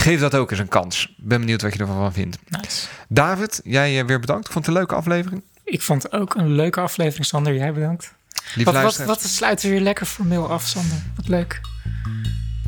Geef 0.00 0.20
dat 0.20 0.34
ook 0.34 0.50
eens 0.50 0.60
een 0.60 0.68
kans. 0.68 1.14
Ben 1.16 1.40
benieuwd 1.40 1.62
wat 1.62 1.72
je 1.72 1.78
ervan 1.78 2.12
vindt. 2.12 2.38
Nice. 2.48 2.86
David, 3.08 3.60
jij 3.64 4.00
eh, 4.00 4.06
weer 4.06 4.20
bedankt. 4.20 4.46
Ik 4.46 4.52
vond 4.52 4.66
het 4.66 4.74
een 4.74 4.80
leuke 4.80 4.94
aflevering. 4.94 5.42
Ik 5.64 5.82
vond 5.82 6.02
het 6.02 6.12
ook 6.12 6.34
een 6.34 6.52
leuke 6.52 6.80
aflevering, 6.80 7.26
Sander. 7.26 7.54
Jij 7.54 7.72
bedankt. 7.72 8.12
Lieve 8.54 8.72
Wat, 8.72 8.82
wat, 8.82 9.06
wat 9.06 9.22
sluiten 9.22 9.68
we 9.68 9.74
weer 9.74 9.82
lekker 9.82 10.06
formeel 10.06 10.50
af, 10.50 10.66
Sander. 10.66 10.98
Wat 11.16 11.28
leuk. 11.28 11.60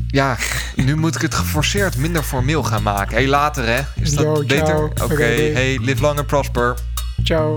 Ja, 0.07 0.37
nu 0.75 0.95
moet 0.95 1.15
ik 1.15 1.21
het 1.21 1.35
geforceerd 1.35 1.97
minder 1.97 2.23
formeel 2.23 2.63
gaan 2.63 2.83
maken. 2.83 3.17
Hé, 3.17 3.25
later 3.27 3.65
hè? 3.65 3.81
Is 3.95 4.13
dat 4.13 4.23
Yo, 4.23 4.45
beter? 4.45 4.83
Oké, 4.83 5.23
hey, 5.53 5.77
live 5.81 6.01
long 6.01 6.17
and 6.17 6.27
prosper. 6.27 6.75
Ciao. 7.23 7.55